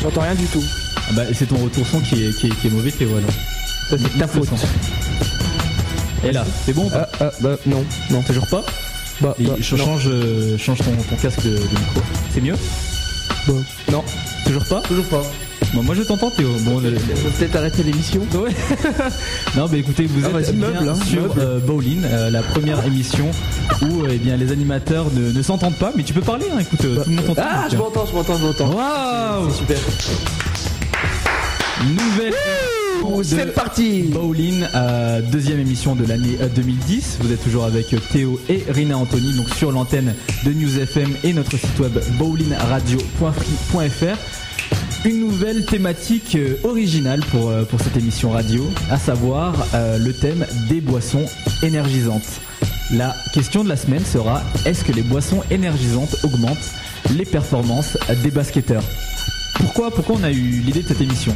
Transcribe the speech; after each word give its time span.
J'entends- 0.00 0.20
rien 0.20 0.34
du 0.34 0.46
tout. 0.46 0.62
Ah 1.08 1.12
bah, 1.14 1.22
c'est 1.32 1.46
ton 1.46 1.56
retour 1.56 1.86
son 1.86 2.00
qui 2.00 2.26
est, 2.26 2.32
qui 2.32 2.46
est, 2.48 2.70
mauvais, 2.70 2.90
Théo, 2.90 3.16
alors. 3.16 3.30
C'est 3.88 4.18
ta 4.18 4.28
faute. 4.28 4.48
Et 6.22 6.32
là, 6.32 6.44
c'est 6.66 6.74
bon 6.74 6.86
ou 6.86 6.90
pas 6.90 7.08
Ah, 7.18 7.24
ah 7.24 7.30
bah, 7.40 7.56
non, 7.66 7.84
non. 8.10 8.22
Toujours 8.22 8.46
pas 8.48 8.62
Bah, 9.20 9.34
bah, 9.38 9.54
je 9.58 9.76
change, 9.76 10.10
change 10.58 10.80
euh, 10.82 11.02
ton, 11.08 11.16
casque 11.16 11.42
de, 11.42 11.50
de 11.50 11.56
micro. 11.56 12.02
C'est 12.32 12.40
mieux 12.42 12.56
Bah, 13.48 13.54
non. 13.90 14.04
Toujours 14.44 14.64
pas 14.66 14.82
Toujours 14.82 15.06
pas. 15.06 15.22
Bon, 15.72 15.82
moi 15.84 15.94
je 15.94 16.02
t'entends 16.02 16.30
Théo. 16.30 16.48
Bon, 16.62 16.80
le- 16.80 16.90
le- 16.90 16.96
On 16.96 17.28
va 17.28 17.30
peut-être 17.30 17.54
arrêter 17.56 17.82
l'émission. 17.84 18.20
Ouais. 18.34 18.50
non, 19.56 19.68
mais 19.70 19.78
écoutez, 19.80 20.06
vous 20.06 20.20
Ah, 20.24 20.28
êtes 20.28 20.32
vas-y, 20.46 20.52
bien 20.56 20.70
meuble, 20.70 20.88
hein, 20.88 20.94
sur 21.06 21.22
meuble. 21.22 21.40
euh, 21.40 21.58
Bowling, 21.60 22.02
euh, 22.04 22.30
la 22.30 22.42
première 22.42 22.84
émission 22.86 23.26
où 23.82 24.02
euh, 24.02 24.08
eh 24.12 24.18
bien, 24.18 24.36
les 24.36 24.50
animateurs 24.52 25.06
ne, 25.14 25.30
ne 25.32 25.42
s'entendent 25.42 25.76
pas. 25.76 25.92
Mais 25.96 26.02
tu 26.02 26.12
peux 26.12 26.20
parler, 26.22 26.46
hein, 26.52 26.58
écoute, 26.60 26.84
euh, 26.84 27.02
tout 27.04 27.10
le 27.10 27.16
monde 27.16 27.26
t'entend. 27.26 27.42
Ah, 27.44 27.68
je 27.70 27.76
m'entends, 27.76 28.04
je 28.06 28.12
m'entends, 28.14 28.36
je 28.38 28.44
m'entends. 28.46 28.70
Waouh 28.74 29.50
C'est 29.50 29.58
super. 29.58 29.78
Nouvelle 31.86 32.34
émission 33.02 33.22
C'est 33.22 33.54
parti. 33.54 34.02
Bowling, 34.12 34.64
euh, 34.74 35.20
deuxième 35.22 35.60
émission 35.60 35.94
de 35.94 36.04
l'année 36.06 36.36
euh, 36.40 36.48
2010. 36.54 37.18
Vous 37.20 37.32
êtes 37.32 37.42
toujours 37.42 37.64
avec 37.64 37.94
Théo 38.12 38.38
et 38.48 38.64
Rina 38.68 38.98
Anthony, 38.98 39.32
donc 39.34 39.48
sur 39.50 39.72
l'antenne 39.72 40.14
de 40.44 40.52
News 40.52 40.78
FM 40.78 41.14
et 41.24 41.32
notre 41.32 41.52
site 41.56 41.78
web 41.78 41.98
bowlingradio.free.fr. 42.18 44.18
Une 45.02 45.20
nouvelle 45.20 45.64
thématique 45.64 46.36
euh, 46.36 46.58
originale 46.62 47.20
pour, 47.30 47.48
euh, 47.48 47.64
pour 47.64 47.80
cette 47.80 47.96
émission 47.96 48.32
radio, 48.32 48.70
à 48.90 48.98
savoir 48.98 49.54
euh, 49.72 49.96
le 49.96 50.12
thème 50.12 50.44
des 50.68 50.82
boissons 50.82 51.24
énergisantes. 51.62 52.40
La 52.92 53.14
question 53.32 53.64
de 53.64 53.70
la 53.70 53.76
semaine 53.76 54.04
sera 54.04 54.42
est-ce 54.66 54.84
que 54.84 54.92
les 54.92 55.00
boissons 55.00 55.42
énergisantes 55.50 56.16
augmentent 56.22 56.74
les 57.16 57.24
performances 57.24 57.96
des 58.22 58.30
basketteurs? 58.30 58.84
Pourquoi, 59.54 59.90
pourquoi 59.90 60.16
on 60.20 60.22
a 60.22 60.30
eu 60.30 60.60
l'idée 60.60 60.82
de 60.82 60.88
cette 60.88 61.00
émission? 61.00 61.32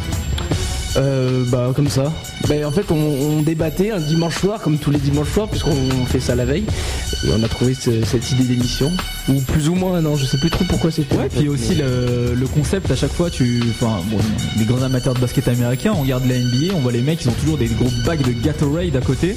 Euh, 0.97 1.43
bah 1.49 1.73
comme 1.75 1.89
ça. 1.89 2.13
Bah, 2.49 2.55
en 2.65 2.71
fait 2.71 2.91
on, 2.93 2.95
on 2.97 3.43
débattait 3.43 3.91
un 3.91 3.99
dimanche 3.99 4.39
soir 4.39 4.61
comme 4.61 4.79
tous 4.79 4.93
les 4.93 4.99
dimanches 4.99 5.33
soirs 5.33 5.49
puisqu'on 5.49 5.75
fait 6.07 6.21
ça 6.21 6.37
la 6.37 6.45
veille 6.45 6.63
et 7.25 7.31
on 7.37 7.43
a 7.43 7.49
trouvé 7.49 7.75
ce- 7.75 8.05
cette 8.05 8.31
idée 8.31 8.45
d'émission 8.45 8.93
ou 9.29 9.41
plus 9.41 9.69
ou 9.69 9.75
moins 9.75 10.01
non 10.01 10.15
je 10.15 10.25
sais 10.25 10.39
plus 10.39 10.51
trop 10.51 10.65
pourquoi 10.69 10.93
c'était. 10.93 11.17
Ouais, 11.17 11.29
puis 11.29 11.49
aussi 11.49 11.75
le, 11.75 12.35
le 12.35 12.47
concept 12.47 12.91
à 12.93 12.97
chaque 12.97 13.13
fois, 13.13 13.29
tu, 13.31 13.61
enfin, 13.71 14.01
bon, 14.11 14.19
les 14.59 14.65
grands 14.67 14.83
amateurs 14.83 15.15
de 15.15 15.21
basket 15.21 15.49
américain, 15.49 15.93
on 15.97 16.03
regarde 16.03 16.27
la 16.29 16.39
NBA, 16.39 16.75
on 16.77 16.81
voit 16.81 16.93
les 16.93 17.01
mecs, 17.01 17.23
ils 17.25 17.29
ont 17.29 17.33
toujours 17.33 17.59
des 17.59 17.67
gros 17.67 17.91
bacs 18.07 18.23
de 18.23 18.31
Gatorade 18.33 18.95
à 18.95 19.01
côté. 19.01 19.37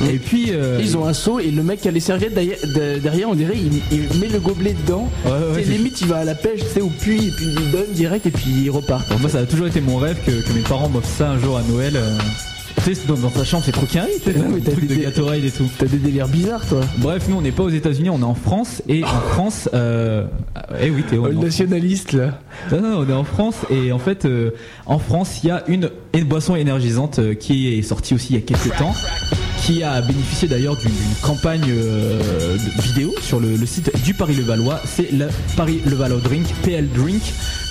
Mm. 0.00 0.04
Et 0.10 0.18
puis, 0.18 0.46
euh, 0.50 0.78
Ils 0.80 0.96
ont 0.96 1.06
un 1.06 1.12
seau 1.12 1.38
et 1.38 1.50
le 1.50 1.62
mec 1.62 1.80
qui 1.80 1.88
a 1.88 1.90
les 1.90 2.00
serviettes 2.00 2.34
derrière, 2.34 2.56
de- 2.62 2.98
derrière, 2.98 3.28
on 3.28 3.34
dirait 3.34 3.56
il, 3.56 3.80
il 3.96 4.20
met 4.20 4.28
le 4.28 4.40
gobelet 4.40 4.74
dedans. 4.84 5.08
Ouais, 5.24 5.32
ouais, 5.54 5.62
limite 5.62 6.00
il 6.00 6.06
va 6.08 6.18
à 6.18 6.24
la 6.24 6.34
pêche, 6.34 6.60
tu 6.60 6.66
sais, 6.74 6.80
au 6.80 6.88
puits 6.88 7.28
et 7.28 7.30
puis 7.30 7.46
il 7.46 7.70
donne 7.70 7.92
direct 7.92 8.26
et 8.26 8.30
puis 8.30 8.50
il 8.64 8.70
repart. 8.70 9.04
moi, 9.20 9.30
ça 9.30 9.38
a 9.40 9.46
toujours 9.46 9.66
été 9.66 9.80
mon 9.80 9.96
rêve 9.98 10.16
que, 10.24 10.30
que 10.30 10.52
mes 10.52 10.62
parents 10.62 10.88
m'offrent 10.88 11.08
ça 11.08 11.30
un 11.30 11.38
jour 11.38 11.56
à 11.58 11.62
Noël. 11.62 11.94
euh. 11.96 12.18
Tu 12.84 12.94
sais, 12.94 13.02
dans, 13.06 13.14
dans 13.14 13.30
ta 13.30 13.44
chambre, 13.44 13.62
c'est 13.64 13.70
trop 13.70 13.86
carré, 13.86 14.10
tu 14.24 14.32
sais, 14.32 14.38
de 14.80 14.86
des- 14.86 15.02
Gatorade 15.02 15.44
et 15.44 15.50
tout. 15.50 15.68
T'as 15.78 15.86
des 15.86 15.98
délires 15.98 16.26
bizarres 16.26 16.66
toi. 16.66 16.80
Bref, 16.98 17.26
nous, 17.28 17.36
on 17.36 17.42
n'est 17.42 17.52
pas 17.52 17.62
aux 17.62 17.68
États-Unis, 17.68 18.10
on 18.10 18.20
est 18.20 18.24
en 18.24 18.34
France. 18.34 18.82
Et 18.88 19.04
en 19.04 19.20
France, 19.34 19.68
euh, 19.74 20.24
eh 20.80 20.90
oui, 20.90 21.04
en 21.16 21.28
nationaliste 21.40 22.12
là. 22.12 22.40
Non, 22.72 22.80
non, 22.80 22.98
on 23.06 23.08
est 23.08 23.12
en 23.12 23.24
France 23.24 23.56
et 23.70 23.92
en 23.92 23.98
fait, 23.98 24.24
euh, 24.24 24.50
en 24.86 24.98
France, 24.98 25.40
il 25.44 25.48
y 25.48 25.50
a 25.50 25.62
une, 25.68 25.90
une 26.14 26.24
boisson 26.24 26.56
énergisante 26.56 27.18
euh, 27.18 27.34
qui 27.34 27.74
est 27.74 27.82
sortie 27.82 28.14
aussi 28.14 28.28
il 28.30 28.36
y 28.36 28.38
a 28.38 28.42
quelques 28.42 28.76
temps, 28.76 28.94
qui 29.62 29.82
a 29.82 30.00
bénéficié 30.02 30.48
d'ailleurs 30.48 30.76
d'une 30.76 30.90
campagne 31.22 31.64
euh, 31.68 32.56
vidéo 32.80 33.14
sur 33.20 33.40
le, 33.40 33.56
site 33.64 33.90
du 34.04 34.14
Paris-Levallois. 34.14 34.80
C'est 34.84 35.10
le 35.12 35.28
Paris-Levallois 35.56 36.20
Drink, 36.20 36.46
PL 36.62 36.88
Drink. 36.90 37.22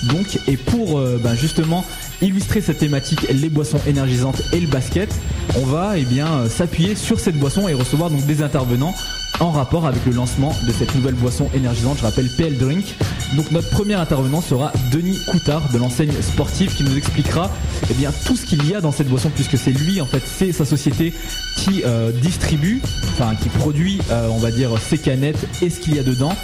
Donc, 0.04 0.38
et 0.48 0.56
pour 0.56 0.98
euh, 0.98 1.20
ben, 1.22 1.34
justement 1.34 1.84
illustrer 2.20 2.60
cette 2.60 2.78
thématique, 2.78 3.26
les 3.30 3.48
boissons 3.48 3.80
énergisantes 3.86 4.42
et 4.52 4.60
le 4.60 4.68
basket, 4.68 5.12
on 5.56 5.66
va 5.66 5.94
eh 5.98 6.04
s'appuyer 6.48 6.94
sur 6.94 7.20
cette 7.20 7.36
boisson 7.36 7.68
et 7.68 7.74
recevoir 7.74 8.10
donc 8.10 8.24
des 8.26 8.42
intervenants 8.42 8.94
en 9.40 9.50
rapport 9.50 9.86
avec 9.86 10.04
le 10.06 10.12
lancement 10.12 10.52
de 10.66 10.72
cette 10.72 10.94
nouvelle 10.94 11.14
boisson 11.14 11.48
énergisante, 11.54 11.98
je 11.98 12.02
rappelle 12.02 12.28
PL 12.36 12.58
Drink. 12.58 12.96
Donc 13.36 13.50
notre 13.50 13.70
premier 13.70 13.94
intervenant 13.94 14.40
sera 14.40 14.72
Denis 14.92 15.18
Coutard 15.26 15.68
de 15.72 15.78
l'enseigne 15.78 16.12
sportive 16.20 16.74
qui 16.74 16.84
nous 16.84 16.96
expliquera 16.96 17.50
eh 17.90 17.94
bien 17.94 18.12
tout 18.26 18.36
ce 18.36 18.44
qu'il 18.44 18.68
y 18.68 18.74
a 18.74 18.80
dans 18.80 18.92
cette 18.92 19.08
boisson 19.08 19.30
puisque 19.34 19.56
c'est 19.56 19.72
lui 19.72 20.00
en 20.00 20.06
fait, 20.06 20.22
c'est 20.24 20.52
sa 20.52 20.64
société 20.64 21.12
qui 21.56 21.82
euh, 21.84 22.12
distribue, 22.12 22.80
enfin 23.14 23.34
qui 23.34 23.48
produit 23.48 24.00
euh, 24.10 24.28
on 24.30 24.38
va 24.38 24.50
dire 24.50 24.70
ces 24.78 24.98
canettes 24.98 25.46
et 25.62 25.70
ce 25.70 25.80
qu'il 25.80 25.96
y 25.96 25.98
a 25.98 26.02
dedans. 26.02 26.36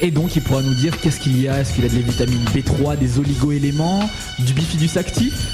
Et 0.00 0.10
donc 0.10 0.34
il 0.34 0.42
pourra 0.42 0.62
nous 0.62 0.74
dire 0.74 0.98
qu'est-ce 1.00 1.20
qu'il 1.20 1.40
y 1.40 1.48
a, 1.48 1.60
est-ce 1.60 1.74
qu'il 1.74 1.84
y 1.84 1.86
a 1.86 1.90
de 1.90 1.96
la 1.96 2.00
vitamine 2.00 2.44
B3, 2.54 2.96
des 2.96 3.18
oligo-éléments, 3.18 4.08
du 4.38 4.54
bifidus 4.54 4.98
actif? 4.98 5.52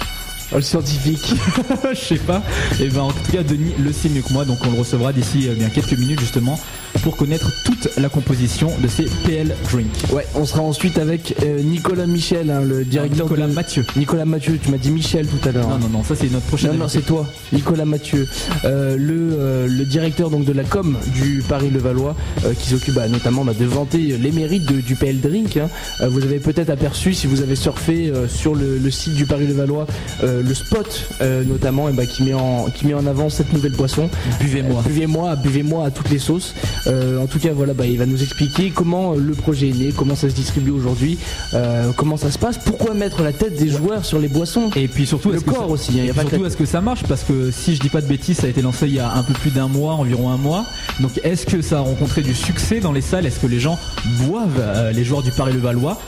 Oh, 0.53 0.57
le 0.57 0.63
scientifique. 0.63 1.35
je 1.91 1.99
sais 1.99 2.17
pas. 2.17 2.43
Et 2.81 2.89
ben 2.89 3.03
en 3.03 3.11
tout 3.11 3.33
cas 3.33 3.43
Denis 3.43 3.75
le 3.79 3.93
sait 3.93 4.09
mieux 4.09 4.23
que 4.23 4.33
moi, 4.33 4.45
donc 4.45 4.59
on 4.65 4.71
le 4.71 4.79
recevra 4.79 5.13
d'ici 5.13 5.49
euh, 5.49 5.55
bien 5.55 5.69
quelques 5.71 5.99
minutes 5.99 6.21
justement 6.21 6.59
pour 7.07 7.17
connaître 7.17 7.53
toute 7.65 7.89
la 7.99 8.09
composition 8.09 8.69
de 8.83 8.89
ces 8.89 9.05
PL 9.25 9.55
Drink. 9.71 9.87
Ouais, 10.13 10.27
on 10.35 10.45
sera 10.45 10.63
ensuite 10.63 10.99
avec 10.99 11.37
euh, 11.45 11.63
Nicolas 11.63 12.05
Michel, 12.07 12.51
hein, 12.51 12.63
le 12.63 12.85
directeur 12.85 13.27
Nicolas 13.27 13.47
de- 13.47 13.53
Mathieu. 13.53 13.87
Nicolas 13.95 14.25
Mathieu, 14.25 14.59
tu 14.61 14.73
m'as 14.73 14.77
dit 14.77 14.91
Michel 14.91 15.29
tout 15.29 15.49
à 15.49 15.53
l'heure. 15.53 15.69
Non 15.69 15.75
hein. 15.77 15.79
non 15.83 15.89
non, 15.99 16.03
ça 16.03 16.17
c'est 16.17 16.29
notre 16.33 16.47
prochain. 16.47 16.73
Non, 16.73 16.79
non, 16.79 16.89
c'est 16.89 17.03
toi, 17.07 17.25
Nicolas 17.53 17.85
Mathieu, 17.85 18.27
euh, 18.65 18.97
le, 18.97 19.37
euh, 19.39 19.67
le 19.69 19.85
directeur 19.85 20.31
donc 20.31 20.45
de 20.47 20.53
la 20.53 20.65
com 20.65 20.99
du 21.15 21.45
Paris-Levallois, 21.49 22.17
euh, 22.45 22.55
qui 22.59 22.71
s'occupe 22.71 22.95
bah, 22.95 23.07
notamment 23.07 23.45
bah, 23.45 23.53
de 23.57 23.65
vanter 23.67 23.99
les 24.19 24.33
mérites 24.33 24.65
de- 24.67 24.81
du 24.81 24.97
PL 24.97 25.21
Drink. 25.21 25.57
hein. 25.59 25.69
Euh, 26.01 26.09
vous 26.09 26.25
avez 26.25 26.41
peut-être 26.41 26.71
aperçu, 26.71 27.15
si 27.15 27.29
vous 27.29 27.41
avez 27.41 27.55
surfé 27.55 28.11
euh, 28.13 28.27
sur 28.27 28.57
le, 28.57 28.79
le 28.79 28.91
site 28.91 29.15
du 29.15 29.27
Paris-Levallois, 29.27 29.87
euh, 30.25 30.43
le 30.43 30.55
spot 30.57 31.09
notamment, 31.47 31.89
et 31.89 31.93
bah, 31.93 32.05
qui 32.05 32.25
met 32.25 32.35
en 32.35 32.67
qui 32.75 32.85
met 32.85 32.95
en 32.95 33.07
avant 33.07 33.31
cette 33.31 33.53
nouvelle 33.53 33.77
boisson. 33.77 34.11
Buvez-moi. 34.41 34.83
Buvez-moi, 34.85 35.37
buvez-moi 35.37 35.87
à 35.87 35.91
toutes 35.93 36.11
les 36.11 36.19
sauces. 36.19 36.53
Euh, 36.97 37.19
en 37.23 37.27
tout 37.27 37.39
cas, 37.39 37.53
voilà, 37.53 37.75
bah, 37.75 37.87
il 37.87 37.99
va 37.99 38.07
nous 38.07 38.23
expliquer 38.23 38.71
comment 38.71 39.13
euh, 39.13 39.17
le 39.19 39.35
projet 39.35 39.69
est 39.69 39.73
né, 39.73 39.93
comment 39.97 40.17
ça 40.17 40.29
se 40.31 40.35
distribue 40.35 40.71
aujourd'hui, 40.71 41.19
euh, 41.55 41.93
comment 41.97 42.17
ça 42.17 42.31
se 42.31 42.39
passe, 42.39 42.59
pourquoi 42.59 42.95
mettre 42.95 43.23
la 43.23 43.33
tête 43.33 43.57
des 43.59 43.69
joueurs 43.69 44.05
sur 44.05 44.19
les 44.19 44.29
boissons. 44.29 44.71
Et 44.77 44.89
puis 44.89 45.07
surtout, 45.07 45.31
Le 45.31 45.41
corps 45.41 45.57
ça- 45.59 45.67
aussi, 45.67 45.93
hein, 46.01 46.05
y 46.05 46.09
a 46.09 46.11
et 46.11 46.13
pas 46.15 46.25
que 46.25 46.31
surtout, 46.31 46.47
est-ce 46.47 46.57
que 46.57 46.65
ça 46.67 46.81
marche? 46.81 47.03
Parce 47.05 47.23
que 47.23 47.51
si 47.51 47.75
je 47.77 47.81
dis 47.81 47.89
pas 47.91 48.01
de 48.01 48.07
bêtises, 48.07 48.39
ça 48.39 48.47
a 48.47 48.51
été 48.51 48.63
lancé 48.63 48.87
il 48.87 48.95
y 48.95 49.01
a 49.01 49.13
un 49.13 49.23
peu 49.23 49.35
plus 49.35 49.51
d'un 49.51 49.69
mois, 49.69 49.95
environ 49.95 50.31
un 50.31 50.37
mois. 50.39 50.65
Donc, 51.01 51.21
est-ce 51.23 51.45
que 51.47 51.61
ça 51.63 51.79
a 51.79 51.81
rencontré 51.81 52.23
du 52.23 52.35
succès 52.35 52.81
dans 52.81 52.93
les 52.93 53.03
salles? 53.03 53.27
Est-ce 53.27 53.41
que 53.41 53.47
les 53.47 53.61
gens 53.61 53.79
boivent 54.27 54.59
euh, 54.59 54.93
les 54.93 55.05
joueurs 55.05 55.23
du 55.23 55.31
Paris-Levallois? 55.33 56.01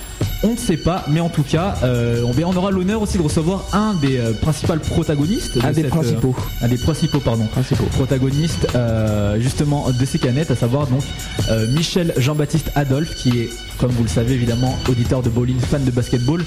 On 0.42 0.52
ne 0.52 0.56
sait 0.56 0.76
pas, 0.76 1.04
mais 1.08 1.20
en 1.20 1.28
tout 1.28 1.42
cas, 1.42 1.74
euh, 1.82 2.22
on, 2.24 2.56
aura 2.56 2.70
l'honneur 2.70 3.02
aussi 3.02 3.18
de 3.18 3.22
recevoir 3.22 3.64
un 3.72 3.94
des 3.94 4.18
euh, 4.18 4.32
principaux 4.32 4.74
protagonistes. 4.76 5.58
de 5.58 5.64
Un 5.64 5.68
des 5.70 5.74
cette, 5.82 5.86
euh, 5.86 5.88
principaux. 5.88 6.36
un 6.62 6.68
des 6.68 6.76
principaux, 6.78 7.20
pardon, 7.20 7.44
Principaux. 7.46 7.84
protagonistes 7.86 8.68
euh, 8.74 9.40
justement 9.40 9.90
de 9.90 10.04
ces 10.04 10.18
canettes, 10.18 10.50
à 10.50 10.56
savoir 10.56 10.86
donc 10.86 11.02
euh, 11.50 11.66
Michel 11.72 12.12
Jean-Baptiste 12.16 12.70
Adolphe, 12.76 13.14
qui 13.16 13.30
est, 13.30 13.50
comme 13.78 13.90
vous 13.90 14.04
le 14.04 14.08
savez 14.08 14.34
évidemment, 14.34 14.76
auditeur 14.88 15.22
de 15.22 15.28
bowling, 15.30 15.58
fan 15.58 15.84
de 15.84 15.90
basketball, 15.90 16.44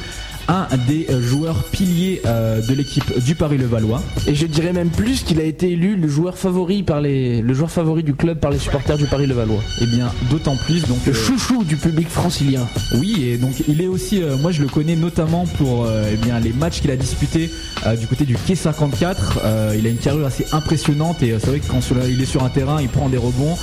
un 0.48 0.68
des 0.88 1.08
euh, 1.10 1.22
joueurs 1.22 1.64
piliers 1.66 2.22
euh, 2.26 2.62
de 2.66 2.74
l'équipe 2.74 3.20
du 3.24 3.36
Paris-Levallois. 3.36 4.02
Et 4.28 4.36
je 4.36 4.46
dirais 4.48 4.74
même 4.74 4.90
plus 4.90 5.24
qu'il 5.24 5.40
a 5.40 5.44
été 5.44 5.72
élu 5.72 5.96
le 5.96 6.08
joueur 6.08 6.38
favori 6.38 6.84
par 6.84 7.00
les, 7.00 7.42
le 7.42 7.54
joueur 7.54 7.70
favori 7.72 8.04
du 8.04 8.14
club 8.16 8.40
par 8.40 8.52
les 8.52 8.58
supporters 8.60 8.98
du 8.98 9.06
Paris 9.06 9.28
Levallois. 9.28 9.62
Et 9.82 9.86
bien 9.86 10.12
d'autant 10.30 10.56
plus 10.56 10.86
donc 10.88 10.98
Le 11.06 11.12
euh, 11.12 11.16
chouchou 11.16 11.64
du 11.64 11.76
public 11.78 12.10
francilien. 12.10 12.68
Oui, 12.96 13.24
et 13.24 13.38
donc 13.38 13.54
il 13.68 13.81
est 13.82 13.88
aussi, 13.88 14.22
euh, 14.22 14.38
moi 14.38 14.52
je 14.52 14.62
le 14.62 14.68
connais 14.68 14.96
notamment 14.96 15.46
pour 15.58 15.86
euh, 15.86 16.10
eh 16.12 16.16
bien, 16.18 16.40
les 16.40 16.54
matchs 16.54 16.82
qu'il 16.82 16.92
a 16.92 16.96
disputés 16.96 17.50
euh, 17.86 17.96
du 17.96 18.08
côté 18.08 18.26
du 18.26 18.36
Quai 18.36 18.56
54. 18.56 19.40
Euh, 19.44 19.76
il 19.78 19.86
a 19.86 19.90
une 19.90 19.98
carrure 19.98 20.26
assez 20.26 20.46
impressionnante 20.52 21.22
et 21.24 21.38
c'est 21.40 21.48
vrai 21.48 21.60
que 21.60 21.68
quand 21.68 21.82
il 22.08 22.22
est 22.22 22.26
sur 22.26 22.44
un 22.44 22.50
terrain, 22.50 22.82
il 22.82 22.90
prend 22.90 23.10
des 23.10 23.18
rebonds, 23.18 23.58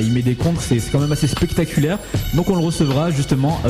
il 0.00 0.12
met 0.12 0.22
des 0.22 0.34
contres, 0.34 0.60
c'est 0.60 0.80
quand 0.92 1.00
même 1.00 1.12
assez 1.12 1.26
spectaculaire. 1.26 1.98
Donc 2.34 2.48
on 2.50 2.56
le 2.56 2.64
recevra 2.64 3.10
justement 3.10 3.60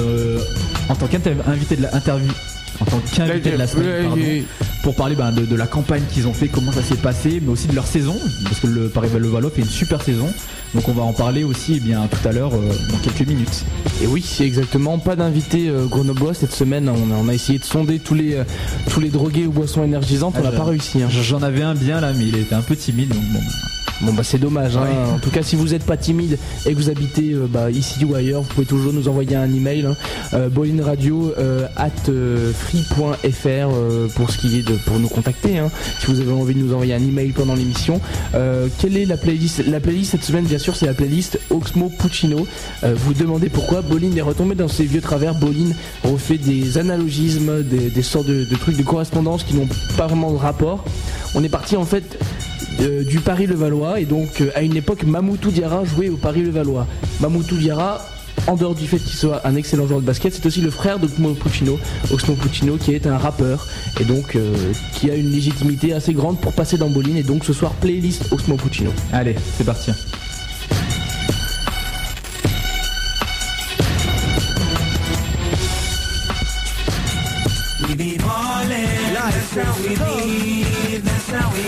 en 0.88 0.94
tant 0.94 1.06
qu'invité 1.06 1.76
de 1.76 1.82
la 1.82 1.94
interview. 1.94 2.30
En 2.80 2.84
tant 2.86 2.98
qu'invité 3.14 3.50
de 3.50 3.56
la 3.56 3.66
semaine, 3.66 4.06
pardon, 4.06 4.22
pour 4.82 4.94
parler 4.94 5.14
ben, 5.16 5.32
de, 5.32 5.44
de 5.44 5.56
la 5.56 5.66
campagne 5.66 6.02
qu'ils 6.10 6.26
ont 6.26 6.32
fait, 6.32 6.48
comment 6.48 6.72
ça 6.72 6.82
s'est 6.82 6.94
passé, 6.96 7.40
mais 7.42 7.50
aussi 7.50 7.66
de 7.66 7.74
leur 7.74 7.86
saison, 7.86 8.16
parce 8.44 8.60
que 8.60 8.66
le 8.66 8.88
Paris 8.88 9.08
Levallois 9.18 9.50
fait 9.50 9.60
une 9.62 9.68
super 9.68 10.00
saison. 10.02 10.28
Donc 10.74 10.88
on 10.88 10.92
va 10.92 11.02
en 11.02 11.12
parler 11.12 11.42
aussi 11.42 11.74
eh 11.76 11.80
bien 11.80 12.06
tout 12.06 12.28
à 12.28 12.30
l'heure 12.32 12.52
euh, 12.54 12.72
dans 12.92 12.98
quelques 12.98 13.28
minutes. 13.28 13.64
Et 14.02 14.06
oui, 14.06 14.24
c'est 14.24 14.46
exactement. 14.46 14.98
Pas 14.98 15.16
d'invité 15.16 15.68
euh, 15.68 15.86
grenoblois 15.86 16.32
cette 16.32 16.52
semaine. 16.52 16.88
On 16.88 17.12
a, 17.12 17.16
on 17.24 17.28
a 17.28 17.34
essayé 17.34 17.58
de 17.58 17.64
sonder 17.64 17.98
tous 17.98 18.14
les, 18.14 18.34
euh, 18.34 18.44
tous 18.88 19.00
les 19.00 19.08
drogués 19.08 19.46
aux 19.46 19.50
boissons 19.50 19.82
énergisantes. 19.82 20.34
Ah, 20.36 20.40
on 20.40 20.44
n'a 20.44 20.52
je- 20.52 20.56
pas 20.56 20.64
réussi. 20.64 21.02
hein. 21.02 21.08
J'en 21.10 21.42
avais 21.42 21.62
un 21.62 21.74
bien 21.74 22.00
là, 22.00 22.12
mais 22.16 22.24
il 22.24 22.36
était 22.36 22.54
un 22.54 22.62
peu 22.62 22.76
timide, 22.76 23.08
donc 23.08 23.22
bon. 23.32 23.40
Bon 24.02 24.14
bah 24.14 24.22
c'est 24.22 24.38
dommage. 24.38 24.78
Hein. 24.78 24.86
En 25.14 25.18
tout 25.18 25.30
cas, 25.30 25.42
si 25.42 25.56
vous 25.56 25.68
n'êtes 25.68 25.84
pas 25.84 25.98
timide 25.98 26.38
et 26.64 26.72
que 26.72 26.76
vous 26.76 26.88
habitez 26.88 27.32
euh, 27.32 27.46
bah, 27.46 27.70
ici 27.70 28.02
ou 28.04 28.14
ailleurs, 28.14 28.40
vous 28.40 28.48
pouvez 28.48 28.66
toujours 28.66 28.94
nous 28.94 29.08
envoyer 29.08 29.36
un 29.36 29.52
email. 29.52 29.84
Hein. 29.84 29.96
Euh, 30.32 30.48
Radio 30.82 31.34
euh, 31.38 31.66
at 31.76 31.90
free.fr 32.54 34.14
pour 34.14 34.30
ce 34.30 34.38
qui 34.38 34.58
est 34.58 34.62
de 34.62 34.74
pour 34.86 34.98
nous 34.98 35.08
contacter. 35.08 35.58
Hein. 35.58 35.70
Si 35.98 36.06
vous 36.06 36.20
avez 36.20 36.32
envie 36.32 36.54
de 36.54 36.60
nous 36.60 36.72
envoyer 36.72 36.94
un 36.94 37.02
email 37.02 37.32
pendant 37.32 37.54
l'émission. 37.54 38.00
quelle 38.78 38.96
est 38.96 39.04
la 39.04 39.16
playlist? 39.16 39.66
La 39.66 39.80
playlist 39.80 40.12
cette 40.12 40.24
semaine, 40.24 40.44
bien 40.44 40.58
sûr, 40.58 40.76
c'est 40.76 40.86
la 40.86 40.94
playlist 40.94 41.38
Oxmo 41.50 41.90
Puccino. 41.98 42.46
vous 42.82 43.14
demandez 43.14 43.48
pourquoi 43.48 43.82
Bolin 43.82 44.14
est 44.16 44.22
retombé 44.22 44.54
dans 44.54 44.68
ses 44.68 44.84
vieux 44.84 45.00
travers. 45.00 45.34
Bolin 45.34 45.70
refait 46.04 46.38
des 46.38 46.78
analogismes, 46.78 47.62
des, 47.62 48.02
sortes 48.02 48.26
de, 48.26 48.44
de 48.44 48.56
trucs 48.56 48.76
de 48.76 48.82
correspondance 48.82 49.44
qui 49.44 49.54
n'ont 49.54 49.68
pas 49.96 50.06
vraiment 50.06 50.32
de 50.32 50.38
rapport. 50.38 50.84
On 51.34 51.44
est 51.44 51.48
parti 51.48 51.76
en 51.76 51.84
fait 51.84 52.18
du 52.80 53.20
Paris-Levallois 53.20 54.00
et 54.00 54.04
donc 54.04 54.40
euh, 54.40 54.50
à 54.54 54.62
une 54.62 54.76
époque 54.76 55.04
Mamoutou 55.04 55.50
Diarra 55.50 55.84
jouait 55.84 56.08
au 56.08 56.16
Paris-Levallois. 56.16 56.86
Mamoutou 57.20 57.56
Diarra 57.56 58.00
en 58.46 58.56
dehors 58.56 58.74
du 58.74 58.86
fait 58.86 58.98
qu'il 58.98 59.18
soit 59.18 59.46
un 59.46 59.54
excellent 59.54 59.86
joueur 59.86 60.00
de 60.00 60.06
basket, 60.06 60.32
c'est 60.32 60.46
aussi 60.46 60.62
le 60.62 60.70
frère 60.70 60.98
d'Oxmo 60.98 61.34
Puccino, 61.34 61.78
Oxmo 62.10 62.34
Puccino 62.34 62.76
qui 62.76 62.94
est 62.94 63.06
un 63.06 63.18
rappeur 63.18 63.66
et 64.00 64.04
donc 64.04 64.34
euh, 64.34 64.54
qui 64.94 65.10
a 65.10 65.14
une 65.14 65.30
légitimité 65.30 65.92
assez 65.92 66.14
grande 66.14 66.40
pour 66.40 66.52
passer 66.52 66.78
dans 66.78 66.88
Boline 66.88 67.16
et 67.16 67.22
donc 67.22 67.44
ce 67.44 67.52
soir 67.52 67.72
playlist 67.74 68.32
Oxmo 68.32 68.56
Puccino. 68.56 68.92
Allez, 69.12 69.36
c'est 69.56 69.64
parti. 69.64 69.90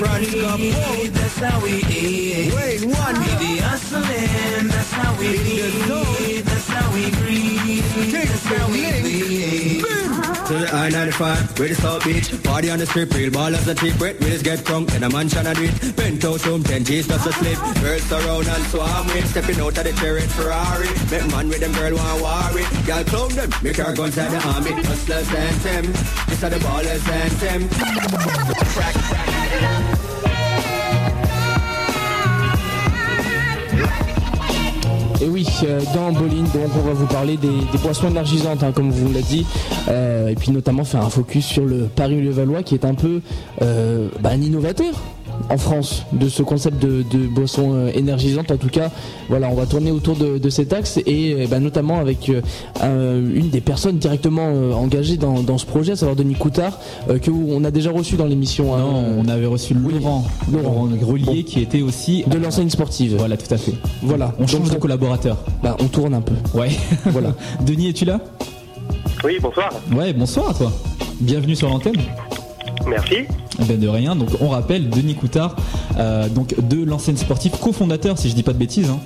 Front 0.02 0.26
cup, 0.32 0.58
that's 1.12 1.38
how 1.38 1.62
we 1.62 1.74
eat. 1.84 2.52
Wait, 2.52 2.84
one. 2.84 3.14
The 3.14 3.60
hustling, 3.62 4.66
that's 4.66 4.90
how 4.90 5.16
we 5.16 5.28
eat. 5.28 6.44
That's 6.44 6.66
how 6.66 6.92
we 6.92 7.08
breathe. 7.22 7.84
That's 8.10 8.44
how 8.44 8.68
we 8.68 9.00
breathe. 9.00 9.91
To 10.52 10.58
the 10.58 10.68
I-95, 10.68 11.58
where 11.58 11.68
the 11.68 11.74
South 11.74 12.04
Beach 12.04 12.42
Party 12.42 12.68
on 12.68 12.78
the 12.78 12.84
strip, 12.84 13.14
real 13.14 13.30
ballers 13.30 13.66
and 13.66 13.78
cheap 13.78 13.98
Wet 13.98 14.20
wheels 14.20 14.42
get 14.42 14.62
drunk 14.66 14.92
in 14.92 15.02
a 15.02 15.08
mansion 15.08 15.46
and 15.46 15.56
it 15.56 15.96
Penthouse 15.96 16.46
room, 16.46 16.62
10 16.62 16.84
G's 16.84 17.08
just 17.08 17.24
to 17.24 17.32
sleep. 17.32 17.56
Girls 17.80 18.02
surround 18.02 18.46
and 18.46 18.64
swarm 18.64 19.06
with 19.06 19.30
Stepping 19.30 19.58
out 19.60 19.78
of 19.78 19.84
the 19.84 19.92
chariot 19.92 20.28
Ferrari. 20.28 20.88
Make 21.10 21.30
man 21.30 21.48
with 21.48 21.60
them 21.60 21.72
girl 21.72 21.96
want 21.96 22.52
worry. 22.52 22.64
Girl 22.84 23.04
clown 23.04 23.30
them, 23.30 23.50
make 23.62 23.78
our 23.78 23.94
guns 23.94 24.18
at 24.18 24.30
the 24.30 24.46
army. 24.46 24.72
Hustlers 24.82 25.32
and 25.32 25.56
them, 25.62 25.86
this 26.28 26.44
are 26.44 26.50
the 26.50 26.56
ballers 26.56 27.08
and 27.08 27.32
them. 27.40 27.68
Crack, 28.76 28.94
crack, 29.08 30.11
Et 35.22 35.28
oui, 35.28 35.46
euh, 35.62 35.80
dans 35.94 36.10
Bolin, 36.10 36.42
donc 36.42 36.72
on 36.76 36.80
va 36.80 36.94
vous 36.94 37.06
parler 37.06 37.36
des, 37.36 37.48
boissons 37.80 38.08
énergisantes, 38.08 38.64
hein, 38.64 38.72
comme 38.74 38.90
vous 38.90 39.06
l'avez 39.06 39.22
dit, 39.22 39.46
euh, 39.88 40.26
et 40.28 40.34
puis 40.34 40.50
notamment 40.50 40.82
faire 40.82 41.02
un 41.02 41.10
focus 41.10 41.46
sur 41.46 41.64
le 41.64 41.88
Paris-Levallois 41.94 42.64
qui 42.64 42.74
est 42.74 42.84
un 42.84 42.94
peu 42.94 43.20
euh, 43.62 44.08
bah, 44.18 44.30
un 44.32 44.40
innovateur 44.40 44.92
en 45.48 45.58
France 45.58 46.04
de 46.12 46.28
ce 46.28 46.42
concept 46.42 46.82
de, 46.82 47.02
boisson 47.26 47.72
euh, 47.74 47.90
énergisante. 47.94 48.50
En 48.50 48.56
tout 48.56 48.68
cas, 48.68 48.90
voilà, 49.28 49.48
on 49.48 49.54
va 49.54 49.66
tourner 49.66 49.90
autour 49.90 50.16
de, 50.16 50.50
cet 50.50 50.72
axe 50.72 50.98
et 51.06 51.34
euh, 51.34 51.46
bah, 51.48 51.60
notamment 51.60 51.98
avec 51.98 52.30
euh, 52.30 53.34
une 53.34 53.50
des 53.50 53.60
personnes 53.60 53.98
directement 53.98 54.48
engagées 54.74 55.16
dans, 55.16 55.58
ce 55.58 55.66
projet, 55.66 55.92
à 55.92 55.96
savoir 55.96 56.16
Denis 56.16 56.34
Coutard, 56.34 56.78
que 57.08 57.30
on 57.30 57.64
a 57.64 57.70
déjà 57.70 57.90
reçu 57.90 58.16
dans 58.16 58.26
l'émission. 58.26 58.74
Hein. 58.74 58.78
Non, 58.80 59.04
on 59.18 59.28
avait 59.28 59.46
reçu 59.46 59.74
Laurent, 59.74 60.24
Laurent, 60.52 60.86
Laurent 60.86 61.14
qui 61.46 61.60
était 61.60 61.82
aussi 61.82 62.24
de 62.26 62.38
l'enseigne 62.38 62.70
sportive. 62.70 63.16
Voilà, 63.16 63.36
tout 63.36 63.52
à 63.52 63.58
fait. 63.58 63.74
Voilà, 64.02 64.32
on 64.38 64.46
change 64.46 64.70
de 64.70 64.76
collaborateur. 64.76 65.38
Bah, 65.62 65.76
on 65.80 65.86
tourne 65.86 66.14
un 66.14 66.20
peu. 66.20 66.34
Ouais. 66.58 66.70
voilà. 67.06 67.34
Denis, 67.66 67.88
es-tu 67.88 68.04
là? 68.04 68.20
Oui, 69.24 69.38
bonsoir. 69.40 69.70
Ouais, 69.94 70.12
bonsoir 70.12 70.50
à 70.50 70.54
toi. 70.54 70.72
Bienvenue 71.20 71.54
sur 71.54 71.68
l'antenne. 71.68 72.00
Merci. 72.86 73.26
Ben 73.64 73.78
de 73.78 73.88
rien. 73.88 74.16
Donc 74.16 74.30
on 74.40 74.48
rappelle 74.48 74.88
Denis 74.90 75.14
Coutard, 75.14 75.56
euh, 75.98 76.28
donc 76.28 76.54
de 76.68 76.84
l'enseigne 76.84 77.16
sportive, 77.16 77.52
cofondateur, 77.60 78.18
si 78.18 78.28
je 78.28 78.34
dis 78.34 78.42
pas 78.42 78.52
de 78.52 78.58
bêtises. 78.58 78.90
Hein. 78.90 78.98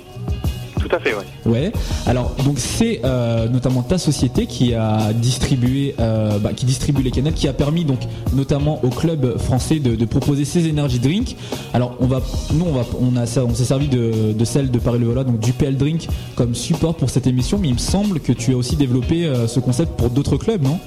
Tout 0.79 0.95
à 0.95 0.99
fait, 0.99 1.13
ouais. 1.13 1.51
Ouais. 1.51 1.71
Alors 2.05 2.35
donc 2.45 2.59
c'est 2.59 3.01
euh, 3.03 3.47
notamment 3.49 3.81
ta 3.81 3.97
société 3.97 4.45
qui 4.45 4.73
a 4.73 5.11
distribué, 5.13 5.95
euh, 5.99 6.37
bah, 6.39 6.51
qui 6.55 6.65
distribue 6.65 7.01
les 7.01 7.11
canettes, 7.11 7.35
qui 7.35 7.47
a 7.47 7.53
permis 7.53 7.83
donc 7.83 7.99
notamment 8.33 8.79
au 8.83 8.89
club 8.89 9.37
français 9.37 9.79
de, 9.79 10.05
proposer 10.05 10.45
ces 10.45 10.69
energy 10.69 10.99
drinks. 10.99 11.35
Alors 11.73 11.95
on 11.99 12.07
va, 12.07 12.21
nous 12.53 12.65
on 12.65 12.73
va, 12.73 12.85
on 12.99 13.17
a, 13.17 13.41
on 13.41 13.53
s'est 13.53 13.65
servi 13.65 13.87
de, 13.87 14.45
celle 14.45 14.71
de 14.71 14.79
Paris 14.79 14.99
Le 14.99 15.07
Vola, 15.07 15.23
donc 15.23 15.39
du 15.39 15.51
PL 15.51 15.77
Drink 15.77 16.07
comme 16.35 16.55
support 16.55 16.95
pour 16.95 17.09
cette 17.09 17.27
émission, 17.27 17.57
mais 17.59 17.67
il 17.67 17.73
me 17.73 17.79
semble 17.79 18.19
que 18.19 18.31
tu 18.31 18.53
as 18.53 18.57
aussi 18.57 18.75
développé 18.75 19.31
ce 19.47 19.59
concept 19.59 19.97
pour 19.97 20.09
d'autres 20.09 20.37
clubs, 20.37 20.63
non? 20.63 20.79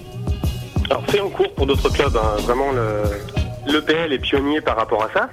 Alors 0.89 1.05
c'est 1.09 1.21
en 1.21 1.29
cours 1.29 1.53
pour 1.53 1.67
d'autres 1.67 1.89
clubs, 1.91 2.17
hein. 2.17 2.41
vraiment 2.43 2.73
le, 2.73 3.03
l'EPL 3.67 4.13
est 4.13 4.19
pionnier 4.19 4.61
par 4.61 4.77
rapport 4.77 5.03
à 5.03 5.11
ça. 5.13 5.31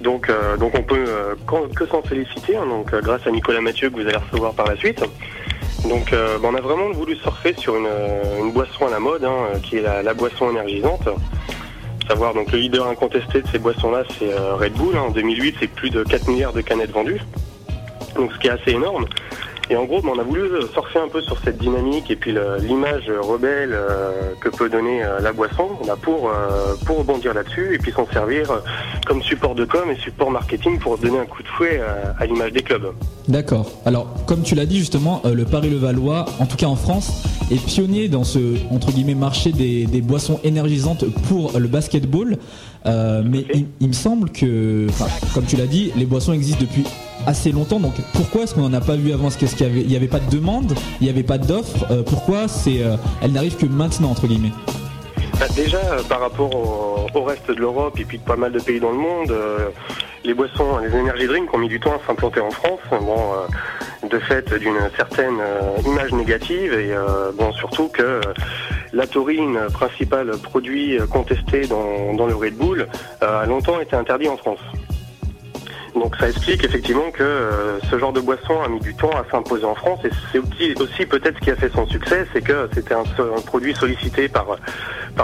Donc, 0.00 0.28
euh, 0.28 0.56
donc 0.56 0.74
on 0.78 0.82
peut 0.82 1.04
euh, 1.08 1.34
que 1.74 1.86
s'en 1.86 2.02
féliciter, 2.02 2.56
hein. 2.56 2.66
donc, 2.66 2.92
euh, 2.92 3.00
grâce 3.00 3.26
à 3.26 3.30
Nicolas 3.30 3.60
Mathieu 3.60 3.90
que 3.90 3.94
vous 3.94 4.06
allez 4.06 4.16
recevoir 4.16 4.52
par 4.54 4.66
la 4.66 4.76
suite. 4.76 5.02
Donc 5.88 6.10
bah, 6.10 6.40
on 6.42 6.54
a 6.54 6.60
vraiment 6.60 6.90
voulu 6.90 7.14
surfer 7.16 7.54
sur 7.56 7.76
une, 7.76 8.50
boisson 8.50 8.86
à 8.86 8.90
la 8.90 8.98
mode, 8.98 9.24
hein, 9.24 9.58
qui 9.62 9.76
est 9.76 9.82
la, 9.82 10.14
boisson 10.14 10.50
énergisante. 10.50 11.08
Savoir 12.08 12.34
donc 12.34 12.50
le 12.50 12.58
leader 12.58 12.88
incontesté 12.88 13.42
de 13.42 13.46
ces 13.48 13.58
boissons-là, 13.58 14.02
c'est 14.18 14.34
Red 14.34 14.72
Bull. 14.72 14.96
En 14.96 15.10
2008, 15.10 15.56
c'est 15.60 15.68
plus 15.68 15.90
de 15.90 16.02
4 16.02 16.28
milliards 16.28 16.52
de 16.52 16.60
canettes 16.60 16.90
vendues. 16.90 17.20
Donc 18.16 18.32
ce 18.32 18.38
qui 18.38 18.48
est 18.48 18.50
assez 18.50 18.72
énorme. 18.72 19.06
Et 19.68 19.76
en 19.76 19.84
gros, 19.84 20.00
on 20.04 20.18
a 20.18 20.22
voulu 20.22 20.42
surfer 20.72 21.00
un 21.00 21.08
peu 21.08 21.20
sur 21.22 21.38
cette 21.42 21.58
dynamique 21.58 22.10
et 22.10 22.16
puis 22.16 22.32
l'image 22.60 23.10
rebelle 23.10 23.72
euh, 23.72 24.32
que 24.40 24.48
peut 24.48 24.68
donner 24.68 25.02
euh, 25.02 25.20
la 25.20 25.32
boisson 25.32 25.68
pour, 26.02 26.28
euh, 26.28 26.74
pour 26.84 26.98
rebondir 26.98 27.34
là-dessus 27.34 27.74
et 27.74 27.78
puis 27.78 27.90
s'en 27.90 28.06
servir 28.06 28.48
comme 29.06 29.22
support 29.22 29.54
de 29.54 29.64
com 29.64 29.90
et 29.90 29.96
support 29.96 30.30
marketing 30.30 30.78
pour 30.78 30.98
donner 30.98 31.18
un 31.18 31.26
coup 31.26 31.42
de 31.42 31.48
fouet 31.48 31.80
à 32.18 32.26
l'image 32.26 32.52
des 32.52 32.62
clubs. 32.62 32.92
D'accord. 33.28 33.70
Alors, 33.84 34.06
comme 34.26 34.42
tu 34.42 34.54
l'as 34.54 34.66
dit 34.66 34.78
justement, 34.78 35.22
le 35.24 35.44
Paris-Levallois, 35.44 36.26
en 36.38 36.46
tout 36.46 36.56
cas 36.56 36.66
en 36.66 36.76
France, 36.76 37.24
est 37.50 37.64
pionnier 37.64 38.08
dans 38.08 38.24
ce 38.24 38.38
entre 38.70 38.92
guillemets 38.92 39.14
marché 39.14 39.52
des, 39.52 39.86
boissons 40.00 40.40
énergisantes 40.44 41.04
pour 41.28 41.58
le 41.58 41.66
basketball. 41.66 42.36
mais 42.84 43.44
il, 43.80 43.88
me 43.88 43.92
semble 43.92 44.30
que, 44.30 44.86
comme 45.34 45.44
tu 45.44 45.56
l'as 45.56 45.66
dit, 45.66 45.92
les 45.96 46.06
boissons 46.06 46.32
existent 46.32 46.60
depuis 46.60 46.84
assez 47.26 47.52
longtemps. 47.52 47.80
Donc 47.80 47.94
pourquoi 48.14 48.42
est-ce 48.42 48.54
qu'on 48.54 48.62
n'en 48.62 48.72
a 48.72 48.80
pas 48.80 48.96
vu 48.96 49.12
avant? 49.12 49.28
Est-ce 49.28 49.56
qu'il 49.56 49.86
n'y 49.86 49.96
avait, 49.96 50.06
pas 50.06 50.20
de 50.20 50.30
demande? 50.30 50.72
Il 51.00 51.04
n'y 51.04 51.10
avait 51.10 51.22
pas 51.22 51.38
d'offre 51.38 51.86
euh, 51.90 52.02
Pourquoi 52.02 52.48
c'est, 52.48 52.82
euh, 52.82 52.96
elle 53.20 53.32
n'arrive 53.32 53.56
que 53.56 53.66
maintenant, 53.66 54.10
entre 54.10 54.26
guillemets? 54.26 54.52
Bah, 55.38 55.46
Déjà, 55.54 55.78
euh, 55.78 56.02
par 56.08 56.20
rapport 56.20 56.54
au, 56.54 57.22
reste 57.24 57.48
de 57.50 57.54
l'Europe 57.54 57.98
et 57.98 58.04
puis 58.04 58.18
de 58.18 58.22
pas 58.22 58.36
mal 58.36 58.52
de 58.52 58.60
pays 58.60 58.78
dans 58.78 58.90
le 58.90 58.98
monde, 58.98 59.34
les 60.22 60.34
boissons, 60.34 60.78
les 60.78 60.94
énergies 60.94 61.26
drinks 61.26 61.52
ont 61.52 61.58
mis 61.58 61.66
du 61.66 61.80
temps 61.80 61.92
à 61.92 62.06
s'implanter 62.06 62.40
en 62.40 62.50
France. 62.50 62.78
Bon, 62.90 63.16
de 64.08 64.18
fait 64.18 64.52
d'une 64.52 64.78
certaine 64.96 65.40
image 65.84 66.12
négative 66.12 66.74
et 66.74 66.94
bon, 67.36 67.52
surtout 67.52 67.88
que 67.88 68.20
la 68.92 69.06
taurine, 69.06 69.58
principal 69.72 70.30
produit 70.42 70.98
contesté 71.10 71.66
dans, 71.66 72.12
dans 72.14 72.26
le 72.26 72.34
Red 72.34 72.54
Bull, 72.54 72.86
a 73.22 73.46
longtemps 73.46 73.80
été 73.80 73.96
interdit 73.96 74.28
en 74.28 74.36
France. 74.36 74.60
Donc 75.96 76.14
ça 76.16 76.28
explique 76.28 76.62
effectivement 76.62 77.10
que 77.10 77.22
euh, 77.22 77.80
ce 77.90 77.98
genre 77.98 78.12
de 78.12 78.20
boisson 78.20 78.60
a 78.62 78.68
mis 78.68 78.80
du 78.80 78.94
temps 78.94 79.10
à 79.10 79.24
s'imposer 79.30 79.64
en 79.64 79.74
France 79.74 80.00
et 80.04 80.10
c'est 80.30 80.38
aussi, 80.38 81.06
peut-être 81.06 81.38
ce 81.38 81.40
qui 81.40 81.50
a 81.50 81.56
fait 81.56 81.72
son 81.72 81.86
succès, 81.86 82.26
c'est 82.32 82.42
que 82.42 82.68
c'était 82.74 82.94
un, 82.94 83.04
produit 83.46 83.74
sollicité 83.74 84.28
par, 84.28 84.46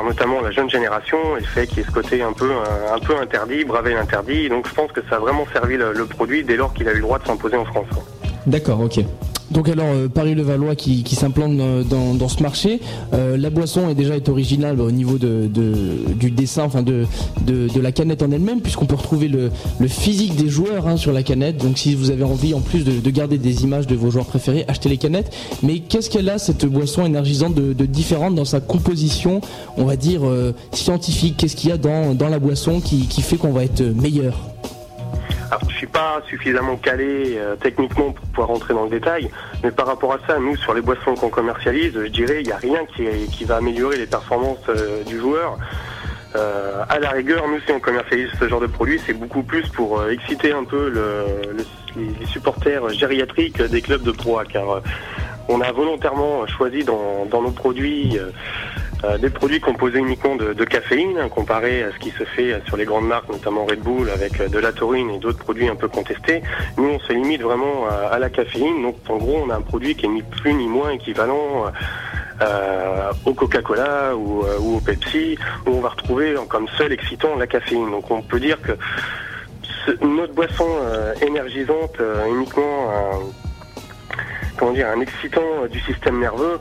notamment 0.02 0.40
la 0.40 0.50
jeune 0.50 0.70
génération 0.70 1.36
et 1.36 1.42
fait 1.42 1.66
qu'il 1.66 1.82
y 1.82 1.86
ce 1.86 1.90
côté 1.90 2.22
un 2.22 2.32
peu, 2.32 2.50
un, 2.92 2.98
peu 2.98 3.16
interdit, 3.16 3.64
braver 3.64 3.92
l'interdit. 3.92 4.48
Donc 4.48 4.66
je 4.66 4.74
pense 4.74 4.90
que 4.92 5.02
ça 5.10 5.16
a 5.16 5.18
vraiment 5.18 5.46
servi 5.52 5.76
le 5.76 6.06
produit 6.06 6.42
dès 6.42 6.56
lors 6.56 6.72
qu'il 6.72 6.88
a 6.88 6.92
eu 6.92 6.96
le 6.96 7.02
droit 7.02 7.18
de 7.18 7.26
s'imposer 7.26 7.56
en 7.56 7.66
France. 7.66 8.21
D'accord, 8.46 8.80
ok. 8.80 9.04
Donc 9.52 9.68
alors 9.68 9.88
euh, 9.88 10.08
Paris-Levallois 10.08 10.74
qui, 10.76 11.04
s'implante 11.14 11.56
dans, 11.56 12.28
ce 12.28 12.42
marché, 12.42 12.80
euh, 13.12 13.36
la 13.36 13.50
boisson 13.50 13.88
est 13.90 13.94
déjà 13.94 14.16
est 14.16 14.28
originale 14.28 14.80
au 14.80 14.90
niveau 14.90 15.18
du 15.18 16.30
dessin, 16.30 16.64
enfin 16.64 16.82
de, 16.82 17.06
la 17.80 17.92
canette 17.92 18.22
en 18.22 18.30
elle-même, 18.30 18.60
puisqu'on 18.60 18.86
peut 18.86 18.94
retrouver 18.94 19.28
le, 19.28 19.50
physique 19.88 20.36
des 20.36 20.48
joueurs 20.48 20.88
hein, 20.88 20.96
sur 20.96 21.12
la 21.12 21.22
canette. 21.22 21.58
Donc 21.58 21.78
si 21.78 21.94
vous 21.94 22.10
avez 22.10 22.24
envie 22.24 22.54
en 22.54 22.60
plus 22.60 22.84
de, 22.84 23.10
garder 23.10 23.36
des 23.36 23.64
images 23.64 23.86
de 23.86 23.94
vos 23.94 24.10
joueurs 24.10 24.26
préférés, 24.26 24.64
achetez 24.68 24.88
les 24.88 24.96
canettes. 24.96 25.32
Mais 25.62 25.80
qu'est-ce 25.80 26.08
qu'elle 26.08 26.30
a 26.30 26.38
cette 26.38 26.64
boisson 26.64 27.04
énergisante 27.04 27.54
de, 27.54 27.84
différente 27.84 28.34
dans 28.34 28.46
sa 28.46 28.60
composition, 28.60 29.42
on 29.76 29.84
va 29.84 29.96
dire 29.96 30.22
euh, 30.24 30.54
scientifique? 30.72 31.36
Qu'est-ce 31.36 31.56
qu'il 31.56 31.68
y 31.68 31.72
a 31.72 31.76
dans, 31.76 32.16
la 32.28 32.38
boisson 32.38 32.80
qui 32.80 33.22
fait 33.22 33.36
qu'on 33.36 33.52
va 33.52 33.64
être 33.64 33.82
meilleur? 33.82 34.52
Alors, 35.52 35.68
je 35.68 35.76
suis 35.76 35.86
pas 35.86 36.22
suffisamment 36.28 36.76
calé 36.76 37.34
euh, 37.36 37.56
techniquement 37.56 38.12
pour 38.12 38.26
pouvoir 38.28 38.48
rentrer 38.48 38.72
dans 38.72 38.84
le 38.84 38.88
détail, 38.88 39.30
mais 39.62 39.70
par 39.70 39.86
rapport 39.86 40.14
à 40.14 40.18
ça, 40.26 40.38
nous, 40.38 40.56
sur 40.56 40.72
les 40.72 40.80
boissons 40.80 41.14
qu'on 41.14 41.28
commercialise, 41.28 41.92
je 41.92 42.08
dirais, 42.08 42.40
il 42.40 42.46
n'y 42.46 42.52
a 42.52 42.56
rien 42.56 42.86
qui, 42.86 43.44
va 43.44 43.56
améliorer 43.56 43.98
les 43.98 44.06
performances 44.06 44.66
euh, 44.70 45.04
du 45.04 45.18
joueur. 45.18 45.58
à 46.34 46.98
la 46.98 47.10
rigueur, 47.10 47.46
nous, 47.48 47.60
si 47.66 47.70
on 47.70 47.80
commercialise 47.80 48.30
ce 48.40 48.48
genre 48.48 48.60
de 48.60 48.66
produit, 48.66 48.98
c'est 49.04 49.12
beaucoup 49.12 49.42
plus 49.42 49.68
pour 49.68 50.08
exciter 50.08 50.52
un 50.52 50.64
peu 50.64 50.90
les, 51.96 52.26
supporters 52.28 52.88
gériatriques 52.88 53.60
des 53.60 53.82
clubs 53.82 54.02
de 54.02 54.12
proie, 54.12 54.46
car 54.46 54.80
on 55.48 55.60
a 55.60 55.72
volontairement 55.72 56.46
choisi 56.46 56.84
dans, 56.84 57.26
nos 57.30 57.50
produits 57.50 58.18
euh, 58.18 58.30
des 59.18 59.30
produits 59.30 59.60
composés 59.60 59.98
uniquement 59.98 60.36
de, 60.36 60.64
caféine, 60.64 61.18
hein, 61.18 61.28
comparé 61.28 61.82
à 61.82 61.92
ce 61.92 61.98
qui 61.98 62.10
se 62.10 62.24
fait 62.24 62.60
sur 62.66 62.76
les 62.76 62.84
grandes 62.84 63.08
marques, 63.08 63.28
notamment 63.28 63.64
Red 63.64 63.80
Bull, 63.80 64.08
avec 64.10 64.40
euh, 64.40 64.48
de 64.48 64.58
la 64.58 64.72
taurine 64.72 65.10
et 65.10 65.18
d'autres 65.18 65.38
produits 65.38 65.68
un 65.68 65.74
peu 65.74 65.88
contestés. 65.88 66.42
Nous, 66.76 66.88
on 66.88 67.00
se 67.00 67.12
limite 67.12 67.42
vraiment 67.42 67.86
à, 67.88 68.18
la 68.18 68.30
caféine. 68.30 68.82
Donc, 68.82 68.96
en 69.08 69.16
gros, 69.16 69.42
on 69.44 69.50
a 69.50 69.56
un 69.56 69.60
produit 69.60 69.96
qui 69.96 70.06
est 70.06 70.08
ni 70.08 70.22
plus 70.22 70.54
ni 70.54 70.68
moins 70.68 70.90
équivalent. 70.90 71.66
Euh, 72.40 73.12
au 73.24 73.34
Coca-Cola 73.34 74.16
ou, 74.16 74.40
au 74.40 74.80
Pepsi, 74.80 75.38
où 75.64 75.70
on 75.70 75.80
va 75.80 75.90
retrouver 75.90 76.34
comme 76.48 76.66
seul 76.76 76.92
excitant 76.92 77.36
la 77.36 77.46
caféine. 77.46 77.88
Donc 77.90 78.10
on 78.10 78.20
peut 78.20 78.40
dire 78.40 78.60
que 78.60 78.72
notre 80.04 80.32
boisson 80.32 80.66
énergisante 81.20 81.98
uniquement 82.28 82.90
comment 84.56 84.72
dire, 84.72 84.88
un 84.88 85.00
excitant 85.00 85.66
du 85.70 85.78
système 85.80 86.18
nerveux 86.18 86.58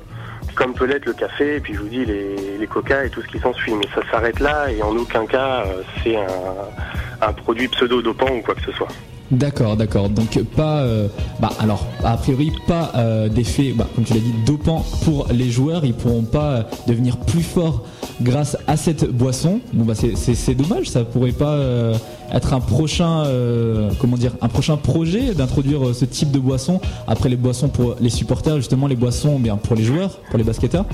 comme 0.55 0.73
peut 0.73 0.85
l'être 0.85 1.05
le 1.05 1.13
café, 1.13 1.57
et 1.57 1.59
puis 1.59 1.73
je 1.73 1.79
vous 1.79 1.87
dis 1.87 2.05
les, 2.05 2.57
les 2.57 2.67
coca 2.67 3.05
et 3.05 3.09
tout 3.09 3.21
ce 3.21 3.27
qui 3.27 3.39
s'ensuit. 3.39 3.73
Mais 3.73 3.87
ça 3.93 4.01
s'arrête 4.09 4.39
là 4.39 4.71
et 4.71 4.81
en 4.81 4.95
aucun 4.95 5.25
cas 5.25 5.65
euh, 5.65 5.81
c'est 6.03 6.17
un, 6.17 7.33
produit 7.33 7.67
pseudo-dopant 7.67 8.29
ou 8.29 8.41
quoi 8.41 8.55
que 8.55 8.61
ce 8.61 8.71
soit. 8.71 8.87
D'accord, 9.31 9.77
d'accord. 9.77 10.09
Donc 10.09 10.41
pas, 10.55 10.79
euh, 10.79 11.07
bah 11.39 11.51
alors 11.59 11.87
a 12.03 12.17
priori 12.17 12.51
pas 12.67 12.91
euh, 12.95 13.29
d'effet, 13.29 13.73
bah, 13.75 13.87
comme 13.95 14.03
tu 14.03 14.13
l'as 14.13 14.19
dit, 14.19 14.33
dopant 14.45 14.85
pour 15.03 15.27
les 15.31 15.49
joueurs. 15.49 15.85
Ils 15.85 15.93
pourront 15.93 16.23
pas 16.23 16.65
devenir 16.87 17.17
plus 17.17 17.43
forts 17.43 17.83
grâce 18.21 18.57
à 18.67 18.77
cette 18.77 19.09
boisson. 19.09 19.59
Bon 19.73 19.85
bah 19.85 19.93
c'est 19.95 20.55
dommage, 20.55 20.89
ça 20.89 21.03
pourrait 21.03 21.31
pas 21.31 21.53
euh, 21.53 21.95
être 22.31 22.53
un 22.53 22.59
prochain 22.59 23.25
euh, 23.25 23.89
comment 23.99 24.17
dire 24.17 24.33
un 24.41 24.47
prochain 24.47 24.77
projet 24.77 25.33
d'introduire 25.33 25.87
euh, 25.87 25.93
ce 25.93 26.05
type 26.05 26.31
de 26.31 26.39
boisson 26.39 26.79
après 27.07 27.29
les 27.29 27.35
boissons 27.35 27.69
pour 27.69 27.95
les 27.99 28.09
supporters 28.09 28.57
justement 28.57 28.87
les 28.87 28.95
boissons 28.95 29.39
bien 29.39 29.57
pour 29.57 29.75
les 29.75 29.83
joueurs, 29.83 30.17
pour 30.29 30.37
les 30.37 30.43
basketteurs. 30.43 30.85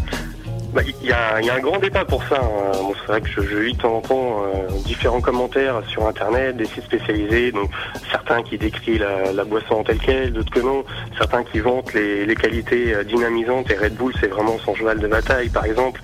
Bah, 0.78 0.84
il 1.02 1.08
y, 1.08 1.12
a, 1.12 1.38
un 1.56 1.60
grand 1.60 1.80
débat 1.80 2.06
pour 2.06 2.24
ça. 2.26 2.40
Hein. 2.40 2.72
c'est 3.00 3.08
vrai 3.08 3.22
que 3.22 3.30
je, 3.30 3.58
lis 3.58 3.74
de 3.74 3.82
temps 3.82 3.98
en 3.98 4.02
temps 4.02 4.44
différents 4.86 5.22
commentaires 5.22 5.82
sur 5.88 6.06
Internet, 6.06 6.56
des 6.56 6.66
sites 6.66 6.84
spécialisés, 6.84 7.52
donc 7.52 7.72
certains 8.12 8.44
qui 8.44 8.60
décrivent 8.60 9.04
la, 9.34 9.44
boisson 9.44 9.78
en 9.78 9.84
telle 9.84 9.98
quelle, 9.98 10.34
d'autres 10.34 10.52
que 10.52 10.60
non, 10.60 10.84
certains 11.18 11.44
qui 11.44 11.62
vantent 11.62 11.96
les, 11.96 12.28
les 12.28 12.36
qualités 12.36 12.94
dynamisantes, 13.06 13.72
et 13.72 13.76
Red 13.76 13.96
Bull 13.96 14.14
c'est 14.20 14.28
vraiment 14.28 14.60
son 14.60 14.76
cheval 14.76 15.00
de 15.00 15.08
bataille 15.08 15.50
par 15.50 15.66
exemple 15.66 16.00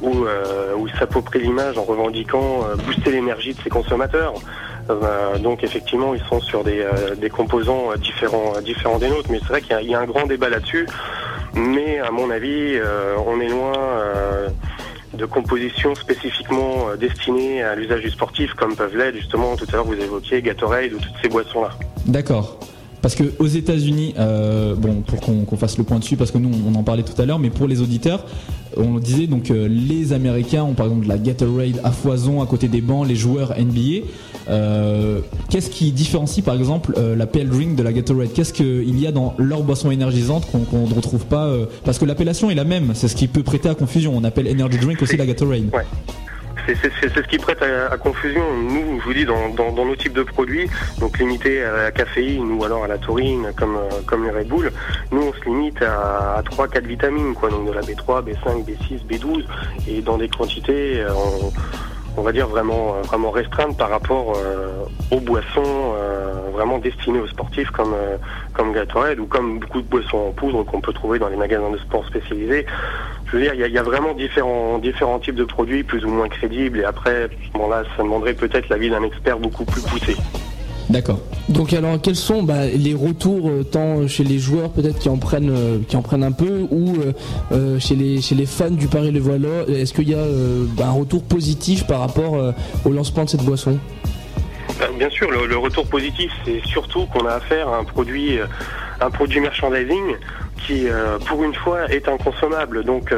où, 0.00 0.26
euh, 0.26 0.74
où 0.76 0.88
s'approprie 0.88 1.40
l'image 1.40 1.78
en 1.78 1.82
revendiquant 1.82 2.64
euh, 2.64 2.76
booster 2.76 3.10
l'énergie 3.10 3.54
de 3.54 3.60
ses 3.60 3.70
consommateurs. 3.70 4.34
Euh, 4.90 5.38
donc 5.38 5.64
effectivement, 5.64 6.14
ils 6.14 6.22
sont 6.28 6.40
sur 6.40 6.62
des, 6.62 6.86
des 7.16 7.30
composants 7.30 7.94
différents, 7.96 8.60
différents 8.62 8.98
des 8.98 9.08
nôtres, 9.08 9.30
mais 9.30 9.38
c'est 9.40 9.48
vrai 9.48 9.62
qu'il 9.62 9.90
y, 9.90 9.94
a 9.94 10.00
un 10.00 10.04
grand 10.04 10.26
débat 10.26 10.50
là-dessus. 10.50 10.86
Mais 11.56 11.98
à 11.98 12.10
mon 12.10 12.30
avis, 12.30 12.78
on 13.26 13.40
est 13.40 13.48
loin 13.48 13.72
de 15.16 15.26
compositions 15.26 15.94
spécifiquement 15.94 16.88
destinées 16.98 17.62
à 17.62 17.74
l'usage 17.74 18.02
du 18.02 18.10
sportif, 18.10 18.52
comme 18.54 18.74
peuvent 18.74 18.96
l'être 18.96 19.16
justement 19.16 19.56
tout 19.56 19.66
à 19.70 19.76
l'heure 19.76 19.84
vous 19.84 19.94
évoquiez 19.94 20.42
Gatorade 20.42 20.92
ou 20.92 20.98
toutes 20.98 21.14
ces 21.22 21.28
boissons-là. 21.28 21.70
D'accord. 22.06 22.58
Parce 23.04 23.16
que 23.16 23.24
aux 23.38 23.46
États-Unis, 23.46 24.14
euh, 24.18 24.74
bon, 24.74 25.02
pour 25.02 25.20
qu'on 25.20 25.56
fasse 25.58 25.76
le 25.76 25.84
point 25.84 25.98
dessus, 25.98 26.16
parce 26.16 26.30
que 26.30 26.38
nous 26.38 26.50
on 26.66 26.74
en 26.74 26.82
parlait 26.82 27.02
tout 27.02 27.20
à 27.20 27.26
l'heure, 27.26 27.38
mais 27.38 27.50
pour 27.50 27.68
les 27.68 27.82
auditeurs, 27.82 28.24
on 28.78 28.98
disait 28.98 29.26
donc 29.26 29.50
euh, 29.50 29.68
les 29.68 30.14
Américains 30.14 30.62
ont 30.62 30.72
par 30.72 30.86
exemple 30.86 31.06
la 31.06 31.18
Gatorade 31.18 31.82
à 31.84 31.92
foison 31.92 32.40
à 32.40 32.46
côté 32.46 32.66
des 32.66 32.80
bancs, 32.80 33.06
les 33.06 33.14
joueurs 33.14 33.52
NBA. 33.58 34.06
Euh, 34.48 35.20
qu'est-ce 35.50 35.70
qui 35.70 35.92
différencie 35.92 36.44
par 36.44 36.54
exemple 36.54 36.94
la 36.98 37.26
PL 37.26 37.48
Drink 37.48 37.76
de 37.76 37.82
la 37.82 37.92
Gatorade? 37.92 38.32
Qu'est-ce 38.32 38.52
qu'il 38.52 38.98
y 38.98 39.06
a 39.06 39.12
dans 39.12 39.34
leur 39.38 39.62
boisson 39.62 39.90
énergisante 39.90 40.46
qu'on 40.50 40.86
ne 40.86 40.94
retrouve 40.94 41.26
pas 41.26 41.50
Parce 41.84 41.98
que 41.98 42.04
l'appellation 42.04 42.50
est 42.50 42.54
la 42.54 42.64
même, 42.64 42.92
c'est 42.94 43.08
ce 43.08 43.16
qui 43.16 43.28
peut 43.28 43.42
prêter 43.42 43.68
à 43.68 43.74
confusion. 43.74 44.12
On 44.16 44.24
appelle 44.24 44.48
Energy 44.50 44.78
Drink 44.78 45.00
aussi 45.02 45.16
la 45.16 45.26
Gatorade. 45.26 45.70
C'est 46.66 47.14
ce 47.14 47.20
qui 47.20 47.36
prête 47.38 47.62
à, 47.62 47.96
confusion. 47.98 48.42
Nous, 48.62 49.00
je 49.00 49.04
vous 49.04 49.12
dis, 49.12 49.24
dans, 49.24 49.72
nos 49.72 49.96
types 49.96 50.14
de 50.14 50.22
produits, 50.22 50.68
donc 50.98 51.18
limités 51.18 51.62
à 51.62 51.76
la 51.84 51.90
caféine 51.90 52.52
ou 52.52 52.64
alors 52.64 52.84
à 52.84 52.88
la 52.88 52.96
taurine, 52.96 53.52
comme, 53.56 53.76
euh, 53.76 54.00
comme 54.06 54.24
les 54.24 54.30
Red 54.30 54.48
Bull, 54.48 54.72
nous, 55.12 55.22
on 55.22 55.32
se 55.32 55.44
limite 55.44 55.82
à, 55.82 56.42
3-4 56.42 56.86
vitamines, 56.86 57.34
quoi, 57.34 57.50
donc 57.50 57.66
de 57.66 57.72
la 57.72 57.82
B3, 57.82 58.24
B5, 58.24 58.64
B6, 58.64 59.06
B12, 59.06 59.44
et 59.88 60.00
dans 60.00 60.16
des 60.16 60.28
quantités, 60.28 61.02
euh, 61.02 61.10
on, 62.16 62.22
va 62.22 62.32
dire, 62.32 62.46
vraiment, 62.48 62.94
euh, 62.94 63.02
vraiment 63.02 63.30
restreintes 63.30 63.76
par 63.76 63.90
rapport 63.90 64.36
aux 65.10 65.20
boissons 65.20 65.94
vraiment 66.52 66.78
destinées 66.78 67.18
aux 67.18 67.26
sportifs 67.26 67.70
comme, 67.70 67.94
comme 68.52 68.72
Gatorade 68.72 69.18
ou 69.18 69.26
comme 69.26 69.58
beaucoup 69.58 69.82
de 69.82 69.86
boissons 69.88 70.28
en 70.28 70.30
poudre 70.30 70.62
qu'on 70.62 70.80
peut 70.80 70.92
trouver 70.92 71.18
dans 71.18 71.28
les 71.28 71.36
magasins 71.36 71.70
de 71.70 71.78
sport 71.78 72.06
spécialisés 72.06 72.64
je 73.26 73.40
veux 73.40 73.42
dire, 73.42 73.54
il 73.54 73.72
y, 73.72 73.78
a 73.78 73.82
vraiment 73.82 74.14
différents, 74.14 74.78
différents 74.78 75.18
types 75.18 75.34
de 75.34 75.44
produits 75.44 75.82
plus 75.82 76.04
ou 76.04 76.08
moins 76.08 76.28
crédibles. 76.28 76.78
Et 76.78 76.84
après, 76.84 77.28
bon 77.52 77.68
là, 77.68 77.82
ça 77.96 78.04
demanderait 78.04 78.34
peut-être 78.34 78.68
l'avis 78.68 78.90
d'un 78.90 79.02
expert 79.02 79.38
beaucoup 79.38 79.64
plus 79.64 79.80
poussé. 79.82 80.16
D'accord. 80.90 81.18
Donc 81.48 81.72
alors 81.72 82.00
quels 82.00 82.16
sont 82.16 82.42
bah, 82.42 82.66
les 82.66 82.94
retours 82.94 83.48
euh, 83.48 83.62
tant 83.62 84.06
chez 84.06 84.24
les 84.24 84.38
joueurs 84.38 84.70
peut-être 84.70 84.98
qui 84.98 85.08
en 85.08 85.16
prennent 85.16 85.50
euh, 85.50 85.78
qui 85.88 85.96
en 85.96 86.02
prennent 86.02 86.24
un 86.24 86.32
peu 86.32 86.66
ou 86.70 86.94
euh, 87.52 87.78
chez 87.78 87.94
les 87.94 88.20
chez 88.20 88.34
les 88.34 88.46
fans 88.46 88.70
du 88.70 88.86
Paris 88.86 89.10
Le 89.10 89.20
Voilà 89.20 89.64
est-ce 89.68 89.92
qu'il 89.92 90.08
y 90.08 90.14
a 90.14 90.24
bah, 90.76 90.86
un 90.86 90.92
retour 90.92 91.22
positif 91.22 91.86
par 91.86 92.00
rapport 92.00 92.36
au 92.84 92.90
lancement 92.90 93.24
de 93.24 93.30
cette 93.30 93.44
boisson? 93.44 93.78
Bah, 94.78 94.86
Bien 94.98 95.10
sûr 95.10 95.30
le, 95.30 95.56
retour 95.56 95.86
positif 95.86 96.30
c'est 96.44 96.60
surtout 96.66 97.06
qu'on 97.06 97.26
a 97.26 97.32
affaire 97.32 97.68
à 97.68 97.78
un 97.78 97.84
produit 97.84 98.38
un 99.00 99.10
produit 99.10 99.40
merchandising 99.40 100.16
qui, 100.66 100.88
euh, 100.88 101.18
pour 101.26 101.44
une 101.44 101.54
fois, 101.54 101.90
est 101.90 102.08
inconsommable. 102.08 102.84
Donc, 102.84 103.12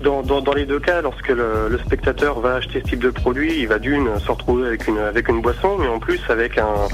dans, 0.00 0.22
dans, 0.22 0.54
les 0.54 0.66
deux 0.66 0.80
cas, 0.80 1.02
lorsque 1.02 1.28
le, 1.28 1.78
spectateur 1.84 2.40
va 2.40 2.54
acheter 2.56 2.80
ce 2.80 2.90
type 2.90 3.00
de 3.00 3.10
produit, 3.10 3.60
il 3.60 3.68
va 3.68 3.78
d'une 3.78 4.18
se 4.18 4.30
retrouver 4.30 4.66
avec 4.66 4.88
une, 4.88 4.98
avec 4.98 5.28
une 5.28 5.40
boisson, 5.40 5.76
mais 5.78 5.88
en 5.88 5.98
plus 5.98 6.20
avec 6.28 6.58
un, 6.58 6.88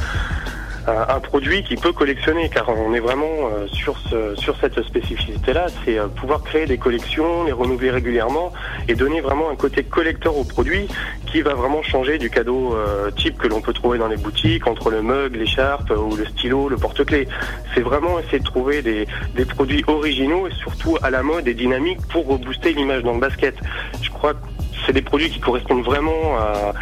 un, 0.86 1.20
produit 1.20 1.62
qui 1.64 1.76
peut 1.76 1.92
collectionner, 1.92 2.48
car 2.48 2.68
on 2.68 2.94
est 2.94 3.00
vraiment 3.00 3.26
euh, 3.26 3.66
sur, 3.68 3.98
ce, 3.98 4.34
sur 4.36 4.56
cette 4.60 4.80
spécificité-là, 4.80 5.66
c'est 5.84 5.98
euh, 5.98 6.06
pouvoir 6.06 6.42
créer 6.42 6.66
des 6.66 6.78
collections, 6.78 7.44
les 7.44 7.52
renouveler 7.52 7.90
régulièrement 7.90 8.52
et 8.86 8.94
donner 8.94 9.20
vraiment 9.20 9.50
un 9.50 9.56
côté 9.56 9.82
collecteur 9.82 10.36
au 10.36 10.44
produit 10.44 10.88
qui 11.26 11.42
va 11.42 11.54
vraiment 11.54 11.82
changer 11.82 12.18
du 12.18 12.30
cadeau 12.30 12.74
euh, 12.74 13.10
type 13.10 13.36
que 13.36 13.48
l'on 13.48 13.60
peut 13.60 13.72
trouver 13.72 13.98
dans 13.98 14.06
les 14.06 14.16
boutiques, 14.16 14.66
entre 14.66 14.90
le 14.90 15.02
mug, 15.02 15.34
l'écharpe 15.34 15.90
ou 15.90 16.14
le 16.14 16.24
stylo, 16.26 16.68
le 16.68 16.76
porte-clés. 16.76 17.26
C'est 17.74 17.80
vraiment 17.82 18.20
essayer 18.20 18.38
de 18.38 18.44
trouver 18.44 18.82
des, 18.82 19.08
des 19.34 19.44
produits 19.44 19.84
originaux 19.88 20.46
et 20.46 20.52
surtout 20.52 20.96
à 21.02 21.10
la 21.10 21.22
mode 21.22 21.48
et 21.48 21.54
dynamiques 21.54 22.06
pour 22.08 22.28
rebooster 22.28 22.72
l'image 22.72 23.02
dans 23.02 23.14
le 23.14 23.20
basket. 23.20 23.56
Je 24.02 24.10
crois 24.10 24.34
que 24.34 24.38
c'est 24.86 24.92
des 24.92 25.02
produits 25.02 25.30
qui 25.30 25.40
correspondent 25.40 25.84
vraiment 25.84 26.38
à, 26.38 26.74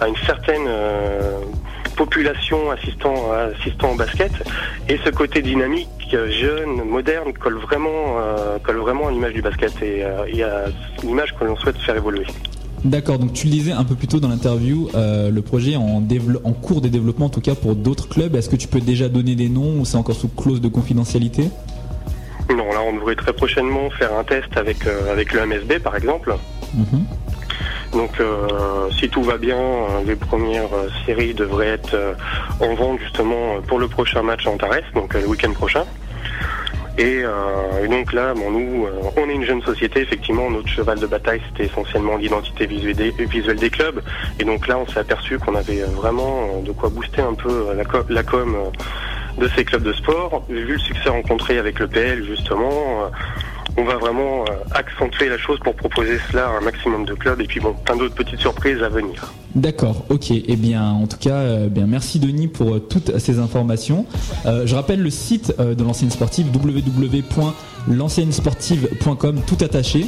à 0.00 0.08
une 0.08 0.16
certaine 0.26 0.68
population 1.96 2.70
assistant, 2.70 3.32
assistant 3.32 3.92
au 3.92 3.96
basket. 3.96 4.32
Et 4.88 4.98
ce 5.04 5.10
côté 5.10 5.42
dynamique, 5.42 5.88
jeune, 6.10 6.84
moderne, 6.88 7.32
colle 7.32 7.58
vraiment, 7.58 8.18
euh, 8.18 8.58
colle 8.62 8.76
vraiment 8.76 9.08
à 9.08 9.10
l'image 9.10 9.32
du 9.32 9.42
basket 9.42 9.72
et, 9.82 10.04
euh, 10.04 10.66
à 10.66 11.04
l'image 11.04 11.34
que 11.34 11.44
l'on 11.44 11.56
souhaite 11.56 11.78
faire 11.78 11.96
évoluer. 11.96 12.26
D'accord, 12.84 13.18
donc 13.18 13.32
tu 13.32 13.46
le 13.46 13.52
disais 13.52 13.72
un 13.72 13.84
peu 13.84 13.94
plus 13.96 14.06
tôt 14.06 14.20
dans 14.20 14.28
l'interview, 14.28 14.88
euh, 14.94 15.30
le 15.30 15.42
projet 15.42 15.76
en, 15.76 16.02
en 16.44 16.52
cours 16.52 16.80
de 16.80 16.88
développement 16.88 17.26
en 17.26 17.30
tout 17.30 17.40
cas 17.40 17.54
pour 17.54 17.74
d'autres 17.74 18.08
clubs. 18.08 18.36
Est-ce 18.36 18.48
que 18.48 18.56
tu 18.56 18.68
peux 18.68 18.80
déjà 18.80 19.08
donner 19.08 19.34
des 19.34 19.48
noms 19.48 19.80
ou 19.80 19.84
c'est 19.84 19.96
encore 19.96 20.14
sous 20.14 20.28
clause 20.28 20.60
de 20.60 20.68
confidentialité? 20.68 21.48
Non, 22.50 22.70
là 22.70 22.80
on 22.86 22.92
devrait 22.92 23.16
très 23.16 23.32
prochainement 23.32 23.90
faire 23.90 24.16
un 24.16 24.22
test 24.22 24.56
avec, 24.56 24.86
avec 25.10 25.32
le 25.32 25.46
MSB 25.46 25.80
par 25.80 25.96
exemple. 25.96 26.36
Mhm. 26.74 27.04
Donc 27.96 28.20
euh, 28.20 28.90
si 28.98 29.08
tout 29.08 29.22
va 29.22 29.38
bien, 29.38 29.56
euh, 29.56 30.04
les 30.06 30.16
premières 30.16 30.72
euh, 30.74 30.88
séries 31.06 31.32
devraient 31.32 31.68
être 31.68 31.96
en 32.60 32.74
vente 32.74 33.00
justement 33.00 33.60
pour 33.66 33.78
le 33.78 33.88
prochain 33.88 34.22
match 34.22 34.46
en 34.46 34.58
Tarès, 34.58 34.84
donc 34.94 35.14
le 35.14 35.26
week-end 35.26 35.52
prochain. 35.52 35.84
Et, 36.98 37.24
donc 37.90 38.14
là, 38.14 38.32
bon, 38.32 38.50
nous, 38.50 38.86
on 39.18 39.28
est 39.28 39.34
une 39.34 39.44
jeune 39.44 39.60
société, 39.60 40.00
effectivement, 40.00 40.50
notre 40.50 40.68
cheval 40.68 40.98
de 40.98 41.06
bataille, 41.06 41.42
c'était 41.48 41.70
essentiellement 41.70 42.16
l'identité 42.16 42.66
visuelle 42.66 43.58
des, 43.58 43.68
clubs. 43.68 44.02
Et 44.40 44.44
donc 44.44 44.66
là, 44.66 44.78
on 44.78 44.86
s'est 44.86 45.00
aperçu 45.00 45.38
qu'on 45.38 45.56
avait 45.56 45.82
vraiment 45.82 46.62
de 46.64 46.72
quoi 46.72 46.88
booster 46.88 47.20
un 47.20 47.34
peu 47.34 47.66
la, 47.76 47.84
la 48.08 48.22
com 48.22 48.56
de 49.36 49.48
ces 49.48 49.66
clubs 49.66 49.82
de 49.82 49.92
sport. 49.92 50.44
Vu 50.48 50.72
le 50.72 50.78
succès 50.78 51.10
rencontré 51.10 51.58
avec 51.58 51.80
le 51.80 51.86
PL, 51.86 52.24
justement, 52.24 53.10
on 53.76 53.84
va 53.84 53.96
vraiment 53.96 54.42
euh, 54.42 54.52
accentuer 54.72 55.28
la 55.28 55.38
chose 55.38 55.58
pour 55.60 55.74
proposer 55.74 56.18
cela 56.30 56.48
à 56.48 56.58
un 56.58 56.60
maximum 56.60 57.04
de 57.04 57.14
clubs 57.14 57.40
et 57.40 57.46
puis 57.46 57.60
bon, 57.60 57.74
plein 57.84 57.96
d'autres 57.96 58.14
petites 58.14 58.40
surprises 58.40 58.82
à 58.82 58.88
venir. 58.88 59.32
D'accord, 59.54 60.04
ok. 60.10 60.30
Eh 60.30 60.56
bien, 60.56 60.84
en 60.84 61.06
tout 61.06 61.18
cas, 61.18 61.36
euh, 61.36 61.68
bien, 61.68 61.86
merci 61.86 62.18
Denis 62.18 62.48
pour 62.48 62.74
euh, 62.74 62.78
toutes 62.78 63.18
ces 63.18 63.38
informations. 63.38 64.06
je 64.44 64.74
rappelle 64.74 65.02
le 65.02 65.10
site 65.10 65.54
de 65.58 65.82
l'ancienne 65.82 66.10
sportive 66.10 66.46
www.l'anciennesportive.com 66.54 69.40
tout 69.46 69.58
attaché. 69.62 70.06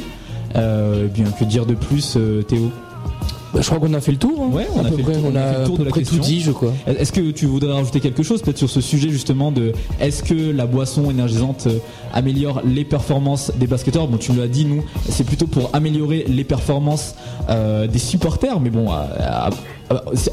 Euh, 0.55 1.07
bien 1.07 1.25
que 1.31 1.43
dire 1.43 1.65
de 1.65 1.73
plus, 1.75 2.17
Théo? 2.47 2.71
Je 3.59 3.65
crois 3.65 3.79
qu'on 3.79 3.93
a 3.95 3.99
fait 3.99 4.11
le 4.11 4.17
tour. 4.19 4.41
hein. 4.43 4.55
Ouais, 4.55 4.67
on 4.75 4.77
À 4.77 4.81
a 4.81 4.83
peu 4.83 4.91
fait 4.91 4.97
le 4.97 5.03
près, 5.03 5.13
tour- 5.13 5.23
on 5.25 5.31
on 5.31 5.35
a 5.35 5.41
fait 5.41 5.55
le 5.57 5.61
à 5.61 5.65
tour 5.65 5.75
peu 5.75 5.79
de 5.79 5.85
la 5.85 5.89
près 5.91 6.01
tout 6.01 6.05
question. 6.17 6.23
dit, 6.23 6.41
je 6.41 6.51
crois. 6.51 6.71
Est-ce 6.87 7.11
que 7.11 7.31
tu 7.31 7.45
voudrais 7.47 7.73
rajouter 7.73 7.99
quelque 7.99 8.21
chose 8.23 8.41
peut-être 8.43 8.57
sur 8.59 8.69
ce 8.69 8.79
sujet 8.79 9.09
justement 9.09 9.51
de 9.51 9.73
est-ce 9.99 10.21
que 10.23 10.51
la 10.51 10.65
boisson 10.67 11.09
énergisante 11.09 11.65
euh, 11.67 11.79
améliore 12.13 12.61
les 12.63 12.85
performances 12.85 13.51
des 13.55 13.65
basketteurs? 13.67 14.07
Bon, 14.07 14.17
tu 14.17 14.33
l'as 14.33 14.47
dit, 14.47 14.65
nous, 14.65 14.83
c'est 15.09 15.23
plutôt 15.25 15.47
pour 15.47 15.71
améliorer 15.73 16.25
les 16.27 16.43
performances 16.43 17.15
euh, 17.49 17.87
des 17.87 17.99
supporters, 17.99 18.59
mais 18.59 18.69
bon, 18.69 18.91
à- 18.91 19.49
à- 19.49 19.49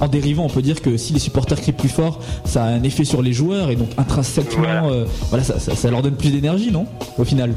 en 0.00 0.08
dérivant, 0.08 0.44
on 0.44 0.50
peut 0.50 0.60
dire 0.60 0.82
que 0.82 0.98
si 0.98 1.14
les 1.14 1.18
supporters 1.18 1.58
crient 1.58 1.72
plus 1.72 1.88
fort, 1.88 2.20
ça 2.44 2.64
a 2.64 2.68
un 2.68 2.82
effet 2.82 3.04
sur 3.04 3.22
les 3.22 3.32
joueurs 3.32 3.70
et 3.70 3.76
donc 3.76 3.88
intrinsèquement, 3.96 4.62
Voilà. 4.62 4.84
euh, 4.88 5.04
voilà, 5.30 5.42
ça, 5.42 5.58
ça- 5.58 5.74
ça 5.74 5.90
leur 5.90 6.02
donne 6.02 6.16
plus 6.16 6.28
d'énergie, 6.30 6.70
non 6.70 6.84
Au 7.16 7.24
final? 7.24 7.54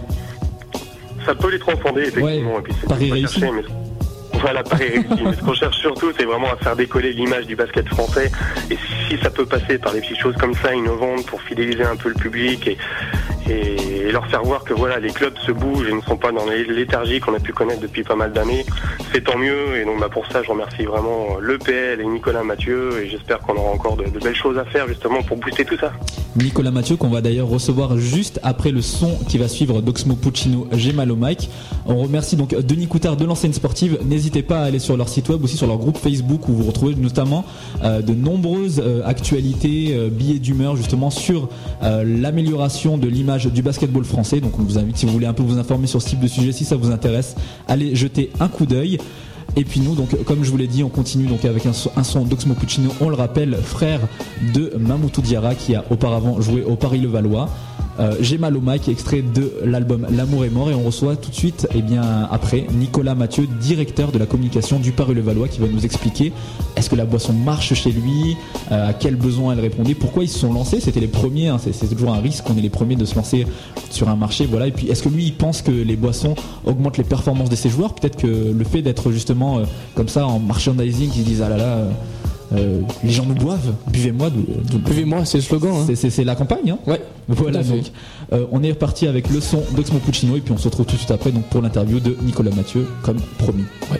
Ça 1.25 1.35
peut 1.35 1.51
les 1.51 1.59
transcender, 1.59 2.03
effectivement. 2.03 2.29
Ouais, 2.55 2.63
et 2.69 2.93
puis 2.95 3.11
réussi. 3.11 3.41
mais- 3.41 3.49
Voilà, 4.41 4.63
pari 4.63 4.89
réussi. 4.89 5.24
mais 5.24 5.34
ce 5.34 5.41
qu'on 5.41 5.53
cherche 5.53 5.77
surtout, 5.77 6.12
c'est 6.17 6.25
vraiment 6.25 6.51
à 6.51 6.55
faire 6.58 6.75
décoller 6.75 7.13
l'image 7.13 7.46
du 7.46 7.55
basket 7.55 7.88
français. 7.88 8.31
Et 8.69 8.77
si 9.08 9.17
ça 9.17 9.29
peut 9.29 9.46
passer 9.46 9.77
par 9.77 9.93
des 9.93 10.01
petites 10.01 10.19
choses 10.19 10.36
comme 10.38 10.53
ça, 10.55 10.74
innovantes, 10.74 11.25
pour 11.25 11.41
fidéliser 11.41 11.84
un 11.84 11.96
peu 11.96 12.10
le 12.10 12.15
public 12.15 12.67
et, 12.67 12.77
et 14.00 14.12
leur 14.12 14.25
faire 14.27 14.44
voir 14.44 14.63
que 14.63 14.74
voilà, 14.74 15.00
les 15.00 15.12
clubs 15.12 15.38
se 15.46 15.51
bougent 15.51 15.88
et 15.89 15.94
ne 15.94 16.01
sont 16.01 16.18
pas 16.18 16.32
dans 16.32 16.46
les 16.46 16.63
léthargie 16.63 17.20
qu'on 17.20 17.34
a 17.34 17.39
pu 17.39 17.53
connaître 17.53 17.82
depuis 17.82 18.03
pas 18.03 18.15
mal 18.15 18.32
d'années, 18.32 18.65
c'est 19.13 19.24
tant 19.24 19.38
mieux. 19.38 19.77
Et 19.77 19.86
donc 19.86 20.00
bah, 20.00 20.10
pour 20.10 20.25
ça, 20.27 20.41
je 20.44 20.50
remercie 20.50 20.84
vraiment 20.84 21.39
l'EPL 21.41 22.01
et 22.01 22.06
Nicolas 22.06 22.44
Mathieu. 22.44 23.01
Et 23.01 23.10
j'espère 23.10 23.39
qu'on 23.39 23.56
aura 23.56 23.72
encore 23.72 23.98
de, 23.98 24.06
belles 24.20 24.36
choses 24.36 24.58
à 24.58 24.65
faire 24.65 24.88
justement 24.88 25.22
pour 25.24 25.38
booster 25.38 25.65
tout 25.65 25.77
ça. 25.77 25.91
Nicolas 26.36 26.72
Mathieu 26.72 26.96
qu'on 26.96 27.10
va 27.10 27.22
d'ailleurs 27.22 27.48
recevoir 27.48 27.98
juste 27.98 28.39
après 28.44 28.72
le 28.72 28.82
son 28.82 29.18
qui 29.27 29.38
va 29.38 29.48
suivre 29.48 29.82
d'Oxmo 29.82 30.15
Puccino 30.15 30.68
J'ai 30.74 30.94
mal 30.94 31.12
au 31.12 31.15
mic. 31.15 31.50
On 31.86 31.98
remercie 31.98 32.36
donc 32.36 32.56
Denis 32.56 32.88
Coutard 32.88 33.18
de 33.18 33.25
l'enseigne 33.25 33.53
sportive. 33.53 34.00
N'hésitez 34.06 34.44
pas 34.44 34.62
à 34.62 34.65
aller 34.65 34.79
sur 34.79 34.96
leur 34.96 35.10
site 35.10 35.29
web, 35.29 35.44
aussi 35.44 35.58
sur 35.58 35.68
leur 35.68 35.77
groupe 35.77 35.98
Facebook 35.98 36.48
où 36.48 36.53
vous 36.53 36.63
retrouvez 36.63 36.96
notamment 36.96 37.46
euh, 37.84 38.01
de 38.01 38.13
nombreuses 38.13 38.82
euh, 38.84 39.01
actualités, 39.06 39.89
euh, 39.91 40.10
billets 40.10 40.39
d'humeur 40.39 40.75
justement 40.75 41.10
sur 41.10 41.50
l'amélioration 41.82 42.98
de 42.98 43.08
l'image 43.08 43.46
du 43.48 43.62
basketball 43.62 43.99
français. 44.06 44.39
Donc 44.39 44.58
on 44.60 44.63
vous 44.63 44.77
invite 44.77 44.98
si 44.98 45.06
vous 45.06 45.12
voulez 45.12 45.27
un 45.27 45.34
peu 45.34 45.44
vous 45.44 45.58
informer 45.58 45.88
sur 45.88 46.01
ce 46.01 46.10
type 46.10 46.20
de 46.20 46.27
sujet, 46.27 46.51
si 46.51 46.65
ça 46.65 46.75
vous 46.75 46.91
intéresse, 46.91 47.36
allez 47.68 47.96
jeter 47.96 48.32
un 48.39 48.48
coup 48.48 48.65
d'œil. 48.65 48.98
Et 49.56 49.63
puis 49.63 49.79
nous, 49.79 49.96
donc, 49.96 50.24
comme 50.25 50.44
je 50.44 50.51
vous 50.51 50.58
l'ai 50.58 50.68
dit, 50.68 50.84
on 50.84 50.89
continue 50.89 51.25
donc 51.25 51.44
avec 51.44 51.65
un 51.65 51.74
son, 51.74 51.91
son 52.03 52.24
d'Oxmo 52.24 52.53
Puccino, 52.53 52.91
on 53.01 53.10
le 53.10 53.15
rappelle, 53.15 53.56
frère 53.56 54.00
de 54.53 54.74
Mamoutou 54.79 55.22
Diarra 55.22 55.56
qui 55.56 55.75
a 55.75 55.84
auparavant 55.89 56.39
joué 56.39 56.63
au 56.63 56.75
Paris-Levallois. 56.75 57.50
Euh, 58.00 58.38
mal 58.39 58.56
au 58.56 58.62
mic, 58.62 58.88
extrait 58.88 59.22
de 59.22 59.51
l'album 59.65 60.08
L'amour 60.10 60.46
est 60.46 60.50
mort 60.50 60.70
et 60.70 60.74
on 60.74 60.84
reçoit 60.84 61.18
tout 61.18 61.29
de 61.29 61.36
suite, 61.36 61.68
et 61.75 61.82
bien 61.82 62.27
après, 62.32 62.65
Nicolas 62.72 63.15
Mathieu, 63.15 63.48
directeur 63.60 64.12
de 64.12 64.18
la 64.18 64.25
communication 64.25 64.79
du 64.79 64.91
Paris-Levallois 64.91 65.50
qui 65.50 65.60
va 65.60 65.68
nous 65.68 65.84
expliquer 65.84 66.32
est-ce 66.77 66.89
que 66.89 66.96
la 66.96 67.06
boisson 67.06 67.34
marche 67.34 67.74
chez 67.74 67.91
lui, 67.91 68.38
euh, 68.72 68.89
à 68.89 68.94
quels 68.94 69.18
besoins 69.18 69.53
elle 69.53 69.60
répondait, 69.60 69.96
pourquoi 69.96 70.24
ils 70.24 70.29
se 70.29 70.39
sont 70.39 70.53
lancés, 70.53 70.79
c'était 70.79 71.01
les 71.01 71.08
premiers, 71.08 71.50
hein, 71.50 71.58
c'est 71.60 71.89
toujours 71.89 72.13
un 72.13 72.22
risque, 72.22 72.46
on 72.50 72.58
est 72.58 72.62
les 72.62 72.70
premiers 72.70 72.96
de 72.96 73.06
se 73.06 73.15
lancer 73.15 73.46
sur 73.89 74.08
un 74.08 74.15
marché, 74.15 74.46
voilà, 74.46 74.68
et 74.68 74.72
puis 74.72 74.88
est-ce 74.88 75.03
que 75.03 75.10
lui 75.10 75.25
il 75.25 75.34
pense 75.34 75.62
que 75.62 75.72
les 75.72 75.98
boissons 75.98 76.36
augmentent 76.65 76.98
les 76.98 77.03
performances 77.03 77.50
de 77.50 77.56
ses 77.56 77.70
joueurs, 77.70 77.96
peut-être 77.96 78.15
que 78.15 78.27
le 78.27 78.63
fait 78.63 78.82
d'être 78.82 79.12
justement 79.12 79.60
euh, 79.60 79.63
comme 79.96 80.08
ça 80.08 80.25
en 80.25 80.39
merchandising, 80.39 81.10
ils 81.13 81.22
se 81.22 81.25
disent 81.25 81.41
ah 81.41 81.50
là 81.50 81.58
là, 81.58 81.79
euh, 82.53 82.82
les 83.03 83.12
gens 83.12 83.25
nous 83.25 83.36
boivent, 83.36 83.74
buvez-moi, 83.91 84.29
Buvez-moi, 84.86 85.25
c'est 85.25 85.38
le 85.38 85.44
slogan. 85.44 85.72
hein. 85.88 85.94
c'est- 85.96 86.24
la 86.24 86.36
campagne, 86.36 86.72
hein 86.72 86.79
Ouais. 86.88 87.01
Voilà, 87.27 87.62
donc 87.63 87.91
euh, 88.34 88.46
on 88.51 88.63
est 88.63 88.72
reparti 88.72 89.08
avec 89.08 89.29
le 89.29 89.39
son 89.39 89.62
d'Oxmo 89.75 90.00
Puccino 90.00 90.36
et 90.36 90.41
puis 90.41 90.51
on 90.53 90.58
se 90.58 90.65
retrouve 90.65 90.86
tout 90.86 90.94
de 90.94 90.98
suite 91.00 91.12
après 91.12 91.32
donc 91.32 91.44
pour 91.46 91.62
l'interview 91.62 92.00
de 92.00 92.18
Nicolas 92.24 92.51
Mathieu, 92.56 92.88
comme 93.03 93.18
promis. 93.38 93.63
Ouais. 93.91 94.00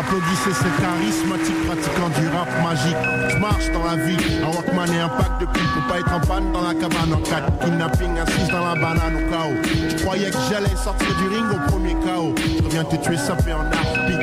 Applaudissez 0.00 0.52
ce 0.52 0.68
charismatique 0.80 1.66
pratiquant 1.66 2.08
du 2.18 2.26
rap 2.28 2.48
magique. 2.62 2.96
Je 3.30 3.36
marche 3.36 3.70
dans 3.72 3.84
la 3.84 3.96
vie, 3.96 4.16
un 4.42 4.48
Walkman 4.48 4.92
et 4.94 5.00
un 5.00 5.08
pack 5.08 5.40
de 5.40 5.46
pipes 5.46 5.72
pour 5.74 5.86
pas 5.88 6.00
être 6.00 6.12
en 6.12 6.20
panne 6.20 6.52
dans 6.52 6.62
la 6.62 6.74
cabane 6.74 7.12
en 7.12 7.20
4. 7.20 7.58
Kidnapping 7.64 8.18
assise 8.18 8.48
dans 8.48 8.64
la 8.64 8.74
banane 8.74 9.16
au 9.16 9.30
chaos. 9.30 9.56
Je 9.90 10.02
croyais 10.02 10.30
que 10.30 10.36
j'allais 10.50 10.76
sortir 10.76 11.08
du 11.18 11.28
ring 11.28 11.46
au 11.52 11.70
premier 11.70 11.94
chaos. 12.04 12.34
Je 12.36 12.62
reviens 12.62 12.84
te 12.84 12.96
tuer 12.96 13.18
sapé 13.18 13.52
en 13.52 13.60
arbitre. 13.60 14.19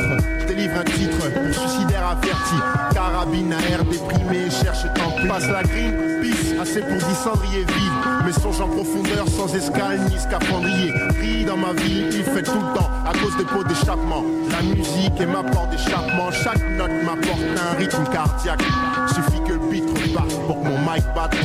Un 0.78 0.84
titre 0.84 1.32
suicidaire 1.54 2.06
averti. 2.08 2.54
Carabine 2.94 3.52
à 3.52 3.72
air 3.72 3.84
déprimé, 3.84 4.48
cherche 4.52 4.84
tant 4.94 5.10
pis. 5.10 5.28
Passe 5.28 5.48
la 5.48 5.64
green, 5.64 6.22
pisse, 6.22 6.54
assez 6.62 6.82
pour 6.82 6.98
10 6.98 7.16
cendriers 7.16 7.66
vides. 7.66 8.24
Mes 8.24 8.32
songes 8.32 8.62
en 8.62 8.68
profondeur 8.68 9.28
sans 9.28 9.52
escale 9.56 10.00
ni 10.08 10.20
scaphandrier. 10.20 10.94
Ris 11.20 11.46
dans 11.46 11.58
ma 11.58 11.74
vie, 11.74 12.04
il 12.12 12.24
fait 12.24 12.44
tout 12.44 12.60
le 12.60 12.78
temps 12.78 12.92
à 13.08 13.12
cause 13.14 13.36
des 13.38 13.46
pots 13.46 13.64
d'échappement. 13.64 14.24
La 14.52 14.62
musique 14.62 15.20
est 15.20 15.26
ma 15.26 15.42
porte 15.42 15.72
d'échappement. 15.72 16.30
Chaque 16.32 16.62
note 16.78 16.92
m'apporte 17.04 17.42
un 17.58 17.78
rythme 17.78 18.04
cardiaque. 18.12 18.62
Suffit 19.08 19.42
que 19.48 19.54
le 19.54 19.60
beat 19.72 19.86
reparte 19.90 20.30
pour 20.46 20.62
que 20.62 20.68
mon 20.68 20.78
mic 20.78 21.04
batte. 21.16 21.36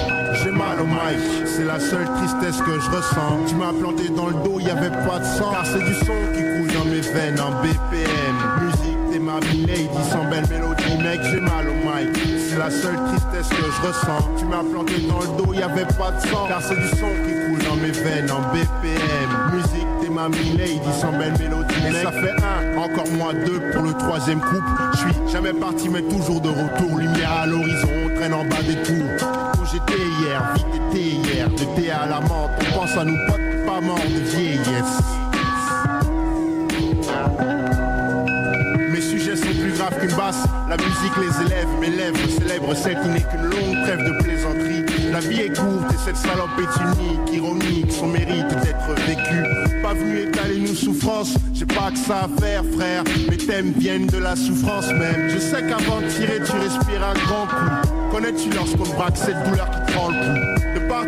J'ai 0.42 0.51
mal 0.51 0.79
au 0.79 0.85
mic, 0.85 1.47
c'est 1.47 1.64
la 1.64 1.81
seule 1.81 2.07
tristesse 2.18 2.61
que 2.61 2.79
je 2.79 2.90
ressens. 2.90 3.47
Tu 3.49 3.55
m'as 3.55 3.73
planté 3.73 4.11
dans 4.11 4.27
le 4.27 4.35
dos, 4.45 4.61
y 4.61 4.68
avait 4.68 4.90
pas 4.90 5.21
de 5.21 5.25
sang. 5.25 5.53
Car 5.53 5.64
c'est 5.64 5.85
du 5.85 5.95
son 5.95 6.21
qui 6.35 6.42
coule 6.42 6.73
dans 6.75 6.85
mes 6.85 7.01
veines 7.01 7.40
en 7.40 7.51
BPM. 7.62 8.21
Ma 9.33 9.40
lady, 9.40 9.88
sans 10.11 10.25
belle 10.29 10.47
mélodie, 10.51 11.03
mec, 11.03 11.21
j'ai 11.25 11.40
mal 11.40 11.66
au 11.66 11.73
mic. 11.73 12.21
C'est 12.51 12.59
la 12.59 12.71
seule 12.71 12.97
tristesse 13.09 13.49
que 13.49 13.64
je 13.64 13.88
ressens. 13.88 14.29
Tu 14.37 14.45
m'as 14.45 14.62
planté 14.62 15.01
dans 15.09 15.21
le 15.21 15.42
dos, 15.42 15.55
y 15.55 15.62
avait 15.62 15.87
pas 15.87 16.11
de 16.11 16.21
sang. 16.21 16.47
Car 16.49 16.61
c'est 16.61 16.77
du 16.77 16.88
son 16.88 17.09
qui 17.25 17.33
coule 17.47 17.64
dans 17.66 17.77
mes 17.77 17.92
veines 17.92 18.31
en 18.31 18.42
BPM. 18.53 19.55
Musique, 19.55 19.87
t'es 20.03 20.11
ma 20.11 20.29
lady, 20.29 20.81
sans 21.01 21.12
belle 21.12 21.33
mélodie, 21.38 21.75
mec. 21.83 21.95
Et 21.95 22.03
ça 22.03 22.12
fait 22.12 22.35
un, 22.45 22.77
encore 22.77 23.09
moins 23.12 23.33
deux 23.33 23.59
pour 23.73 23.83
le 23.83 23.95
troisième 23.95 24.40
couple. 24.40 24.68
Je 24.92 24.99
suis 24.99 25.33
jamais 25.33 25.55
parti, 25.55 25.88
mais 25.88 26.03
toujours 26.03 26.42
de 26.42 26.51
retour. 26.51 26.99
Lumière 26.99 27.33
à 27.33 27.47
l'horizon, 27.47 27.88
on 28.05 28.14
traîne 28.14 28.35
en 28.35 28.45
bas 28.45 28.62
des 28.66 28.83
tours. 28.83 29.31
Où 29.62 29.64
j'étais 29.64 30.03
hier, 30.21 30.42
vite 30.57 30.66
été 30.90 31.01
hier, 31.01 31.49
thé 31.75 31.90
à 31.90 32.05
la 32.05 32.21
menthe. 32.21 32.51
On 32.61 32.81
pense 32.81 32.97
à 32.99 33.05
nous 33.05 33.16
potes, 33.27 33.66
pas 33.66 33.81
morts 33.81 33.97
de 33.97 34.37
vieillesse. 34.37 35.32
La 40.68 40.77
musique 40.77 41.16
les 41.18 41.47
élève, 41.47 41.68
mes 41.81 41.90
lèvres 41.90 42.18
célèbrent 42.38 42.75
celle 42.77 43.01
qui 43.01 43.09
n'est 43.09 43.21
qu'une 43.21 43.42
longue 43.42 43.83
trêve 43.83 44.05
de 44.05 44.23
plaisanterie. 44.23 45.11
La 45.11 45.18
vie 45.18 45.40
est 45.40 45.57
courte 45.57 45.92
et 45.92 45.99
cette 46.05 46.16
salope 46.16 46.51
est 46.59 46.81
unique, 46.83 47.33
ironique, 47.33 47.92
son 47.92 48.07
mérite 48.07 48.49
d'être 48.49 48.95
vécu. 49.07 49.83
Pas 49.83 49.92
venu 49.92 50.21
étaler 50.21 50.61
nos 50.61 50.75
souffrances, 50.75 51.35
j'ai 51.53 51.66
pas 51.66 51.90
que 51.90 51.99
ça 51.99 52.25
à 52.25 52.40
faire, 52.40 52.62
frère. 52.77 53.03
Mes 53.29 53.37
thèmes 53.37 53.73
viennent 53.77 54.07
de 54.07 54.18
la 54.18 54.37
souffrance 54.37 54.88
même. 54.92 55.29
Je 55.29 55.38
sais 55.38 55.62
qu'avant 55.62 56.01
de 56.01 56.09
tirer, 56.09 56.40
tu 56.45 56.53
respires 56.53 57.05
un 57.05 57.14
grand 57.27 57.47
coup. 57.47 57.88
Connais-tu 58.12 58.51
lorsqu'on 58.51 58.88
braque 58.97 59.16
cette 59.16 59.42
douleur 59.51 59.68
qui 59.71 59.92
prend 59.92 60.11
le 60.11 60.14
coup? 60.14 60.52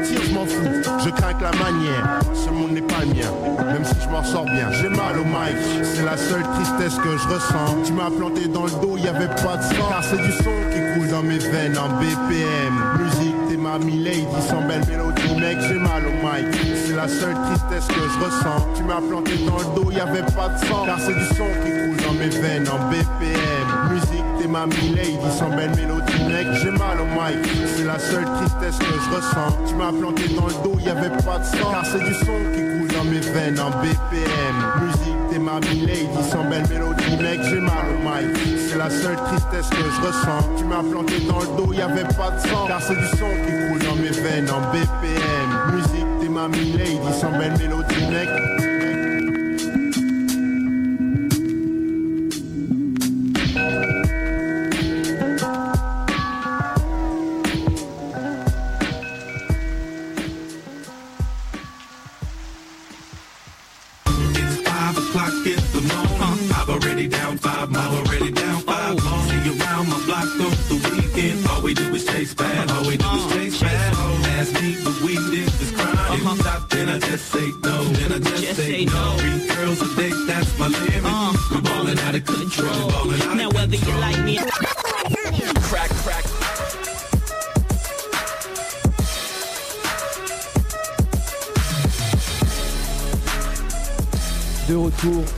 Je 0.02 0.34
m'en 0.34 0.46
fous, 0.46 0.64
je 1.04 1.10
crains 1.10 1.34
que 1.34 1.42
la 1.42 1.52
manière. 1.52 2.20
Ce 2.32 2.50
monde 2.50 2.72
n'est 2.72 2.80
pas 2.80 3.04
mien, 3.04 3.30
même 3.64 3.84
si 3.84 3.94
je 4.02 4.08
m'en 4.08 4.22
sors 4.24 4.44
bien. 4.44 4.70
J'ai 4.72 4.88
mal 4.88 5.18
au 5.18 5.24
mic, 5.24 5.56
c'est 5.82 6.04
la 6.04 6.16
seule 6.16 6.42
tristesse 6.54 6.98
que 6.98 7.16
je 7.16 7.28
ressens. 7.28 7.82
Tu 7.84 7.92
m'as 7.92 8.10
planté 8.10 8.48
dans 8.48 8.64
le 8.64 8.70
dos, 8.70 8.96
y 8.96 9.08
avait 9.08 9.28
pas 9.28 9.56
de 9.56 9.62
sang. 9.62 9.88
Car 9.88 10.02
c'est 10.02 10.22
du 10.22 10.32
son 10.32 10.56
qui 10.72 10.80
coule 10.94 11.08
dans 11.08 11.22
mes 11.22 11.38
veines 11.38 11.78
en 11.78 11.88
BPM. 12.00 12.74
Musique, 12.98 13.36
t'es 13.48 13.56
ma 13.56 13.78
lady, 13.78 14.26
sans 14.48 14.62
belle 14.62 14.84
mélodie, 14.88 15.40
mec, 15.40 15.58
j'ai 15.68 15.74
mal 15.74 16.02
au 16.06 16.16
mic. 16.24 16.46
C'est 16.86 16.94
la 16.94 17.08
seule 17.08 17.34
tristesse 17.34 17.88
que 17.88 18.00
je 18.00 18.24
ressens. 18.24 18.66
Tu 18.76 18.82
m'as 18.84 19.00
planté 19.00 19.32
dans 19.46 19.58
le 19.58 19.82
dos, 19.82 19.90
y 19.90 20.00
avait 20.00 20.22
pas 20.32 20.48
de 20.48 20.58
sang. 20.66 20.84
Car 20.86 20.98
c'est 20.98 21.14
du 21.14 21.26
son 21.36 21.48
qui 21.62 21.70
coule 21.70 22.06
dans 22.06 22.14
mes 22.14 22.28
veines 22.28 22.68
en 22.68 22.78
BPM. 22.90 23.68
Musique, 23.90 24.24
ma 24.54 24.66
lady, 24.66 25.18
sans 25.36 25.50
belle 25.50 25.74
mélodie, 25.74 26.22
mec, 26.28 26.46
j'ai 26.62 26.70
mal 26.70 27.00
au 27.00 27.06
mic. 27.06 27.44
C'est 27.76 27.84
la 27.84 27.98
seule 27.98 28.24
tristesse 28.24 28.78
que 28.78 28.94
je 29.04 29.16
ressens. 29.16 29.50
Tu 29.66 29.74
m'as 29.74 29.90
planté 29.90 30.28
dans 30.28 30.46
le 30.46 30.54
dos, 30.62 30.78
y 30.78 30.88
avait 30.88 31.10
pas 31.24 31.38
de 31.40 31.44
sang. 31.44 31.70
Car 31.72 31.84
c'est 31.84 32.04
du 32.04 32.14
son 32.14 32.38
qui 32.54 32.60
coule 32.62 32.88
dans 32.96 33.04
mes 33.04 33.18
veines 33.18 33.58
en 33.58 33.70
BPM. 33.82 34.56
Musique, 34.80 35.20
t'es 35.28 35.40
ma 35.40 35.58
lady, 35.58 36.06
sans 36.30 36.44
belle 36.48 36.68
mélodie, 36.68 37.16
mec, 37.20 37.40
j'ai 37.50 37.58
mal 37.58 37.86
au 37.90 37.98
mic. 38.06 38.36
C'est 38.68 38.78
la 38.78 38.90
seule 38.90 39.16
tristesse 39.16 39.70
que 39.70 39.90
je 39.96 40.06
ressens. 40.06 40.48
Tu 40.56 40.64
m'as 40.64 40.84
planté 40.88 41.18
dans 41.28 41.40
le 41.40 41.50
dos, 41.56 41.72
y 41.72 41.80
avait 41.80 42.04
pas 42.04 42.30
de 42.30 42.48
sang. 42.48 42.66
Car 42.68 42.80
c'est 42.80 42.94
du 42.94 43.08
son 43.18 43.32
qui 43.44 43.52
coule 43.68 43.82
dans 43.88 43.96
mes 43.96 44.10
veines 44.10 44.50
en 44.50 44.60
BPM. 44.70 45.50
Musique, 45.74 46.06
t'es 46.20 46.28
ma 46.28 46.46
lady, 46.46 47.20
sans 47.20 47.36
belle 47.36 47.58
mélodie, 47.58 48.06
mec. 48.08 48.73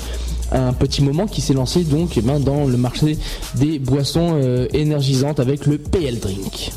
un 0.52 0.72
petit 0.72 1.02
moment 1.02 1.26
qui 1.26 1.40
s'est 1.40 1.54
lancé 1.54 1.82
donc 1.84 2.16
eh 2.16 2.20
ben, 2.20 2.38
dans 2.38 2.66
le 2.66 2.76
marché 2.76 3.18
des 3.54 3.78
boissons 3.78 4.66
énergisantes 4.72 5.40
avec 5.40 5.66
le 5.66 5.78
PL 5.78 6.18
Drink. 6.18 6.72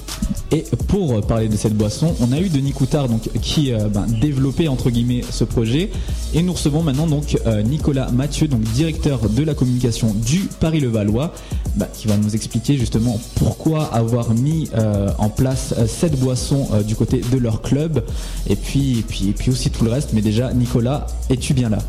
Et 0.52 0.64
pour 0.88 1.26
parler 1.26 1.48
de 1.50 1.58
cette 1.58 1.74
boisson, 1.74 2.14
on 2.22 2.32
a 2.32 2.40
eu 2.40 2.50
Denis 2.50 2.72
Coutard 2.72 3.10
donc, 3.10 3.30
qui 3.42 3.74
a 3.74 3.88
ben, 3.88 4.06
développé 4.22 4.68
entre 4.68 4.90
guillemets 4.92 5.24
ce 5.30 5.44
projet. 5.44 5.90
Et 6.34 6.44
nous 6.44 6.54
recevons 6.54 6.84
maintenant 6.84 7.08
donc 7.08 7.38
euh, 7.46 7.64
Nicolas 7.64 8.12
Mathieu, 8.12 8.48
donc 8.48 8.62
directeur 8.62 9.28
de 9.28 9.44
la 9.44 9.56
communication 9.56 10.14
du 10.14 10.42
Paris-Levallois, 10.60 11.34
bah, 11.76 11.88
qui 11.92 12.08
va 12.08 12.18
nous 12.18 12.36
expliquer 12.36 12.78
justement 12.78 13.20
pourquoi 13.36 13.86
avoir 13.86 14.34
mis 14.34 14.70
euh, 14.76 15.10
en 15.18 15.30
place 15.30 15.74
euh, 15.78 15.88
cette 15.88 16.20
boisson 16.20 16.68
du 16.86 16.96
côté 16.96 17.22
de 17.32 17.38
leur 17.38 17.62
club. 17.62 18.04
Et 18.48 18.56
puis, 18.56 19.00
et 19.00 19.04
puis, 19.04 19.30
et 19.30 19.34
puis 19.34 19.50
aussi 19.50 19.72
tout 19.72 19.84
le 19.84 19.92
reste. 19.92 20.12
Mais 20.14 20.22
déjà, 20.22 20.54
Nicolas, 20.54 21.08
es-tu 21.30 21.54
bien 21.54 21.70
là? 21.70 21.80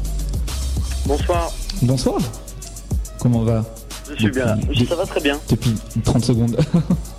Bonsoir. 1.04 1.52
Bonsoir. 1.82 2.20
Comment 3.20 3.42
va? 3.42 3.64
Je 4.10 4.22
suis 4.22 4.30
bien 4.30 4.46
là. 4.46 4.58
Ça 4.88 4.96
va 4.96 5.04
très 5.04 5.20
bien. 5.20 5.38
Depuis 5.48 5.74
30 6.04 6.24
secondes. 6.24 6.56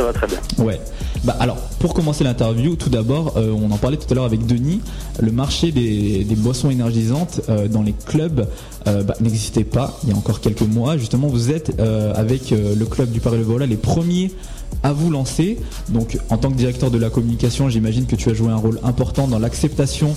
ça 0.00 0.06
va 0.06 0.12
très 0.14 0.26
bien. 0.26 0.40
Ouais. 0.58 0.80
Bah 1.24 1.36
alors, 1.40 1.56
pour 1.78 1.92
commencer 1.92 2.24
l'interview, 2.24 2.74
tout 2.74 2.88
d'abord, 2.88 3.34
euh, 3.36 3.52
on 3.52 3.70
en 3.70 3.76
parlait 3.76 3.98
tout 3.98 4.06
à 4.10 4.14
l'heure 4.14 4.24
avec 4.24 4.46
Denis, 4.46 4.80
le 5.20 5.30
marché 5.30 5.72
des, 5.72 6.24
boissons 6.36 6.70
énergisantes 6.70 7.42
euh, 7.50 7.68
dans 7.68 7.82
les 7.82 7.92
clubs 7.92 8.48
euh, 8.86 9.02
bah, 9.02 9.14
n'existait 9.20 9.64
pas 9.64 9.98
il 10.02 10.08
y 10.08 10.12
a 10.12 10.16
encore 10.16 10.40
quelques 10.40 10.62
mois. 10.62 10.96
Justement, 10.96 11.26
vous 11.26 11.50
êtes 11.50 11.78
avec 12.14 12.50
le 12.50 12.84
club 12.86 13.10
du 13.10 13.20
Paris-le-Vola 13.20 13.66
les 13.66 13.76
premiers 13.76 14.30
à 14.82 14.92
vous 14.92 15.10
lancer. 15.10 15.58
Donc, 15.90 16.18
en 16.30 16.38
tant 16.38 16.50
que 16.50 16.56
directeur 16.56 16.90
de 16.90 16.96
la 16.96 17.10
communication, 17.10 17.68
j'imagine 17.68 18.06
que 18.06 18.16
tu 18.16 18.30
as 18.30 18.34
joué 18.34 18.48
un 18.48 18.56
rôle 18.56 18.80
important 18.82 19.28
dans 19.28 19.38
l'acceptation 19.38 20.16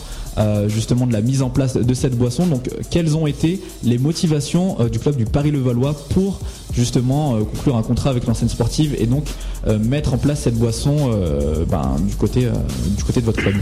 justement 0.68 1.06
de 1.08 1.14
la 1.14 1.22
mise 1.22 1.42
en 1.42 1.50
place 1.50 1.76
de 1.76 1.94
cette 1.94 2.18
boisson. 2.18 2.48
Donc, 2.48 2.70
quelles 2.90 3.16
ont 3.16 3.28
été 3.28 3.62
les 3.84 3.98
motivations 3.98 4.78
du 4.92 5.00
club 5.00 5.16
du 5.16 5.26
Paris-le-Valois 5.26 5.96
pour 6.10 6.40
justement 6.74 7.36
euh, 7.36 7.40
conclure 7.44 7.76
un 7.76 7.84
contrat 7.84 8.10
avec 8.10 8.26
l'enseigne 8.26 8.50
sportive 8.50 8.96
et 9.00 9.06
donc 9.06 9.26
euh, 9.68 9.78
mettre 9.80 10.14
en 10.14 10.18
place 10.18 10.42
cette 10.42 10.56
boisson 10.56 11.12
euh, 11.12 11.66
ben, 11.66 11.96
du, 12.02 12.16
côté, 12.16 12.46
de 12.46 13.26
votre 13.26 13.42
club? 13.42 13.56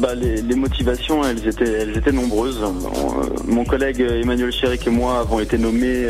Bah, 0.00 0.14
les, 0.14 0.42
motivations, 0.56 1.22
elles 1.24 1.46
étaient, 1.46 2.12
nombreuses. 2.12 2.60
Mon 3.46 3.64
collègue 3.64 4.00
Emmanuel 4.00 4.50
Chéric 4.50 4.86
et 4.86 4.90
moi 4.90 5.20
avons 5.20 5.38
été 5.40 5.56
nommés 5.56 6.06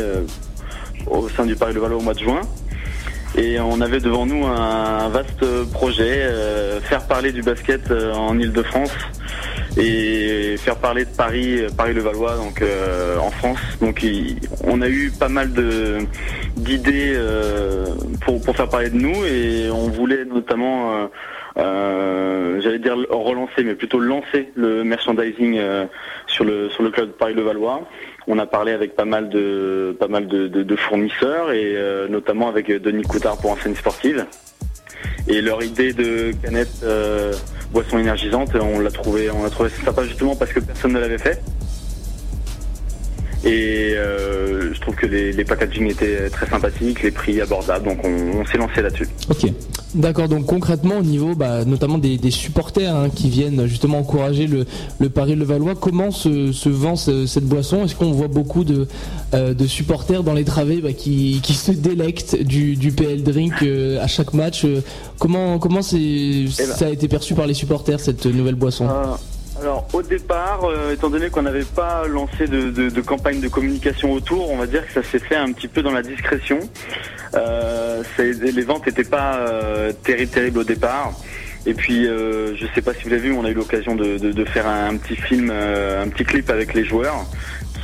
au 1.07 1.29
sein 1.29 1.45
du 1.45 1.55
Paris-le-Valois 1.55 1.97
au 1.97 2.01
mois 2.01 2.15
de 2.15 2.19
juin. 2.19 2.41
Et 3.37 3.59
on 3.59 3.81
avait 3.81 3.99
devant 3.99 4.25
nous 4.25 4.45
un 4.45 5.09
vaste 5.09 5.45
projet, 5.71 6.29
faire 6.81 7.05
parler 7.05 7.31
du 7.31 7.41
basket 7.41 7.91
en 7.91 8.39
Ile-de-France 8.39 8.91
et 9.77 10.55
faire 10.57 10.77
parler 10.77 11.05
de 11.05 11.09
Paris, 11.09 11.61
Paris-le-Valois, 11.75 12.37
donc 12.37 12.61
euh, 12.61 13.17
en 13.17 13.31
France. 13.31 13.59
Donc 13.81 14.05
on 14.63 14.81
a 14.81 14.87
eu 14.87 15.11
pas 15.11 15.29
mal 15.29 15.51
d'idées 16.55 17.13
euh, 17.15 17.85
pour, 18.21 18.41
pour 18.41 18.55
faire 18.55 18.69
parler 18.69 18.89
de 18.89 18.97
nous 18.97 19.25
et 19.25 19.69
on 19.71 19.89
voulait 19.89 20.25
notamment, 20.25 20.95
euh, 20.95 21.07
j'allais 21.55 22.79
dire 22.79 22.97
relancer, 23.09 23.63
mais 23.63 23.75
plutôt 23.75 23.99
lancer 23.99 24.51
le 24.55 24.83
merchandising 24.83 25.59
sur 26.27 26.43
le 26.43 26.69
sur 26.69 26.83
le 26.83 26.89
club 26.89 27.07
de 27.07 27.13
Paris-le-Valois. 27.13 27.81
On 28.27 28.39
a 28.39 28.45
parlé 28.45 28.71
avec 28.71 28.95
pas 28.95 29.05
mal 29.05 29.29
de 29.29 29.95
pas 29.99 30.07
mal 30.07 30.27
de, 30.27 30.75
fournisseurs 30.75 31.51
et 31.51 31.75
notamment 32.09 32.49
avec 32.49 32.71
Denis 32.71 33.03
Coutard 33.03 33.37
pour 33.37 33.51
enseigne 33.51 33.75
sportive. 33.75 34.25
Et 35.27 35.41
leur 35.41 35.63
idée 35.63 35.93
de 35.93 36.31
canette 36.43 36.83
boisson 37.71 37.99
énergisante. 37.99 38.55
On 38.55 38.79
l'a 38.79 38.91
trouvé, 38.91 39.29
on 39.29 39.43
l'a 39.43 39.49
trouvé 39.49 39.69
sympa 39.69 40.03
justement 40.03 40.35
parce 40.35 40.53
que 40.53 40.59
personne 40.59 40.93
ne 40.93 40.99
l'avait 40.99 41.17
fait. 41.17 41.41
Et 43.45 43.93
euh, 43.95 44.73
je 44.73 44.81
trouve 44.81 44.95
que 44.95 45.05
les, 45.05 45.31
les, 45.31 45.45
packaging 45.45 45.91
étaient 45.91 46.31
très 46.31 46.47
sympathiques, 46.47 47.03
les 47.03 47.11
prix 47.11 47.39
abordables, 47.41 47.85
donc 47.85 47.99
on, 48.03 48.43
s'est 48.45 48.57
lancé 48.57 48.81
là-dessus. 48.81 49.07
Ok. 49.29 49.51
D'accord, 49.93 50.27
donc 50.27 50.45
concrètement 50.45 50.97
au 50.97 51.03
niveau 51.03 51.35
bah, 51.35 51.63
notamment 51.63 51.97
des, 51.97 52.19
supporters 52.31 52.93
hein, 52.93 53.09
qui 53.13 53.29
viennent 53.29 53.67
justement 53.67 53.99
encourager 53.99 54.47
le, 54.47 54.65
le 54.99 55.09
Paris-Levallois, 55.09 55.75
comment 55.75 56.09
se, 56.09 56.69
vend 56.69 56.95
cette 56.95 57.45
boisson? 57.45 57.85
Est-ce 57.85 57.95
qu'on 57.95 58.11
voit 58.11 58.27
beaucoup 58.27 58.63
de, 58.63 58.87
euh, 59.35 59.53
supporters 59.67 60.23
dans 60.23 60.33
les 60.33 60.43
travées 60.43 60.81
bah, 60.81 60.93
qui, 60.93 61.39
se 61.43 61.71
délectent 61.71 62.41
du, 62.41 62.91
PL 62.91 63.21
Drink 63.21 63.53
euh, 63.61 64.03
à 64.03 64.07
chaque 64.07 64.33
match? 64.33 64.65
Comment, 65.19 65.59
comment 65.59 65.81
eh 65.93 66.45
ben. 66.45 66.49
ça 66.49 66.87
a 66.87 66.89
été 66.89 67.07
perçu 67.07 67.35
par 67.35 67.45
les 67.45 67.53
supporters 67.53 67.99
cette 67.99 68.25
nouvelle 68.25 68.55
boisson? 68.55 68.87
Alors 69.59 69.87
au 69.93 70.01
départ, 70.01 70.65
euh, 70.65 70.93
étant 70.93 71.09
donné 71.09 71.29
qu'on 71.29 71.43
n'avait 71.43 71.63
pas 71.63 72.07
lancé 72.07 72.47
de, 72.47 73.01
campagne 73.01 73.39
de 73.39 73.47
communication 73.47 74.11
autour, 74.11 74.51
on 74.51 74.57
va 74.57 74.67
dire 74.67 74.85
que 74.85 74.93
ça 74.93 75.03
s'est 75.03 75.19
fait 75.19 75.35
un 75.35 75.51
petit 75.51 75.67
peu 75.67 75.81
dans 75.81 75.91
la 75.91 76.01
discrétion. 76.01 76.59
Euh, 77.35 78.03
les 78.17 78.63
ventes 78.63 78.85
n'étaient 78.85 79.03
pas 79.03 79.37
euh, 79.37 79.91
terribles 80.03 80.59
au 80.59 80.63
départ. 80.63 81.13
Et 81.65 81.73
puis, 81.73 82.07
euh, 82.07 82.55
je 82.55 82.65
sais 82.75 82.81
pas 82.81 82.93
si 82.93 83.03
vous 83.03 83.09
l'avez 83.09 83.29
vu, 83.29 83.33
on 83.33 83.43
a 83.43 83.49
eu 83.49 83.55
l'occasion 83.55 83.95
de, 83.95 84.45
faire 84.45 84.67
un, 84.67 84.97
petit 84.97 85.15
film, 85.15 85.49
un 85.49 86.07
petit 86.09 86.23
clip 86.23 86.49
avec 86.49 86.73
les 86.73 86.85
joueurs 86.85 87.25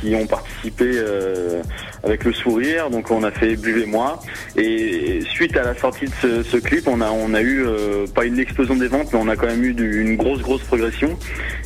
qui 0.02 0.14
ont 0.14 0.26
participé 0.26 0.90
euh, 0.94 1.62
avec 2.02 2.24
le 2.24 2.32
sourire. 2.32 2.90
Donc 2.90 3.10
on 3.10 3.22
a 3.22 3.30
fait 3.30 3.56
Buvez-moi. 3.56 4.20
Et 4.56 5.20
suite 5.30 5.56
à 5.56 5.62
la 5.62 5.74
sortie 5.74 6.06
de 6.06 6.42
ce, 6.42 6.56
clip, 6.56 6.88
on 6.88 7.00
a, 7.00 7.10
on 7.10 7.34
a 7.34 7.40
eu 7.40 7.64
euh, 7.64 8.06
pas 8.12 8.24
une 8.24 8.38
explosion 8.38 8.76
des 8.76 8.88
ventes, 8.88 9.12
mais 9.12 9.18
on 9.22 9.28
a 9.28 9.36
quand 9.36 9.46
même 9.46 9.64
eu 9.64 10.00
une 10.00 10.16
grosse 10.16 10.40
grosse 10.40 10.62
progression. 10.62 11.16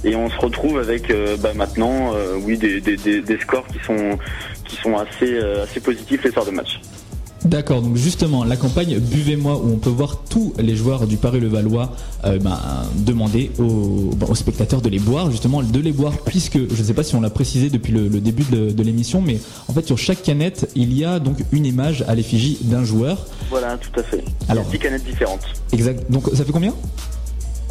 Et 0.05 0.15
on 0.15 0.29
se 0.29 0.37
retrouve 0.39 0.79
avec 0.79 1.11
euh, 1.11 1.37
bah, 1.39 1.53
maintenant, 1.55 2.15
oui, 2.43 2.59
des, 2.59 2.81
des, 2.81 3.39
scores 3.41 3.67
qui 3.69 3.79
sont 3.85 4.19
qui 4.65 4.77
sont 4.77 4.97
assez 4.97 5.39
assez 5.39 5.81
positifs 5.81 6.23
les 6.25 6.31
soirs 6.31 6.47
de 6.47 6.51
match. 6.51 6.81
D'accord, 7.45 7.83
donc 7.83 7.97
justement, 7.97 8.45
la 8.45 8.57
campagne 8.57 8.99
Buvez-moi, 8.99 9.57
où 9.57 9.73
on 9.73 9.77
peut 9.77 9.91
voir 9.91 10.23
tous 10.29 10.55
les 10.59 10.75
joueurs 10.75 11.07
du 11.07 11.17
Paris-le-Valois 11.17 11.93
euh, 12.25 12.39
ben, 12.39 12.59
demander 12.97 13.51
ben, 13.59 14.27
aux, 14.29 14.35
spectateurs 14.35 14.81
de 14.81 14.89
les 14.89 14.99
boire, 14.99 15.31
justement, 15.31 15.63
de 15.63 15.81
les 15.81 15.93
boire, 15.93 16.15
puisque, 16.25 16.59
je 16.59 16.81
ne 16.81 16.87
sais 16.87 16.95
pas 16.95 17.03
si 17.03 17.15
on 17.15 17.21
l'a 17.21 17.31
précisé 17.31 17.71
depuis 17.71 17.93
le, 17.93 18.09
début 18.09 18.45
de, 18.45 18.83
l'émission, 18.83 19.21
mais 19.21 19.39
en 19.69 19.73
fait, 19.73 19.87
sur 19.87 19.99
chaque 19.99 20.23
canette, 20.23 20.71
il 20.75 20.97
y 20.97 21.05
a 21.05 21.19
donc 21.19 21.39
une 21.53 21.67
image 21.67 22.05
à 22.09 22.15
l'effigie 22.15 22.59
d'un 22.63 22.85
joueur. 22.85 23.27
Voilà, 23.51 23.77
tout 23.77 24.01
à 24.01 24.03
fait. 24.03 24.25
Alors, 24.49 24.65
10 24.65 24.79
canettes 24.79 25.05
différentes. 25.05 25.45
Exact. 25.73 26.11
Donc, 26.11 26.29
ça 26.33 26.45
fait 26.45 26.53
combien? 26.53 26.75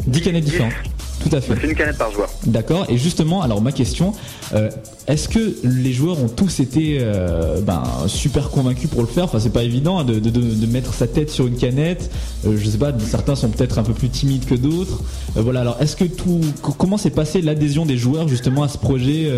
10 0.06 0.20
canettes 0.22 0.44
différentes. 0.44 0.74
Tout 1.20 1.34
à 1.34 1.40
fait. 1.40 1.54
C'est 1.60 1.68
une 1.68 1.74
canette 1.74 1.98
par 1.98 2.12
joueur. 2.12 2.28
D'accord. 2.46 2.86
Et 2.88 2.98
justement, 2.98 3.42
alors 3.42 3.60
ma 3.60 3.72
question, 3.72 4.12
euh, 4.54 4.70
est-ce 5.06 5.28
que 5.28 5.56
les 5.64 5.92
joueurs 5.92 6.20
ont 6.22 6.28
tous 6.28 6.60
été 6.60 6.98
euh, 7.00 7.60
ben, 7.60 7.82
super 8.06 8.50
convaincus 8.50 8.88
pour 8.90 9.00
le 9.00 9.08
faire? 9.08 9.24
Enfin, 9.24 9.40
c'est 9.40 9.52
pas 9.52 9.62
évident 9.62 9.98
hein, 9.98 10.04
de, 10.04 10.66
mettre 10.66 10.94
sa 10.94 11.06
tête 11.06 11.30
sur 11.30 11.46
une 11.46 11.56
canette. 11.56 12.10
Euh, 12.46 12.56
je 12.56 12.68
sais 12.68 12.78
pas, 12.78 12.92
certains 12.98 13.34
sont 13.34 13.48
peut-être 13.48 13.78
un 13.78 13.82
peu 13.82 13.94
plus 13.94 14.08
timides 14.08 14.44
que 14.44 14.54
d'autres. 14.54 15.02
voilà. 15.34 15.60
Alors, 15.60 15.76
est-ce 15.80 15.96
que 15.96 16.04
tout, 16.04 16.40
comment 16.78 16.98
s'est 16.98 17.10
passé 17.10 17.40
l'adhésion 17.40 17.86
des 17.86 17.96
joueurs 17.96 18.28
justement 18.28 18.62
à 18.62 18.68
ce 18.68 18.78
projet 18.78 19.30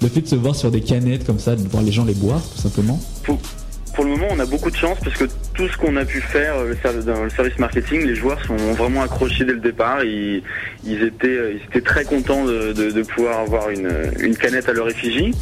Le 0.00 0.08
fait 0.08 0.20
de 0.22 0.28
se 0.28 0.36
voir 0.36 0.54
sur 0.54 0.70
des 0.70 0.80
canettes 0.80 1.24
comme 1.24 1.38
ça, 1.38 1.56
de 1.56 1.68
voir 1.68 1.82
les 1.82 1.92
gens 1.92 2.04
les 2.04 2.14
boire, 2.14 2.40
tout 2.54 2.60
simplement? 2.60 3.00
Pour 3.94 4.04
le 4.04 4.10
moment, 4.10 4.28
on 4.30 4.38
a 4.38 4.46
beaucoup 4.46 4.70
de 4.70 4.76
chance 4.76 4.98
parce 5.04 5.16
que 5.16 5.24
tout 5.54 5.68
ce 5.68 5.76
qu'on 5.76 5.96
a 5.96 6.04
pu 6.04 6.20
faire 6.20 6.56
euh, 6.56 6.74
dans 7.02 7.24
le 7.24 7.30
service 7.30 7.58
marketing, 7.58 8.06
les 8.06 8.14
joueurs 8.14 8.42
sont 8.44 8.56
vraiment 8.56 9.02
accrochés 9.02 9.44
dès 9.44 9.52
le 9.52 9.60
départ. 9.60 10.04
Ils, 10.04 10.42
étaient, 10.84 11.54
ils 11.54 11.62
étaient 11.68 11.80
très 11.80 12.04
contents 12.04 12.44
de, 12.44 13.02
pouvoir 13.02 13.40
avoir 13.40 13.70
une 13.70 14.36
canette 14.36 14.68
à 14.68 14.72
leur 14.72 14.88
effigie. 14.88 15.34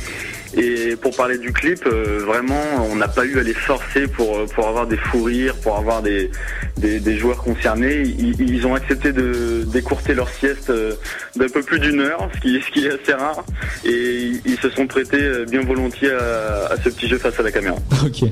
Et 0.56 0.96
pour 0.96 1.14
parler 1.14 1.38
du 1.38 1.52
clip, 1.52 1.86
euh, 1.86 2.22
vraiment, 2.26 2.60
on 2.90 2.96
n'a 2.96 3.08
pas 3.08 3.24
eu 3.24 3.38
à 3.38 3.42
les 3.42 3.54
forcer 3.54 4.08
pour, 4.08 4.36
euh, 4.36 4.46
pour 4.46 4.66
avoir 4.66 4.86
des 4.86 4.96
fous 4.96 5.22
rires, 5.22 5.54
pour 5.56 5.76
avoir 5.76 6.02
des, 6.02 6.30
des, 6.76 7.16
joueurs 7.18 7.38
concernés. 7.38 8.02
Ils, 8.02 8.66
ont 8.66 8.74
accepté 8.74 9.12
de 9.12 9.64
d'écourter 9.66 10.14
leur 10.14 10.28
sieste 10.28 10.70
euh, 10.70 10.94
d'un 11.36 11.48
peu 11.48 11.62
plus 11.62 11.78
d'une 11.78 12.00
heure, 12.00 12.28
ce 12.34 12.40
qui, 12.40 12.60
ce 12.60 12.70
qui 12.72 12.86
est 12.86 13.00
assez 13.00 13.12
rare. 13.12 13.44
Et 13.84 14.32
ils 14.44 14.58
se 14.58 14.70
sont 14.70 14.86
prêtés 14.86 15.44
bien 15.48 15.62
volontiers 15.62 16.10
à, 16.10 16.74
ce 16.82 16.88
petit 16.88 17.08
jeu 17.08 17.18
face 17.18 17.38
à 17.38 17.42
la 17.42 17.52
caméra. 17.52 17.76
Ok. 18.04 18.24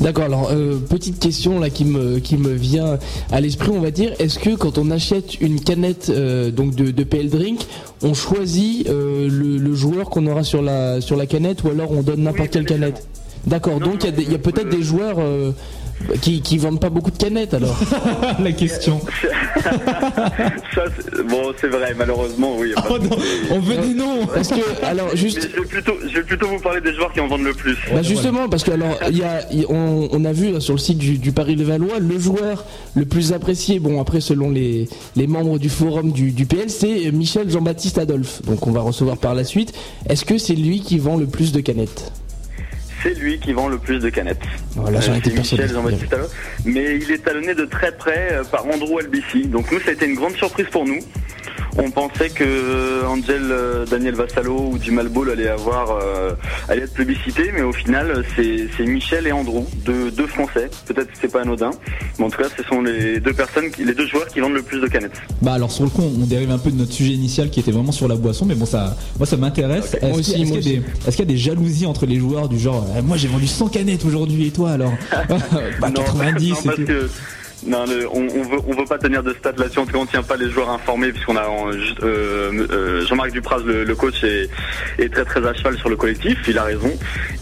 D'accord, 0.00 0.24
alors 0.24 0.48
euh, 0.50 0.78
petite 0.78 1.18
question 1.18 1.60
là 1.60 1.68
qui 1.68 1.84
me, 1.84 2.20
qui 2.20 2.38
me 2.38 2.52
vient 2.52 2.98
à 3.30 3.40
l'esprit, 3.40 3.70
on 3.70 3.80
va 3.80 3.90
dire, 3.90 4.14
est-ce 4.18 4.38
que 4.38 4.54
quand 4.56 4.78
on 4.78 4.90
achète 4.90 5.40
une 5.42 5.60
canette 5.60 6.08
euh, 6.08 6.50
donc 6.50 6.74
de, 6.74 6.90
de 6.90 7.04
PL 7.04 7.28
Drink, 7.28 7.60
on 8.02 8.14
choisit 8.14 8.88
euh, 8.88 9.28
le, 9.30 9.58
le 9.58 9.74
joueur 9.74 10.08
qu'on 10.08 10.26
aura 10.26 10.42
sur 10.42 10.62
la, 10.62 11.02
sur 11.02 11.16
la 11.16 11.26
canette 11.26 11.64
ou 11.64 11.68
alors 11.68 11.90
on 11.92 12.02
donne 12.02 12.22
n'importe 12.22 12.40
Oui, 12.40 12.48
quelle 12.50 12.64
canette? 12.64 13.06
D'accord, 13.46 13.78
donc 13.80 14.04
il 14.04 14.30
y 14.30 14.32
a, 14.32 14.36
a 14.36 14.38
peut-être 14.38 14.70
des 14.70 14.82
joueurs 14.82 15.16
euh, 15.18 15.52
qui, 16.20 16.40
qui 16.42 16.58
vendent 16.58 16.80
pas 16.80 16.90
beaucoup 16.90 17.10
de 17.10 17.16
canettes 17.16 17.54
alors. 17.54 17.78
La 18.42 18.52
question. 18.52 19.00
Ça, 20.74 20.84
bon, 21.28 21.52
c'est 21.60 21.68
vrai, 21.68 21.94
malheureusement, 21.96 22.56
oui. 22.58 22.72
Oh 22.88 22.98
non, 22.98 23.16
on 23.50 23.60
veut 23.60 23.76
des 23.76 23.94
noms. 23.94 24.26
Parce 24.26 24.48
que, 24.48 24.84
alors 24.84 25.14
juste, 25.16 25.48
je 25.54 25.60
vais, 25.60 25.66
plutôt, 25.66 25.94
je 26.02 26.14
vais 26.14 26.22
plutôt 26.22 26.48
vous 26.48 26.58
parler 26.60 26.80
des 26.80 26.94
joueurs 26.94 27.12
qui 27.12 27.20
en 27.20 27.28
vendent 27.28 27.44
le 27.44 27.54
plus. 27.54 27.76
Bah 27.92 28.02
justement, 28.02 28.48
parce 28.48 28.64
que 28.64 28.70
alors, 28.70 28.98
il 29.10 29.18
y 29.18 29.22
a, 29.22 29.42
on, 29.68 30.08
on 30.12 30.24
a 30.24 30.32
vu 30.32 30.52
là, 30.52 30.60
sur 30.60 30.74
le 30.74 30.78
site 30.78 30.98
du, 30.98 31.18
du 31.18 31.32
Paris 31.32 31.56
Levallois, 31.56 31.98
le 31.98 32.18
joueur 32.18 32.64
le 32.94 33.04
plus 33.04 33.32
apprécié, 33.32 33.78
bon 33.78 34.00
après 34.00 34.20
selon 34.20 34.50
les, 34.50 34.88
les 35.16 35.26
membres 35.26 35.58
du 35.58 35.68
forum 35.68 36.12
du, 36.12 36.32
du 36.32 36.46
PL, 36.46 36.70
c'est 36.70 37.10
Michel 37.12 37.50
Jean-Baptiste 37.50 37.98
Adolphe, 37.98 38.42
donc 38.46 38.66
on 38.66 38.72
va 38.72 38.80
recevoir 38.80 39.16
par 39.16 39.34
la 39.34 39.44
suite. 39.44 39.72
Est-ce 40.08 40.24
que 40.24 40.38
c'est 40.38 40.54
lui 40.54 40.80
qui 40.80 40.98
vend 40.98 41.16
le 41.16 41.26
plus 41.26 41.52
de 41.52 41.60
canettes? 41.60 42.12
C'est 43.02 43.14
lui 43.18 43.38
qui 43.38 43.52
vend 43.52 43.68
le 43.68 43.78
plus 43.78 43.98
de 43.98 44.10
canettes. 44.10 44.42
Voilà, 44.76 45.00
j'en 45.00 45.12
Euh, 45.12 45.16
étais. 45.16 45.30
Michel 45.30 45.60
Allot. 45.62 45.88
Mais 46.64 46.96
il 46.96 47.10
est 47.10 47.24
talonné 47.24 47.54
de 47.54 47.64
très 47.64 47.92
près 47.92 48.28
euh, 48.32 48.44
par 48.44 48.66
Andrew 48.66 48.98
Albici. 48.98 49.46
Donc 49.46 49.70
nous, 49.72 49.80
ça 49.80 49.90
a 49.90 49.92
été 49.92 50.06
une 50.06 50.14
grande 50.16 50.34
surprise 50.36 50.66
pour 50.70 50.84
nous. 50.86 50.98
On 51.82 51.90
pensait 51.90 52.28
que 52.28 52.44
euh, 52.44 53.06
Angel 53.06 53.40
euh, 53.50 53.86
Daniel 53.86 54.14
Vassalo 54.14 54.70
ou 54.72 54.78
du 54.78 54.90
Malbol 54.90 55.30
allait 55.30 55.48
avoir 55.48 55.98
euh, 56.02 56.32
allait 56.68 56.82
être 56.82 56.92
plébiscité, 56.94 57.50
mais 57.54 57.62
au 57.62 57.72
final 57.72 58.22
c'est 58.36 58.84
Michel 58.86 59.26
et 59.26 59.32
Andrew, 59.32 59.64
deux, 59.84 60.10
deux 60.10 60.26
Français. 60.26 60.68
Peut-être 60.86 61.06
que 61.08 61.16
c'est 61.20 61.32
pas 61.32 61.42
anodin, 61.42 61.70
mais 62.18 62.24
en 62.26 62.30
tout 62.30 62.38
cas 62.38 62.48
ce 62.54 62.62
sont 62.64 62.82
les 62.82 63.18
deux 63.20 63.32
personnes, 63.32 63.70
qui, 63.70 63.84
les 63.84 63.94
deux 63.94 64.06
joueurs 64.06 64.26
qui 64.28 64.40
vendent 64.40 64.54
le 64.54 64.62
plus 64.62 64.80
de 64.80 64.86
canettes. 64.88 65.20
Bah 65.42 65.54
alors 65.54 65.70
sur 65.70 65.84
le 65.84 65.90
coup, 65.90 66.02
on 66.02 66.26
dérive 66.26 66.50
un 66.50 66.58
peu 66.58 66.70
de 66.70 66.76
notre 66.76 66.92
sujet 66.92 67.12
initial 67.12 67.50
qui 67.50 67.60
était 67.60 67.72
vraiment 67.72 67.92
sur 67.92 68.08
la 68.08 68.16
boisson, 68.16 68.44
mais 68.44 68.54
bon 68.54 68.66
ça, 68.66 68.96
moi 69.18 69.26
ça 69.26 69.36
m'intéresse. 69.36 69.94
Est-ce 69.94 70.00
qu'il 70.00 70.14
aussi, 70.14 70.42
est-ce 70.42 70.50
moi 70.50 70.58
qu'il 70.58 70.72
y, 70.72 70.76
a 70.76 70.80
des- 70.80 70.86
est-ce 71.06 71.16
qu'il 71.16 71.24
y 71.26 71.28
a 71.28 71.32
des 71.32 71.38
jalousies 71.38 71.86
entre 71.86 72.04
les 72.06 72.16
joueurs 72.18 72.48
du 72.48 72.58
genre, 72.58 72.86
moi 73.04 73.16
j'ai 73.16 73.28
vendu 73.28 73.46
100 73.46 73.68
canettes 73.68 74.04
aujourd'hui 74.04 74.46
et 74.48 74.50
toi 74.50 74.72
alors? 74.72 74.92
Bah 75.80 75.88
non, 75.88 76.02
90 76.02 76.50
non, 76.50 76.56
et 76.60 76.64
parce 76.64 76.76
tout. 76.76 76.84
que 76.84 77.08
non, 77.66 77.84
on, 78.12 78.42
veut 78.42 78.58
on 78.66 78.74
veut 78.74 78.86
pas 78.86 78.98
tenir 78.98 79.22
de 79.22 79.34
stats 79.34 79.52
là-dessus. 79.56 79.78
En 79.78 79.86
tout 79.86 79.92
cas, 79.92 79.98
on 79.98 80.06
tient 80.06 80.22
pas 80.22 80.36
les 80.36 80.50
joueurs 80.50 80.70
informés 80.70 81.12
puisqu'on 81.12 81.36
a 81.36 81.42
euh, 81.42 82.66
euh, 82.70 83.06
Jean-Marc 83.06 83.32
Dupraz, 83.32 83.58
le, 83.64 83.94
coach, 83.94 84.24
est, 84.24 84.48
très 85.12 85.24
très 85.24 85.46
à 85.46 85.52
cheval 85.54 85.76
sur 85.76 85.88
le 85.88 85.96
collectif. 85.96 86.38
Il 86.48 86.58
a 86.58 86.64
raison. 86.64 86.90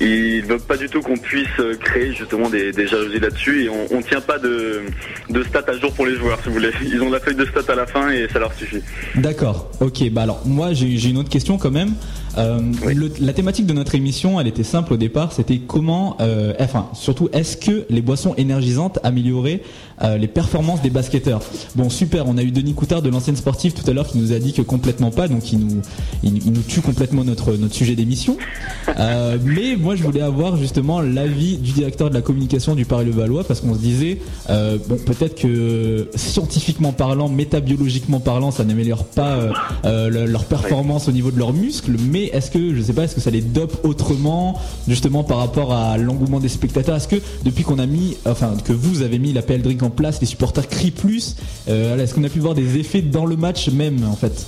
Il 0.01 0.43
veut 0.45 0.59
pas 0.59 0.77
du 0.77 0.89
tout 0.89 1.01
qu'on 1.03 1.17
puisse 1.17 1.47
euh, 1.61 1.77
créer 1.77 2.13
justement 2.13 2.49
des, 2.49 2.73
jalousies 2.87 3.21
là-dessus 3.21 3.65
et 3.65 3.69
on, 3.69 3.87
on 3.91 4.03
tient 4.03 4.21
pas 4.21 4.39
de 4.39 4.83
de 5.31 5.43
stats 5.43 5.65
à 5.69 5.73
jour 5.73 5.93
pour 5.93 6.07
les 6.07 6.17
joueurs. 6.17 6.39
Si 6.41 6.49
vous 6.49 6.55
voulez, 6.55 6.71
ils 6.83 7.03
ont 7.03 7.11
la 7.11 7.21
feuille 7.21 7.35
de 7.35 7.45
stats 7.45 7.73
à 7.73 7.77
la 7.77 7.87
fin 7.87 8.11
et 8.11 8.29
ça 8.33 8.39
leur 8.39 8.53
suffit. 8.55 8.83
D'accord, 9.15 9.71
ok, 9.81 10.11
bah 10.11 10.23
alors 10.23 10.43
moi 10.47 10.73
j'ai 10.73 11.09
une 11.09 11.19
autre 11.19 11.29
question 11.29 11.59
quand 11.59 11.71
même. 11.71 11.95
Euh, 12.39 12.61
Oui. 12.87 12.95
le- 12.95 13.11
la 13.21 13.33
thématique 13.33 13.67
de 13.67 13.73
notre 13.73 13.95
émission, 13.95 14.41
elle 14.41 14.47
était 14.47 14.63
simple 14.63 14.93
au 14.93 14.97
départ, 14.97 15.33
c'était 15.33 15.59
comment, 15.59 16.17
euh, 16.21 16.53
enfin 16.61 16.87
surtout, 16.95 17.29
est-ce 17.33 17.57
que 17.57 17.85
les 17.91 18.01
boissons 18.01 18.35
énergisantes 18.37 18.99
amélioraient 19.03 19.63
euh, 20.03 20.17
les 20.17 20.29
performances 20.29 20.81
des 20.81 20.91
basketteurs? 20.91 21.41
Bon 21.75 21.91
super, 21.91 22.29
on 22.29 22.37
a 22.39 22.43
eu 22.43 22.51
Denis 22.53 22.75
Coutard 22.75 23.03
de 23.03 23.09
l'ancienne 23.11 23.35
sportive 23.37 23.73
tout 23.73 23.89
à 23.91 23.93
l'heure 23.93 24.07
qui 24.07 24.19
nous 24.19 24.33
a 24.33 24.39
dit 24.39 24.53
que 24.53 24.63
complètement 24.63 25.11
pas, 25.11 25.27
donc 25.27 25.53
il 25.53 25.59
nous, 25.59 25.81
il, 26.23 26.39
il 26.47 26.53
nous 26.53 26.63
tue 26.63 26.81
complètement 26.81 27.25
notre, 27.25 27.55
notre 27.57 27.75
sujet 27.75 27.97
d'émission. 27.97 28.37
Mais 29.45 29.77
moi 29.77 29.97
je 29.97 30.03
voulais 30.05 30.21
avoir 30.21 30.57
justement 30.57 31.01
l'avis 31.01 31.57
du 31.57 31.73
directeur 31.73 32.09
de 32.11 32.15
la 32.15 32.21
communication 32.23 32.75
du 32.75 32.85
Paris-le-Valois 32.85 33.45
parce 33.45 33.61
qu'on 33.61 33.75
se 33.75 33.81
disait, 33.81 34.19
bon 34.49 34.97
peut-être 35.05 35.35
que 35.35 36.09
scientifiquement 36.15 36.93
parlant, 36.93 37.29
métabiologiquement 37.29 38.21
parlant, 38.21 38.51
ça 38.51 38.65
n'améliore 38.65 39.05
pas 39.05 39.39
le- 39.85 40.27
leur 40.27 40.45
performance 40.45 41.09
au 41.09 41.13
niveau 41.13 41.31
de 41.31 41.39
leurs 41.39 41.53
muscles, 41.53 41.97
mais 42.11 42.28
est-ce 42.33 42.51
que, 42.51 42.75
je 42.75 42.83
sais 42.83 42.93
pas, 42.93 43.05
est-ce 43.05 43.15
que 43.15 43.21
ça 43.21 43.31
les 43.31 43.41
dope 43.41 43.85
autrement, 43.85 44.59
justement 44.87 45.25
par 45.25 45.39
rapport 45.39 45.73
à 45.73 45.97
l'engouement 45.99 46.41
des 46.41 46.49
spectateurs? 46.49 46.97
Est-ce 46.97 47.09
que 47.09 47.17
depuis 47.45 47.65
qu'on 47.65 47.79
a 47.79 47.87
mis, 47.87 48.17
enfin 48.27 48.55
que 48.65 48.73
vous 48.73 49.03
avez 49.03 49.19
mis 49.19 49.33
la 49.33 49.43
PL 49.43 49.63
Drink 49.63 49.83
en 49.83 49.91
place, 49.91 50.21
les 50.21 50.27
supporters 50.27 50.69
crient 50.69 50.91
plus 50.91 51.37
euh, 51.69 51.99
Est-ce 51.99 52.15
qu'on 52.15 52.25
a 52.25 52.29
pu 52.29 52.41
voir 52.41 52.55
des 52.55 52.79
effets 52.79 53.03
dans 53.03 53.27
le 53.27 53.37
match 53.37 53.69
même 53.71 54.05
en 54.05 54.17
fait? 54.17 54.47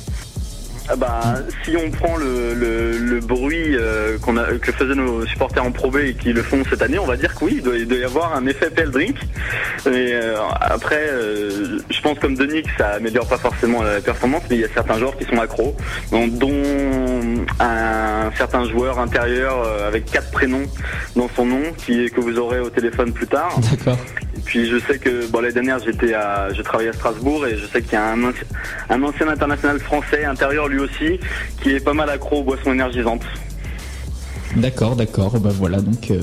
Bah, 0.96 1.36
si 1.64 1.76
on 1.76 1.90
prend 1.90 2.16
le, 2.16 2.54
le, 2.54 2.98
le 2.98 3.20
bruit 3.20 3.76
euh, 3.76 4.18
qu'on 4.18 4.36
a, 4.36 4.44
que 4.44 4.72
faisaient 4.72 4.94
nos 4.94 5.26
supporters 5.26 5.64
en 5.64 5.72
Pro 5.72 5.96
et 5.98 6.14
qui 6.14 6.32
le 6.32 6.42
font 6.42 6.62
cette 6.68 6.82
année, 6.82 6.98
on 6.98 7.06
va 7.06 7.16
dire 7.16 7.34
que 7.34 7.44
oui, 7.44 7.56
il 7.58 7.62
doit, 7.62 7.98
y 7.98 8.04
avoir 8.04 8.34
un 8.34 8.46
effet 8.46 8.70
PL 8.70 8.90
Drink. 8.90 9.16
Mais 9.86 10.12
euh, 10.12 10.36
après, 10.60 11.08
euh, 11.10 11.78
je 11.90 12.00
pense 12.00 12.18
comme 12.18 12.36
Denis 12.36 12.62
que 12.62 12.70
ça 12.78 12.90
améliore 12.90 13.26
pas 13.26 13.38
forcément 13.38 13.82
la 13.82 14.00
performance, 14.00 14.42
mais 14.50 14.56
il 14.56 14.62
y 14.62 14.64
a 14.64 14.68
certains 14.72 14.98
joueurs 14.98 15.16
qui 15.16 15.24
sont 15.24 15.40
accros, 15.40 15.76
dont, 16.10 16.26
dont 16.28 16.62
un 17.58 18.30
certain 18.36 18.64
joueur 18.64 18.98
intérieur 18.98 19.62
euh, 19.64 19.88
avec 19.88 20.06
quatre 20.06 20.30
prénoms 20.30 20.66
dans 21.16 21.28
son 21.34 21.46
nom, 21.46 21.62
qui 21.76 22.10
que 22.10 22.20
vous 22.20 22.38
aurez 22.38 22.60
au 22.60 22.70
téléphone 22.70 23.12
plus 23.12 23.26
tard. 23.26 23.58
D'accord. 23.70 23.98
Et 24.40 24.42
puis 24.42 24.66
je 24.66 24.78
sais 24.78 24.98
que 24.98 25.26
bon 25.26 25.40
l'année 25.40 25.52
dernière 25.52 25.78
j'étais 25.84 26.14
à 26.14 26.50
je 26.50 26.62
travaillais 26.62 26.88
à 26.88 26.94
Strasbourg 26.94 27.46
et 27.46 27.58
je 27.58 27.66
sais 27.66 27.82
qu'il 27.82 27.92
y 27.92 27.96
a 27.96 28.12
un, 28.12 28.32
un 28.88 29.02
ancien 29.02 29.28
international 29.28 29.78
français 29.80 30.24
intérieur 30.24 30.66
lui 30.66 30.78
aussi 30.78 31.20
qui 31.62 31.72
est 31.74 31.80
pas 31.80 31.92
mal 31.92 32.08
accro 32.08 32.38
aux 32.38 32.44
boissons 32.44 32.72
énergisantes. 32.72 33.22
D'accord, 34.56 34.96
d'accord. 34.96 35.38
Bah 35.38 35.50
voilà, 35.52 35.82
donc 35.82 36.10
euh, 36.10 36.22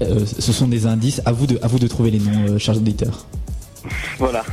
euh, 0.00 0.20
ce 0.24 0.52
sont 0.52 0.68
des 0.68 0.86
indices. 0.86 1.20
À 1.26 1.32
vous 1.32 1.48
de, 1.48 1.58
à 1.60 1.66
vous 1.66 1.80
de 1.80 1.88
trouver 1.88 2.12
les 2.12 2.20
noms, 2.20 2.52
euh, 2.54 2.58
chers 2.58 2.76
auditeurs. 2.76 3.26
Voilà. 4.18 4.44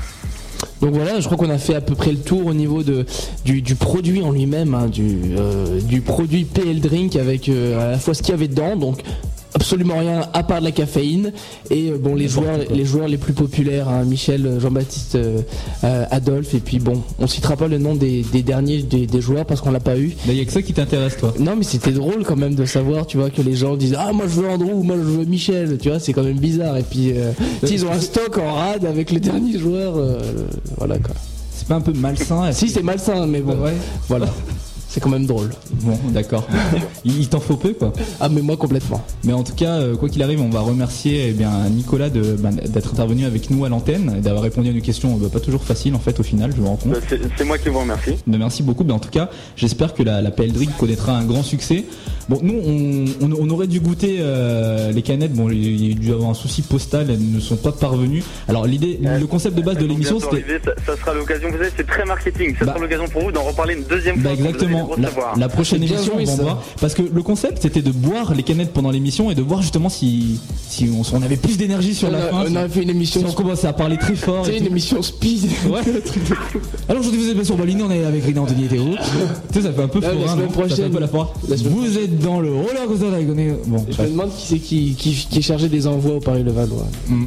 Donc 0.82 0.96
voilà, 0.96 1.20
je 1.20 1.26
crois 1.28 1.38
qu'on 1.38 1.52
a 1.52 1.60
fait 1.60 1.76
à 1.76 1.82
peu 1.82 1.96
près 1.96 2.12
le 2.12 2.18
tour 2.18 2.48
au 2.48 2.54
niveau 2.54 2.82
de, 2.84 3.06
du, 3.46 3.62
du 3.62 3.76
produit 3.76 4.24
en 4.24 4.32
lui-même, 4.32 4.74
hein, 4.74 4.88
du, 4.88 5.36
euh, 5.38 5.80
du 5.82 6.02
produit 6.02 6.46
PL 6.46 6.82
Drink 6.82 7.16
avec 7.16 7.48
euh, 7.48 7.80
à 7.80 7.92
la 7.92 8.00
fois 8.00 8.14
ce 8.14 8.24
qu'il 8.24 8.32
y 8.32 8.34
avait 8.34 8.50
dedans, 8.50 8.76
donc 8.76 9.00
absolument 9.56 10.00
rien 10.00 10.22
à 10.34 10.44
part 10.44 10.60
de 10.60 10.66
la 10.66 10.72
caféine. 10.72 11.32
Et 11.70 11.90
euh, 11.90 11.98
bon 11.98 12.16
les 12.16 12.28
joueurs 12.28 12.58
les 12.72 12.86
joueurs 12.86 13.08
les 13.08 13.18
plus 13.18 13.34
populaires 13.34 13.88
hein, 13.90 14.04
Michel 14.04 14.46
euh, 14.46 14.60
Jean-Baptiste 14.60 15.16
euh, 15.16 15.42
Adolphe. 16.12 16.54
Et 16.54 16.60
puis 16.60 16.80
bon 16.80 17.02
on 17.20 17.28
citera 17.28 17.56
pas 17.56 17.68
le 17.68 17.78
nom 17.78 17.96
des, 17.96 18.22
des 18.32 18.42
derniers 18.42 18.82
des, 18.84 19.06
des 19.08 19.22
joueurs 19.22 19.46
parce 19.46 19.62
qu'on 19.62 19.72
l'a 19.72 19.80
pas 19.80 19.98
eu. 19.98 20.16
Il 20.28 20.34
y 20.34 20.42
a 20.42 20.46
que 20.46 20.52
ça 20.52 20.62
qui 20.62 20.74
t'intéresse, 20.74 21.18
toi. 21.18 21.34
non 21.40 21.56
mais 21.56 21.64
c'était 21.64 21.92
drôle 21.92 22.24
quand 22.24 22.36
même 22.36 22.56
de 22.56 22.66
savoir 22.66 23.06
tu 23.08 23.18
vois 23.18 23.30
que 23.30 23.42
les 23.42 23.56
gens 23.56 23.76
disent 23.76 23.96
ah 23.98 24.12
moi 24.14 24.26
je 24.28 24.42
veux 24.42 24.50
Andrew 24.50 24.84
moi 24.84 24.96
je 24.98 25.02
veux 25.04 25.26
Michel 25.26 25.78
tu 25.80 25.90
vois 25.90 26.00
c'est 26.00 26.14
quand 26.14 26.24
même 26.24 26.40
bizarre. 26.40 26.78
Et 26.78 26.84
puis 26.84 27.12
euh, 27.16 27.32
ils 27.70 27.86
ont 27.86 27.92
un 27.92 28.00
stock 28.00 28.38
en 28.38 28.54
rade 28.54 28.86
avec 28.86 29.12
le 29.12 29.20
dernier 29.20 29.58
joueur 29.60 29.94
euh, 29.98 30.20
voilà 30.78 30.98
quoi. 30.98 31.16
C'est 31.56 31.68
pas 31.68 31.76
un 31.76 31.82
peu 31.82 31.94
malsain 31.94 32.52
si 32.52 32.70
c'est 32.70 32.84
malsain 32.84 33.26
mais 33.28 33.40
bon. 33.42 33.54
Ouais. 33.62 33.74
voilà 34.10 34.28
c'est 34.94 35.00
quand 35.00 35.10
même 35.10 35.26
drôle 35.26 35.50
Bon, 35.82 35.98
d'accord. 36.12 36.46
il 37.06 37.20
il 37.22 37.28
t'en 37.30 37.40
faut 37.40 37.56
peu, 37.58 37.74
quoi. 37.74 37.92
ah 38.20 38.30
mais 38.30 38.42
moi 38.44 38.58
complètement 38.58 39.02
Mais 39.24 39.34
en 39.34 39.44
tout 39.44 39.56
cas, 39.56 39.80
euh, 39.80 39.96
quoi 39.96 40.08
qu'il 40.08 40.22
arrive, 40.22 40.40
on 40.40 40.50
va 40.50 40.60
remercier 40.62 41.30
eh 41.30 41.32
bien 41.32 41.50
Nicolas 41.72 42.12
de, 42.12 42.22
ben, 42.38 42.52
d'être 42.52 42.92
intervenu 42.94 43.26
avec 43.26 43.50
nous 43.50 43.66
à 43.66 43.70
l'antenne 43.70 44.14
et 44.18 44.22
d'avoir 44.22 44.44
répondu 44.44 44.70
à 44.70 44.74
nos 44.74 44.82
questions. 44.82 45.16
bah, 45.18 45.30
pas 45.34 45.40
toujours 45.40 45.64
facile 45.64 45.96
en 45.96 46.00
fait 46.00 46.20
au 46.20 46.24
final, 46.24 46.54
je 46.56 46.62
me 46.62 46.68
rends 46.68 46.76
compte. 46.76 46.94
Euh, 46.94 47.00
C'est 47.10 47.20
c'est 47.36 47.44
moi 47.44 47.58
qui 47.58 47.70
vous 47.70 47.80
remercie. 47.80 48.12
Merci 48.28 48.62
beaucoup. 48.62 48.84
Mais 48.84 48.94
en 48.94 49.00
tout 49.00 49.10
cas, 49.10 49.30
j'espère 49.56 49.96
que 49.96 50.04
la, 50.04 50.22
la 50.22 50.30
PL 50.30 50.52
Drink 50.52 50.78
connaîtra 50.78 51.18
un 51.18 51.24
grand 51.26 51.42
succès. 51.44 51.86
Bon, 52.30 52.40
nous, 52.42 52.54
on, 52.54 53.26
on- 53.26 53.38
on 53.40 53.50
aurait 53.50 53.68
dû 53.68 53.80
goûter 53.80 54.18
euh, 54.20 54.92
les 54.92 55.02
canettes. 55.02 55.34
Bon, 55.34 55.50
il 55.50 55.90
y 55.90 55.92
a 55.92 55.96
dû 55.96 56.12
avoir 56.12 56.30
un 56.30 56.34
souci 56.34 56.62
postal. 56.62 57.08
Elles 57.10 57.20
ne 57.34 57.40
sont 57.40 57.56
pas 57.58 57.72
parvenues. 57.72 58.24
Alors, 58.48 58.66
l'idée, 58.66 59.00
le 59.02 59.26
concept 59.28 59.58
de 59.58 59.62
base 59.62 59.78
de 59.78 59.86
l'émission, 59.86 60.20
c'était 60.20 60.44
ça, 60.64 60.72
ça 60.86 60.98
sera 60.98 61.14
l'occasion. 61.14 61.50
Vous 61.52 61.58
savez, 61.58 61.70
c'est 61.76 61.88
très 61.88 62.06
marketing. 62.06 62.56
Ça 62.58 62.66
Bah. 62.66 62.74
sera 62.74 62.84
l'occasion 62.84 63.06
pour 63.08 63.24
vous 63.24 63.32
d'en 63.32 63.44
reparler 63.44 63.76
une 63.76 63.84
deuxième 63.84 64.16
Bah 64.18 64.22
fois. 64.22 64.32
allez 64.32 64.40
exactement. 64.42 64.90
La, 65.38 65.50
prochaine 65.50 65.84
émission, 65.84 66.14
joué, 66.20 66.26
on 66.30 66.44
va. 66.44 66.62
Parce 66.80 66.94
que 66.94 67.02
le 67.02 67.24
concept, 67.24 67.62
c'était 67.64 67.82
de 67.82 67.92
boire 67.92 68.34
les 68.34 68.44
canettes 68.44 68.74
pendant 68.74 68.92
l'émission 68.92 69.30
et 69.32 69.36
de 69.36 69.42
voir 69.42 69.62
justement 69.62 69.90
si, 69.90 70.40
si 70.70 70.90
on, 70.94 71.02
on 71.18 71.22
avait 71.22 71.38
plus 71.38 71.58
d'énergie 71.58 71.94
sur 71.94 72.10
on, 72.10 72.12
la 72.12 72.26
a, 72.26 72.30
fin. 72.30 72.46
on 72.50 72.56
a 72.56 72.70
fait 72.70 72.84
une 72.84 72.90
émission 72.90 73.22
Si 73.22 73.28
on 73.28 73.34
commençait 73.34 73.68
à 73.68 73.74
parler 73.74 73.98
très 73.98 74.16
fort. 74.16 74.46
sais, 74.46 74.58
une 74.58 74.64
tout. 74.66 74.70
émission 74.72 75.02
speed 75.02 75.44
Ouais. 75.70 75.82
Alors 76.90 77.02
aujourd'hui 77.02 77.20
vous 77.22 77.30
êtes 77.30 77.36
bien 77.36 77.44
sur 77.44 77.58
Baliné, 77.58 77.84
on 77.84 77.92
est 77.92 78.04
avec 78.06 78.24
Rina 78.24 78.42
Anthony 78.42 78.66
et 78.66 78.68
Théo. 78.70 78.86
tu 79.52 79.60
sais 79.60 79.62
ça 79.68 79.74
fait 79.74 79.82
un 79.84 79.88
peu 79.88 80.00
Ah, 80.04 80.08
la 80.08 80.14
forain, 80.14 80.36
semaine 80.36 80.48
prochaine. 80.52 80.92
Vous 81.70 81.98
êtes 81.98 82.13
dans 82.14 82.40
le 82.40 82.54
roller 82.54 82.86
coaster 82.88 83.12
d'Agoné. 83.12 83.54
Bon, 83.66 83.86
je 83.90 84.02
me 84.02 84.08
demande 84.10 84.32
qui 84.36 84.46
c'est 84.48 84.60
qui, 84.60 84.96
qui, 84.96 85.14
qui 85.30 85.40
est 85.40 85.42
chargé 85.42 85.70
des 85.70 85.88
envois 85.88 86.16
au 86.16 86.20
Paris 86.20 86.44
Levallois 86.44 86.88
Mm. 87.08 87.26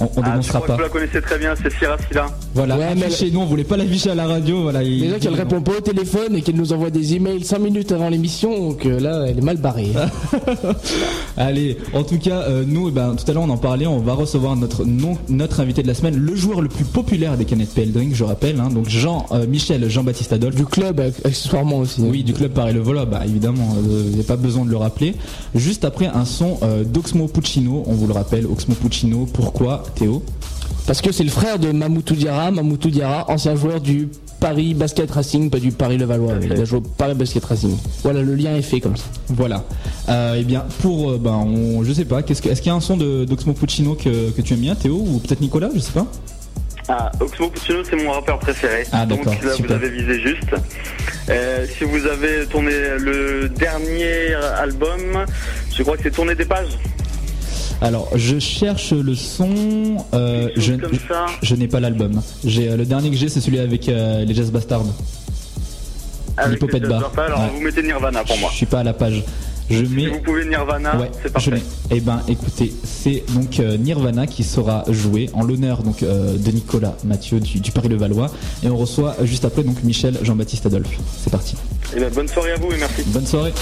On, 0.00 0.04
on 0.04 0.08
Ah, 0.16 0.22
je 0.24 0.30
dénoncera 0.30 0.60
que 0.60 0.66
pas. 0.66 0.74
vous 0.76 0.82
la 0.82 0.88
connaissez 0.88 1.20
très 1.22 1.38
bien, 1.38 1.54
c'est 1.60 1.70
Syrah 1.72 1.96
Silla. 2.08 2.26
Voilà. 2.54 2.76
Ouais, 2.76 2.94
mais- 2.96 3.10
Chez 3.10 3.30
nous, 3.30 3.40
on 3.40 3.46
voulait 3.46 3.64
pas 3.64 3.76
l'afficher 3.76 4.10
à 4.10 4.14
la 4.14 4.26
radio. 4.26 4.62
Voilà. 4.62 4.82
il- 4.82 5.00
Déjà 5.00 5.18
qu'elle 5.18 5.34
répond 5.34 5.60
pas 5.60 5.72
au 5.78 5.80
téléphone 5.80 6.34
et 6.36 6.42
qu'elle 6.42 6.56
nous 6.56 6.72
envoie 6.72 6.90
des 6.90 7.14
emails 7.14 7.44
5 7.44 7.58
minutes 7.58 7.92
avant 7.92 8.08
l'émission, 8.08 8.68
donc 8.70 8.86
euh, 8.86 8.98
là 9.00 9.24
elle 9.28 9.38
est 9.38 9.42
mal 9.42 9.56
barrée. 9.58 9.88
Allez, 11.36 11.78
en 11.92 12.02
tout 12.02 12.18
cas, 12.18 12.42
euh, 12.42 12.64
nous, 12.66 12.88
eh 12.88 12.92
ben, 12.92 13.14
tout 13.16 13.28
à 13.30 13.34
l'heure 13.34 13.42
on 13.42 13.50
en 13.50 13.56
parlait, 13.56 13.86
on 13.86 13.98
va 14.00 14.14
recevoir 14.14 14.56
notre, 14.56 14.84
non- 14.84 15.16
notre 15.28 15.60
invité 15.60 15.82
de 15.82 15.88
la 15.88 15.94
semaine, 15.94 16.16
le 16.16 16.34
joueur 16.36 16.60
le 16.60 16.68
plus 16.68 16.84
populaire 16.84 17.36
des 17.36 17.44
canettes 17.44 17.70
PL 17.74 17.92
Drink, 17.92 18.14
je 18.14 18.24
rappelle, 18.24 18.60
hein, 18.60 18.68
donc 18.72 18.88
Jean, 18.88 19.26
euh, 19.32 19.46
Michel 19.46 19.88
Jean-Baptiste 19.88 20.32
Adolphe. 20.32 20.54
Du 20.56 20.66
club 20.66 21.00
accessoirement 21.00 21.78
aussi. 21.78 22.02
hein. 22.02 22.06
Oui, 22.10 22.22
du 22.24 22.32
club 22.32 22.52
Paris 22.52 22.72
Le 22.72 22.80
Vola, 22.80 23.04
bah 23.04 23.22
évidemment, 23.24 23.76
il 23.84 24.14
n'y 24.14 24.20
a 24.20 24.24
pas 24.24 24.36
besoin 24.36 24.64
de 24.64 24.70
le 24.70 24.76
rappeler. 24.76 25.14
Juste 25.54 25.84
après 25.84 26.06
un 26.06 26.24
son 26.24 26.58
euh, 26.62 26.84
d'Oxmo 26.84 27.26
Puccino, 27.28 27.82
on 27.86 27.92
vous 27.94 28.06
le 28.06 28.12
rappelle, 28.12 28.46
Oxmo 28.46 28.74
Puccino, 28.74 29.26
pourquoi 29.32 29.83
Théo 29.92 30.22
Parce 30.86 31.00
que 31.00 31.12
c'est 31.12 31.24
le 31.24 31.30
frère 31.30 31.58
de 31.58 31.72
Mamoutou 31.72 32.14
Diarra, 32.14 32.50
Mamoutou 32.50 32.90
Diarra, 32.90 33.30
ancien 33.30 33.56
joueur 33.56 33.80
du 33.80 34.08
Paris 34.40 34.74
Basket 34.74 35.10
Racing, 35.10 35.48
pas 35.48 35.58
du 35.58 35.72
Paris 35.72 35.96
Levallois. 35.96 36.34
Il 36.42 36.52
a 36.52 36.64
joué 36.64 36.78
au 36.78 36.82
Paris 36.82 37.14
Basket 37.14 37.42
Racing. 37.44 37.76
Voilà, 38.02 38.20
le 38.22 38.34
lien 38.34 38.54
est 38.54 38.62
fait 38.62 38.80
comme 38.80 38.96
ça. 38.96 39.04
Voilà. 39.28 39.64
Euh, 40.10 40.36
eh 40.38 40.44
bien, 40.44 40.66
pour, 40.82 41.12
euh, 41.12 41.18
ben, 41.18 41.32
on, 41.32 41.82
je 41.82 41.92
sais 41.92 42.04
pas, 42.04 42.22
qu'est-ce 42.22 42.42
que, 42.42 42.50
est-ce 42.50 42.60
qu'il 42.60 42.68
y 42.68 42.72
a 42.72 42.76
un 42.76 42.80
son 42.80 42.98
de, 42.98 43.24
d'Oxmo 43.24 43.54
Puccino 43.54 43.94
que, 43.94 44.30
que 44.32 44.42
tu 44.42 44.52
aimes 44.52 44.60
bien, 44.60 44.74
Théo, 44.74 44.96
ou 44.96 45.18
peut-être 45.18 45.40
Nicolas, 45.40 45.70
je 45.74 45.80
sais 45.80 45.92
pas? 45.92 46.06
Ah, 46.88 47.10
Oxmo 47.20 47.48
Puccino, 47.48 47.78
c'est 47.88 47.96
mon 47.96 48.10
rappeur 48.10 48.38
préféré. 48.38 48.84
Ah, 48.92 49.06
Donc 49.06 49.24
là, 49.24 49.32
super. 49.32 49.66
vous 49.66 49.72
avez 49.72 49.88
visé 49.88 50.20
juste. 50.20 50.54
Euh, 51.30 51.64
si 51.78 51.84
vous 51.84 52.06
avez 52.06 52.44
tourné 52.44 52.72
le 52.98 53.48
dernier 53.48 54.34
album, 54.58 55.24
je 55.74 55.82
crois 55.82 55.96
que 55.96 56.02
c'est 56.02 56.10
Tourner 56.10 56.34
des 56.34 56.44
pages. 56.44 56.78
Alors, 57.80 58.08
je 58.14 58.38
cherche 58.38 58.92
le 58.92 59.14
son. 59.14 59.48
euh, 60.14 60.48
je, 60.56 60.74
je 61.42 61.54
n'ai 61.54 61.68
pas 61.68 61.80
l'album. 61.80 62.20
J'ai 62.44 62.70
euh, 62.70 62.76
le 62.76 62.84
dernier 62.86 63.10
que 63.10 63.16
j'ai, 63.16 63.28
c'est 63.28 63.40
celui 63.40 63.58
avec 63.58 63.88
euh, 63.88 64.24
les 64.24 64.34
Jazz 64.34 64.50
Bastards. 64.50 64.84
Avec 66.36 66.60
les. 66.62 66.80
Jazz 66.80 66.88
Bars. 66.88 67.12
Alors, 67.18 67.40
Ouais. 67.40 67.50
vous 67.54 67.60
mettez 67.60 67.82
Nirvana 67.82 68.24
pour 68.24 68.38
moi. 68.38 68.48
Je 68.52 68.56
suis 68.56 68.66
pas 68.66 68.80
à 68.80 68.84
la 68.84 68.92
page. 68.92 69.22
Je 69.70 69.82
Si 69.82 69.90
mets. 69.92 70.08
vous 70.08 70.18
pouvez 70.20 70.44
Nirvana, 70.44 70.94
Ouais, 70.98 71.10
c'est 71.22 71.28
je 71.28 71.32
parfait. 71.32 71.62
Eh 71.90 72.00
ben, 72.00 72.20
écoutez, 72.28 72.74
c'est 72.84 73.24
donc 73.30 73.60
euh, 73.60 73.78
Nirvana 73.78 74.26
qui 74.26 74.44
sera 74.44 74.84
joué 74.90 75.30
en 75.32 75.42
l'honneur 75.42 75.82
donc 75.82 76.02
euh, 76.02 76.36
de 76.36 76.50
Nicolas 76.50 76.94
Mathieu 77.02 77.40
du, 77.40 77.60
du 77.60 77.70
Paris 77.72 77.88
Levallois, 77.88 78.30
et 78.62 78.68
on 78.68 78.76
reçoit 78.76 79.16
juste 79.22 79.46
après 79.46 79.62
donc 79.62 79.82
Michel 79.82 80.18
Jean-Baptiste 80.22 80.66
Adolphe. 80.66 80.98
C'est 81.22 81.30
parti. 81.30 81.56
Eh 81.96 82.00
ben, 82.00 82.12
bonne 82.12 82.28
soirée 82.28 82.52
à 82.52 82.56
vous 82.56 82.72
et 82.72 82.76
merci. 82.78 83.04
Bonne 83.06 83.26
soirée. 83.26 83.52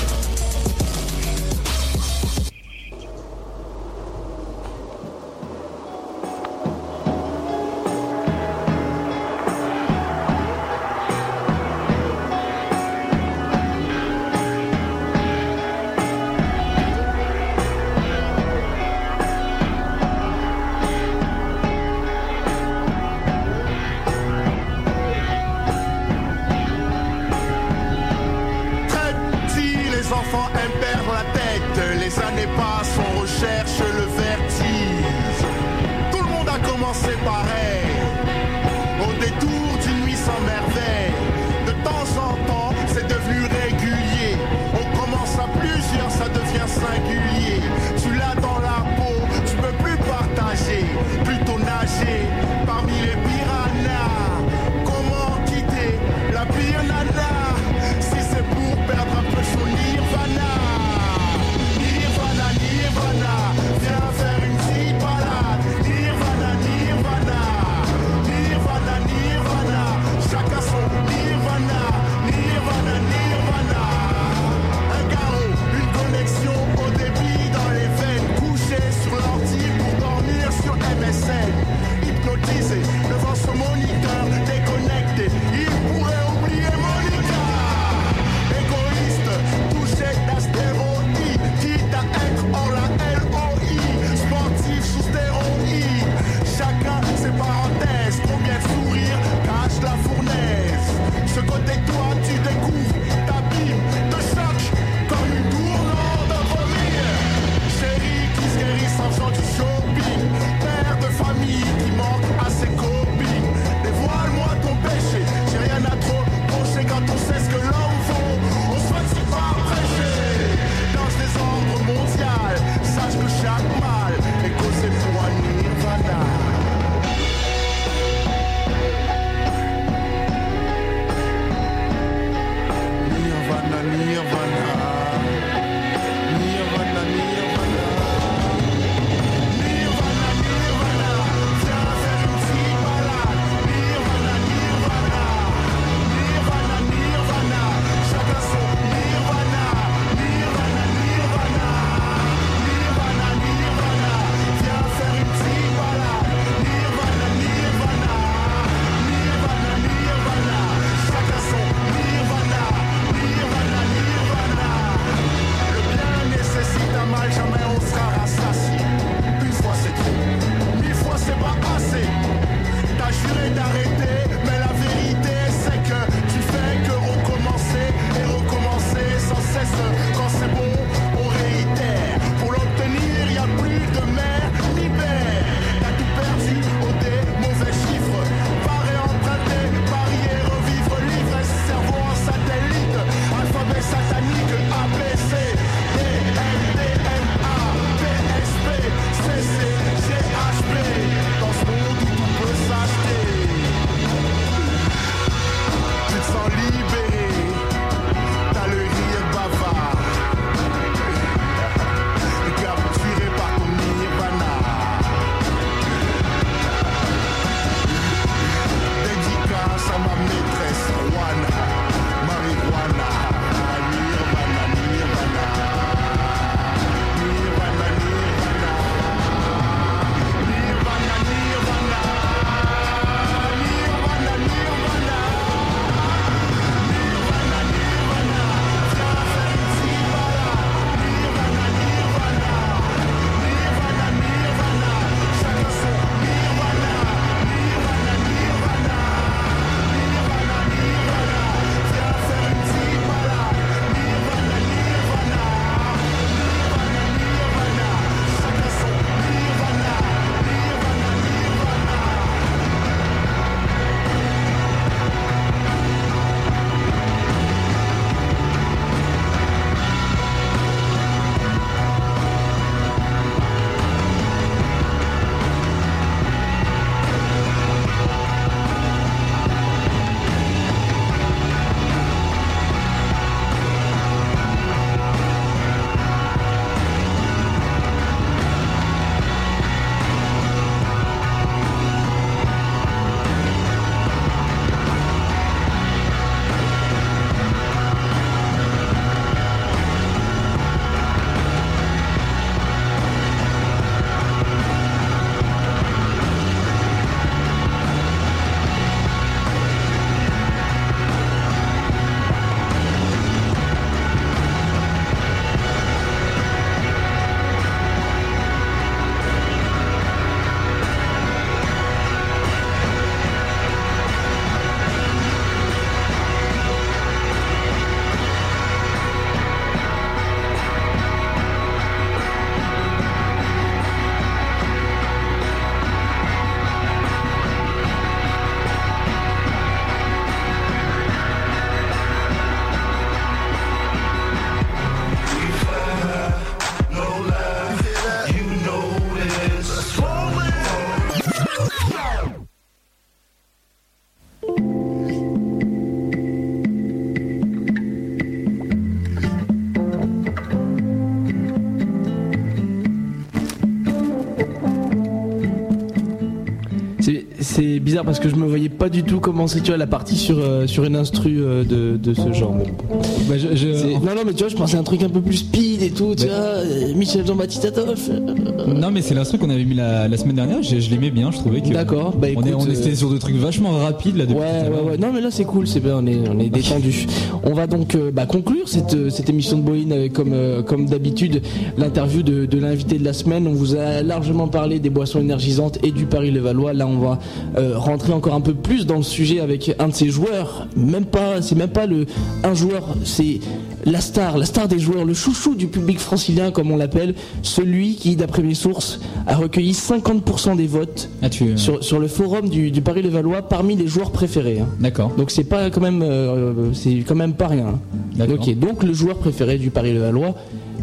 Bizarre 367.93 368.05
parce 368.07 368.21
que 368.21 368.29
je 368.31 368.37
me 368.37 368.47
voyais 368.47 368.71
pas 368.71 368.89
du 368.89 369.03
tout 369.03 369.21
commencer 369.21 369.61
tu 369.61 369.69
vois, 369.69 369.77
la 369.77 369.87
partie 369.87 370.17
sur, 370.17 370.37
euh, 370.39 370.67
sur 370.67 370.85
une 370.85 370.97
instru 370.97 371.41
euh, 371.43 371.63
de, 371.63 371.99
de 371.99 372.15
ce 372.15 372.33
genre. 372.33 372.55
mais 372.57 372.65
bon. 372.65 372.99
Bah, 373.29 373.35
je- 373.37 373.55
je- 373.55 373.75
C'est- 373.75 373.87
Non, 373.93 374.15
non, 374.17 374.23
mais 374.25 374.33
tu 374.33 374.39
vois, 374.45 374.49
je 374.49 374.57
pensais 374.57 374.77
à 374.77 374.81
un 374.81 374.83
truc 374.83 375.03
un 375.03 375.11
peu 375.11 375.21
plus 375.21 375.37
speed 375.39 375.83
et 375.83 375.91
tout, 375.91 376.15
tu 376.17 376.25
vois, 376.27 376.35
euh, 376.35 376.95
Michel 376.97 377.27
Jean-Baptiste 377.27 377.67
Adolphe. 377.67 378.09
euh, 378.11 378.73
Non 378.75 378.91
mais 378.91 379.03
c'est 379.03 379.15
l'instru 379.15 379.37
qu'on 379.39 379.51
avait 379.51 379.65
mis 379.65 379.75
la, 379.75 380.09
la 380.09 380.17
semaine 380.17 380.37
dernière, 380.37 380.63
je, 380.63 380.79
je 380.81 380.91
l'aimais 380.91 381.11
bien, 381.11 381.31
je 381.31 381.37
trouvais 381.39 381.61
que 381.61 381.69
D'accord, 381.69 382.15
bah 382.17 382.29
on, 382.37 382.43
est, 382.45 382.55
on 382.55 382.67
euh, 382.67 382.73
était 382.73 382.95
sur 382.95 383.11
des 383.11 383.19
trucs 383.19 383.37
vachement 383.37 383.73
rapides 383.79 384.17
là 384.17 384.25
depuis 384.25 384.41
Ouais, 384.41 384.69
ouais, 384.71 384.91
ouais. 384.93 384.99
Non, 384.99 385.09
mais 385.13 385.21
là 385.21 385.29
c'est 385.31 385.45
cool, 385.45 385.67
c'est 385.67 385.81
bien, 385.81 385.97
on 385.99 386.07
est, 386.07 386.19
on 386.35 386.39
est 386.41 386.49
détendu. 386.49 387.07
On 387.45 387.53
va 387.53 387.67
donc 387.67 387.95
euh, 387.95 388.11
bah, 388.11 388.25
conclure 388.25 388.69
cette, 388.69 388.95
euh, 388.95 389.11
cette 389.11 389.29
émission 389.29 389.59
de 389.59 389.63
Boeing 389.63 389.91
avec, 389.91 390.13
comme, 390.15 390.33
euh, 390.33 390.63
comme 390.63 390.87
d'habitude, 390.87 391.43
l'interview 391.77 392.23
de, 392.23 392.47
de 392.47 392.59
l'invité 392.59 392.99
de 392.99 393.05
la 393.05 393.13
semaine. 393.13 393.47
On 393.47 393.53
vous 393.53 393.77
a 393.77 394.03
largement 394.03 394.49
parlé 394.49 394.79
des 394.79 394.91
boissons 394.91 395.21
énergisantes 395.21 395.79
et 395.85 395.91
du 395.91 396.07
Paris-Levallois. 396.07 396.73
Là, 396.73 396.87
on 396.87 396.99
va 396.99 397.19
euh, 397.59 397.75
rentrer 397.83 398.13
encore 398.13 398.35
un 398.35 398.41
peu 398.41 398.55
plus 398.55 398.87
dans 398.87 398.97
le 398.97 399.03
sujet 399.03 399.41
avec 399.41 399.75
un 399.79 399.89
de 399.89 399.95
ses 399.95 400.09
joueurs. 400.09 400.67
Même 400.77 401.05
pas, 401.05 401.43
c'est 401.43 401.55
même 401.55 401.69
pas 401.71 401.87
le 401.87 402.07
un 402.45 402.55
joueur, 402.55 402.95
c'est 403.05 403.41
la 403.85 404.01
star, 404.01 404.39
la 404.39 404.45
star 404.47 404.69
des 404.69 404.79
joueurs, 404.79 405.05
le 405.05 405.15
chouchou 405.15 405.55
du 405.55 405.67
public 405.67 405.99
francilien, 405.99 406.51
comme 406.51 406.71
on 406.71 406.77
l'appelle, 406.77 407.15
celui 407.43 407.97
qui, 407.97 408.15
d'après 408.17 408.43
mes 408.43 408.55
sources, 408.55 409.01
a 409.27 409.35
recueilli 409.37 409.73
50% 409.73 410.57
des 410.57 410.67
votes 410.67 411.11
Ah 411.23 411.29
tu 411.31 411.45
euh, 411.45 411.57
sur, 411.57 411.83
sur 411.83 411.99
le 411.99 412.07
forum 412.09 412.49
du, 412.49 412.71
du 412.71 412.81
Paris-Levallois 412.81 413.43
parmi 413.43 413.75
les 413.77 413.87
joueurs 413.89 414.11
préférés. 414.13 414.61
hein. 414.61 414.69
D'accord. 414.81 415.13
Donc 415.17 415.31
c'est 415.31 415.45
pas 415.45 415.71
quand 415.71 415.81
même, 415.81 416.03
euh, 416.03 416.73
c'est 416.73 416.97
quand 416.99 417.15
même 417.17 417.35
pas 417.35 417.49
rien. 417.49 417.67
hein. 417.69 417.81
D'accord. 418.17 418.37
Ok, 418.47 418.55
donc 418.59 418.83
le 418.85 418.93
joueur 418.93 419.17
préféré 419.17 419.59
du 419.59 419.71
Paris-Levallois, 419.71 420.35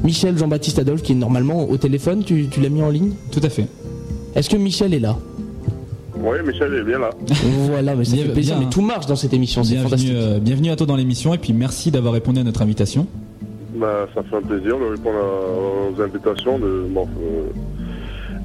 Michel 0.03 0.37
Jean-Baptiste 0.37 0.79
Adolphe, 0.79 1.01
qui 1.01 1.13
est 1.13 1.15
normalement 1.15 1.69
au 1.69 1.77
téléphone, 1.77 2.23
tu, 2.25 2.47
tu 2.49 2.59
l'as 2.61 2.69
mis 2.69 2.81
en 2.81 2.89
ligne? 2.89 3.11
Tout 3.31 3.41
à 3.43 3.49
fait. 3.49 3.67
Est-ce 4.35 4.49
que 4.49 4.57
Michel 4.57 4.93
est 4.93 4.99
là? 4.99 5.17
Oui, 6.21 6.37
Michel 6.45 6.73
est 6.73 6.83
bien 6.83 6.99
là. 6.99 7.09
Voilà, 7.69 7.95
mais 7.95 8.03
ça 8.05 8.15
Bien- 8.15 8.25
fait 8.25 8.31
plaisir, 8.33 8.55
bien. 8.57 8.65
mais 8.65 8.69
tout 8.69 8.81
marche 8.81 9.05
dans 9.05 9.15
cette 9.15 9.33
émission, 9.33 9.63
c'est 9.63 9.73
Bienvenue, 9.75 9.89
fantastique. 9.89 10.13
euh, 10.15 10.39
bienvenue 10.39 10.69
à 10.71 10.75
toi 10.75 10.85
dans 10.85 10.95
l'émission 10.97 11.33
et 11.33 11.37
puis 11.37 11.53
merci 11.53 11.91
d'avoir 11.91 12.13
répondu 12.13 12.39
à 12.39 12.43
notre 12.43 12.61
invitation. 12.61 13.07
Bah, 13.75 14.07
ça 14.13 14.21
fait 14.23 14.35
un 14.35 14.41
plaisir 14.41 14.77
de 14.77 14.85
répondre 14.91 15.15
à- 15.17 15.97
aux 15.97 16.01
invitations 16.01 16.59
de, 16.59 16.85
bon, 16.89 17.07
euh, 17.21 17.43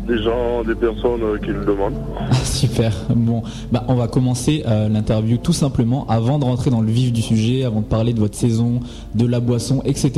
des 0.06 0.22
gens, 0.22 0.62
des 0.64 0.74
personnes 0.74 1.22
euh, 1.22 1.38
qui 1.38 1.48
le 1.48 1.64
demandent. 1.64 1.94
Ah, 2.20 2.32
Super. 2.44 2.92
Bon, 3.14 3.42
bah 3.72 3.84
on 3.88 3.94
va 3.94 4.06
commencer 4.06 4.62
euh, 4.66 4.88
l'interview 4.88 5.38
tout 5.38 5.52
simplement 5.54 6.06
avant 6.08 6.38
de 6.38 6.44
rentrer 6.44 6.70
dans 6.70 6.80
le 6.82 6.90
vif 6.90 7.12
du 7.12 7.22
sujet, 7.22 7.64
avant 7.64 7.80
de 7.80 7.86
parler 7.86 8.12
de 8.12 8.20
votre 8.20 8.36
saison, 8.36 8.80
de 9.14 9.26
la 9.26 9.40
boisson, 9.40 9.82
etc. 9.84 10.12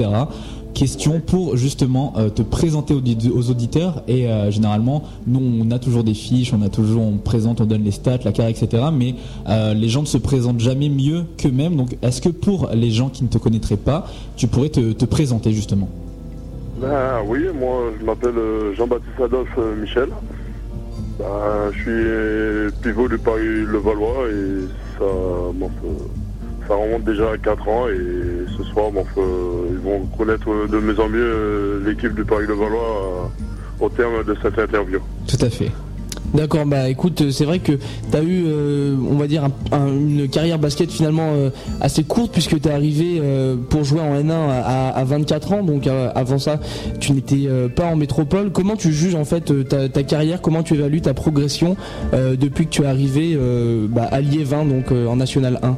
Question 0.76 1.20
pour 1.20 1.56
justement 1.56 2.12
euh, 2.18 2.28
te 2.28 2.42
présenter 2.42 2.92
aux, 2.92 2.98
audi- 2.98 3.30
aux 3.34 3.50
auditeurs 3.50 4.02
et 4.08 4.28
euh, 4.28 4.50
généralement 4.50 5.04
nous 5.26 5.40
on 5.40 5.70
a 5.70 5.78
toujours 5.78 6.04
des 6.04 6.12
fiches, 6.12 6.52
on 6.52 6.60
a 6.60 6.68
toujours 6.68 7.00
on 7.02 7.16
présente, 7.16 7.62
on 7.62 7.64
donne 7.64 7.82
les 7.82 7.92
stats, 7.92 8.18
la 8.26 8.32
carte, 8.32 8.50
etc. 8.50 8.82
Mais 8.92 9.14
euh, 9.48 9.72
les 9.72 9.88
gens 9.88 10.02
ne 10.02 10.06
se 10.06 10.18
présentent 10.18 10.60
jamais 10.60 10.90
mieux 10.90 11.24
qu'eux-mêmes. 11.38 11.76
Donc 11.76 11.96
est-ce 12.02 12.20
que 12.20 12.28
pour 12.28 12.68
les 12.74 12.90
gens 12.90 13.08
qui 13.08 13.22
ne 13.24 13.28
te 13.28 13.38
connaîtraient 13.38 13.78
pas, 13.78 14.06
tu 14.36 14.48
pourrais 14.48 14.68
te, 14.68 14.92
te 14.92 15.06
présenter 15.06 15.50
justement? 15.52 15.88
Ben 16.78 17.22
oui, 17.26 17.46
moi 17.58 17.92
je 17.98 18.04
m'appelle 18.04 18.34
Jean-Baptiste 18.76 19.18
Adolphe 19.24 19.58
Michel. 19.80 20.10
Ben, 21.18 21.72
je 21.72 21.78
suis 21.80 22.82
pivot 22.82 23.08
du 23.08 23.16
Paris 23.16 23.62
Levallois 23.66 24.28
et 24.28 24.66
ça, 24.98 25.06
bon, 25.54 25.70
ça, 26.68 26.74
remonte 26.74 27.04
déjà 27.04 27.30
à 27.32 27.38
4 27.38 27.68
ans 27.68 27.88
et 27.88 28.46
ce 28.56 28.62
soir 28.64 28.86
ils 29.70 29.78
vont 29.78 30.06
connaître 30.16 30.46
de 30.70 30.78
mieux 30.78 30.98
en 31.00 31.08
mieux 31.08 31.20
euh, 31.22 31.80
l'équipe 31.86 32.14
du 32.14 32.24
Paris 32.24 32.46
Levallois 32.46 33.28
euh, 33.80 33.84
au 33.84 33.88
terme 33.88 34.24
de 34.26 34.34
cette 34.42 34.58
interview. 34.58 34.98
Tout 35.26 35.44
à 35.44 35.50
fait. 35.50 35.70
D'accord, 36.34 36.66
bah 36.66 36.88
écoute, 36.88 37.20
euh, 37.22 37.30
c'est 37.30 37.44
vrai 37.44 37.60
que 37.60 37.72
tu 37.72 38.16
as 38.16 38.22
eu, 38.22 38.44
on 39.10 39.14
va 39.16 39.26
dire, 39.28 39.44
un- 39.44 39.76
un- 39.76 39.88
une 39.88 40.28
carrière 40.28 40.58
basket 40.58 40.90
finalement 40.90 41.32
assez 41.80 42.02
courte 42.02 42.32
puisque 42.32 42.60
tu 42.60 42.68
es 42.68 42.72
arrivé 42.72 43.22
pour 43.70 43.84
jouer 43.84 44.00
en 44.00 44.14
N1 44.16 44.32
à, 44.50 44.88
à 44.90 45.04
24 45.04 45.52
ans, 45.52 45.62
donc 45.62 45.86
avant 45.86 46.38
ça, 46.38 46.58
tu 47.00 47.12
n'étais 47.12 47.48
pas 47.76 47.84
en 47.86 47.96
métropole. 47.96 48.50
Comment 48.50 48.76
tu 48.76 48.92
juges 48.92 49.14
en 49.14 49.24
fait 49.24 49.52
ta, 49.68 50.02
carrière? 50.02 50.42
Comment 50.42 50.62
tu 50.64 50.74
évalues 50.74 51.00
ta 51.00 51.14
progression 51.14 51.76
depuis 52.12 52.66
que 52.66 52.70
tu 52.70 52.82
es 52.82 52.86
arrivé 52.86 53.38
bah, 53.88 54.08
à 54.10 54.20
Liévin, 54.20 54.64
donc 54.64 54.90
en 54.90 55.16
National 55.16 55.60
1 55.62 55.76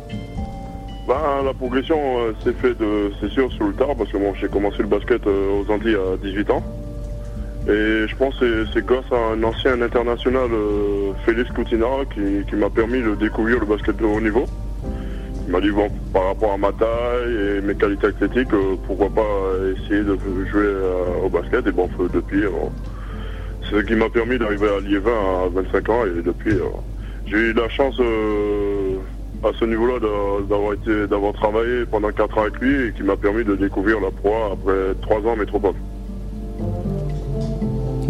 Ben, 1.09 1.43
la 1.43 1.55
progression 1.55 1.97
euh, 2.19 2.35
s'est 2.45 2.53
faite, 2.53 2.77
c'est 3.19 3.31
sûr, 3.31 3.51
sur 3.55 3.65
le 3.65 3.73
tard, 3.73 3.97
parce 3.97 4.13
que 4.13 4.19
bon, 4.19 4.35
j'ai 4.39 4.49
commencé 4.49 4.77
le 4.81 4.89
basket 4.89 5.27
euh, 5.27 5.63
aux 5.63 5.73
Antilles 5.73 5.97
à 5.97 6.19
18 6.23 6.51
ans. 6.51 6.63
Et 7.67 8.07
je 8.07 8.17
pense 8.17 8.39
que 8.39 8.67
c'est- 8.75 8.85
grâce 8.85 9.11
à 9.11 9.33
un 9.33 9.43
ancien 9.43 9.81
international, 9.81 10.51
euh, 10.53 11.13
Félix 11.25 11.51
Coutinard, 11.53 12.05
qui, 12.13 12.55
m'a 12.57 12.69
permis 12.69 13.01
de 13.01 13.15
découvrir 13.15 13.59
le 13.59 13.65
basket 13.65 13.97
de 13.97 14.05
haut 14.05 14.21
niveau. 14.21 14.45
Il 15.47 15.51
m'a 15.51 15.63
dit, 15.63 15.71
bon, 15.71 15.89
par 16.13 16.27
rapport 16.27 16.53
à 16.53 16.59
ma 16.59 16.73
taille 16.73 17.57
et 17.57 17.61
mes 17.63 17.75
qualités 17.75 18.09
athlétiques, 18.09 18.53
pourquoi 18.87 19.09
pas 19.09 19.31
essayer 19.79 20.03
de 20.03 20.19
jouer 20.53 20.75
au 21.25 21.31
basket. 21.31 21.67
Et 21.67 21.73
bon, 21.73 21.89
depuis, 22.13 22.43
c'est 23.63 23.77
ce 23.77 23.81
qui 23.81 23.95
m'a 23.95 24.11
permis 24.11 24.37
d'arriver 24.37 24.69
à 24.77 24.81
Liévin 24.81 25.47
à 25.47 25.49
25 25.55 25.89
ans. 25.89 26.05
Et 26.05 26.21
depuis, 26.21 26.53
j'ai 27.25 27.37
eu 27.39 27.53
la 27.55 27.69
chance 27.71 27.99
à 29.45 29.51
ce 29.59 29.65
niveau-là 29.65 30.01
d'a- 30.01 30.47
d'avoir 30.49 30.73
été 30.75 31.07
d'avoir 31.07 31.33
travaillé 31.33 31.87
pendant 31.87 32.11
4 32.11 32.37
ans 32.39 32.43
avec 32.43 32.59
lui 32.61 32.89
et 32.89 32.93
qui 32.93 33.03
m'a 33.03 33.17
permis 33.17 33.45
de 33.45 33.55
découvrir 33.55 34.01
la 34.01 34.11
proie 34.11 34.51
après 34.53 34.95
3 35.03 35.19
ans 35.31 35.37
métropole. 35.37 35.75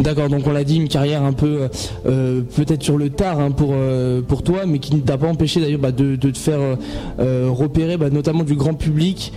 D'accord, 0.08 0.30
donc 0.30 0.46
on 0.46 0.52
l'a 0.52 0.64
dit, 0.64 0.76
une 0.76 0.88
carrière 0.88 1.22
un 1.22 1.34
peu 1.34 1.68
euh, 2.06 2.40
peut-être 2.56 2.82
sur 2.82 2.96
le 2.96 3.10
tard 3.10 3.40
hein, 3.40 3.50
pour 3.50 3.72
euh, 3.74 4.22
pour 4.22 4.42
toi, 4.42 4.60
mais 4.66 4.78
qui 4.78 4.94
ne 4.94 5.02
t'a 5.02 5.18
pas 5.18 5.26
empêché 5.26 5.60
d'ailleurs 5.60 5.80
bah, 5.80 5.92
de, 5.92 6.16
te 6.16 6.38
faire 6.38 6.60
euh, 7.20 7.50
repérer, 7.52 7.98
bah, 7.98 8.08
notamment 8.08 8.42
du 8.42 8.54
grand 8.54 8.72
public. 8.72 9.34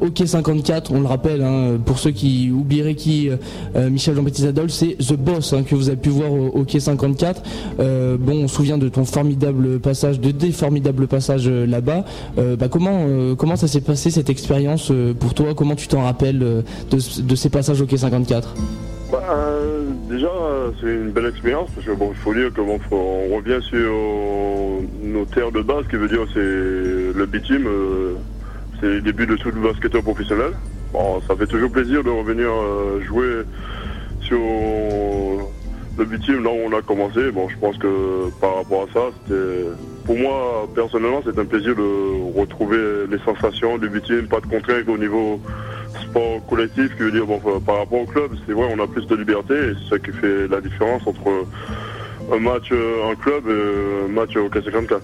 Hockey 0.00 0.26
54, 0.26 0.90
on 0.92 1.00
le 1.02 1.06
rappelle, 1.06 1.40
hein, 1.44 1.78
pour 1.84 2.00
ceux 2.00 2.10
qui 2.10 2.50
oublieraient 2.50 2.96
qui 2.96 3.28
Michel 3.76 4.16
Jean-Baptiste 4.16 4.48
Adolphe, 4.48 4.72
c'est 4.72 4.96
The 4.98 5.12
Boss 5.14 5.52
hein, 5.52 5.62
que 5.62 5.76
vous 5.76 5.86
avez 5.88 5.96
pu 5.98 6.08
voir 6.08 6.32
au 6.32 6.50
Hockey 6.62 6.80
54. 6.80 7.40
Euh, 7.78 8.16
bon, 8.18 8.42
on 8.42 8.48
se 8.48 8.56
souvient 8.56 8.78
de 8.78 8.88
ton 8.88 9.04
formidable 9.04 9.78
passage, 9.78 10.18
de 10.18 10.32
des 10.32 10.50
formidables 10.50 11.06
passages 11.06 11.48
là-bas. 11.48 12.04
Bah, 12.36 12.66
comment 12.68 13.54
ça 13.54 13.68
s'est 13.68 13.82
passé 13.82 14.10
cette 14.10 14.30
expérience 14.30 14.90
pour 15.20 15.34
toi? 15.34 15.54
Comment 15.54 15.76
tu 15.76 15.86
t'en 15.86 16.02
rappelles 16.02 16.40
de, 16.90 16.98
ce- 16.98 17.20
de 17.20 17.36
ces 17.36 17.50
passages 17.50 17.80
au 17.80 17.84
Hockey 17.84 17.98
54 17.98 18.52
Bah, 19.10 19.22
euh, 19.30 19.88
déjà, 20.10 20.28
c'est 20.80 20.86
une 20.86 21.12
belle 21.12 21.26
expérience 21.26 21.70
parce 21.74 21.86
que 21.86 21.92
bon, 21.92 22.10
il 22.12 22.18
faut 22.18 22.34
dire 22.34 22.52
que 22.52 22.60
bon, 22.60 22.78
on 22.90 23.36
revient 23.36 23.58
sur 23.62 23.90
nos 25.02 25.24
terres 25.24 25.50
de 25.50 25.62
base, 25.62 25.86
qui 25.88 25.96
veut 25.96 26.08
dire 26.08 26.26
c'est 26.34 26.38
le 26.40 27.26
bitume, 27.26 27.66
euh, 27.66 28.14
c'est 28.78 28.86
le 28.86 29.00
début 29.00 29.26
de 29.26 29.36
tout 29.36 29.50
le 29.50 29.60
basketteur 29.62 30.02
professionnel. 30.02 30.52
Bon, 30.92 31.22
ça 31.26 31.34
fait 31.36 31.46
toujours 31.46 31.70
plaisir 31.70 32.04
de 32.04 32.10
revenir 32.10 32.48
euh, 32.50 33.00
jouer 33.00 33.44
sur 34.20 34.38
le 34.38 36.04
bitume 36.04 36.44
là 36.44 36.50
où 36.50 36.70
on 36.70 36.76
a 36.76 36.82
commencé. 36.82 37.30
Bon, 37.30 37.48
je 37.48 37.56
pense 37.56 37.78
que 37.78 38.28
par 38.42 38.56
rapport 38.56 38.88
à 38.90 38.92
ça, 38.92 39.00
c'était 39.24 39.64
pour 40.04 40.18
moi 40.18 40.68
personnellement, 40.74 41.22
c'est 41.24 41.38
un 41.38 41.46
plaisir 41.46 41.74
de 41.74 42.38
retrouver 42.38 43.06
les 43.10 43.18
sensations 43.20 43.78
du 43.78 43.88
bitume, 43.88 44.28
pas 44.28 44.40
de 44.40 44.46
contraintes 44.46 44.88
au 44.88 44.98
niveau 44.98 45.40
sport 45.98 46.44
collectif, 46.46 46.94
qui 46.96 47.02
veut 47.02 47.12
dire 47.12 47.26
bon, 47.26 47.40
par 47.60 47.78
rapport 47.78 48.00
au 48.00 48.06
club, 48.06 48.30
c'est 48.46 48.52
vrai, 48.52 48.66
on 48.74 48.82
a 48.82 48.86
plus 48.86 49.06
de 49.06 49.16
liberté 49.16 49.54
et 49.54 49.72
c'est 49.74 49.90
ça 49.90 49.98
qui 49.98 50.12
fait 50.12 50.48
la 50.48 50.60
différence 50.60 51.06
entre 51.06 51.46
un 52.32 52.38
match 52.38 52.70
euh, 52.72 53.10
en 53.10 53.14
club 53.14 53.44
et 53.48 54.04
un 54.06 54.08
match 54.08 54.36
au 54.36 54.48
K54. 54.48 55.00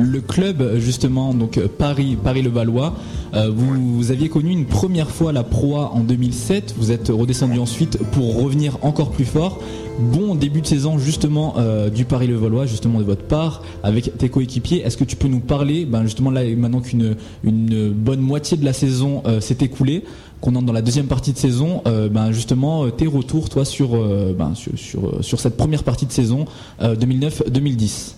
Le 0.00 0.20
club, 0.20 0.78
justement, 0.78 1.34
donc 1.34 1.58
euh, 1.58 1.68
Paris, 1.68 2.16
Paris 2.22 2.40
le 2.40 2.48
Valois, 2.48 2.94
euh, 3.34 3.50
vous, 3.54 3.96
vous 3.96 4.10
aviez 4.10 4.30
connu 4.30 4.50
une 4.50 4.64
première 4.64 5.10
fois 5.10 5.30
la 5.32 5.42
proie 5.42 5.92
en 5.94 6.00
2007. 6.00 6.74
Vous 6.78 6.90
êtes 6.90 7.08
redescendu 7.08 7.58
ensuite 7.58 7.98
pour 8.12 8.42
revenir 8.42 8.78
encore 8.82 9.10
plus 9.10 9.26
fort. 9.26 9.60
Bon 9.98 10.34
début 10.34 10.62
de 10.62 10.66
saison 10.66 10.96
justement 10.98 11.56
euh, 11.58 11.90
du 11.90 12.06
Paris 12.06 12.26
le 12.26 12.36
Valois, 12.36 12.64
justement 12.64 12.98
de 12.98 13.04
votre 13.04 13.24
part, 13.24 13.62
avec 13.82 14.16
tes 14.16 14.30
coéquipiers. 14.30 14.82
Est-ce 14.82 14.96
que 14.96 15.04
tu 15.04 15.16
peux 15.16 15.28
nous 15.28 15.40
parler, 15.40 15.84
ben 15.84 16.04
justement 16.04 16.30
là 16.30 16.42
maintenant 16.56 16.80
qu'une 16.80 17.16
une 17.44 17.90
bonne 17.90 18.20
moitié 18.20 18.56
de 18.56 18.64
la 18.64 18.72
saison 18.72 19.22
euh, 19.26 19.40
s'est 19.40 19.58
écoulée, 19.60 20.04
qu'on 20.40 20.54
entre 20.56 20.64
dans 20.64 20.72
la 20.72 20.80
deuxième 20.80 21.06
partie 21.06 21.34
de 21.34 21.38
saison, 21.38 21.82
ben 21.84 22.32
justement 22.32 22.88
tes 22.90 23.06
retours 23.06 23.50
toi 23.50 23.66
sur, 23.66 23.90
ben, 23.90 24.54
sur, 24.54 24.72
sur, 24.78 25.22
sur 25.22 25.38
cette 25.38 25.58
première 25.58 25.84
partie 25.84 26.06
de 26.06 26.12
saison 26.12 26.46
euh, 26.80 26.96
2009-2010. 26.96 28.14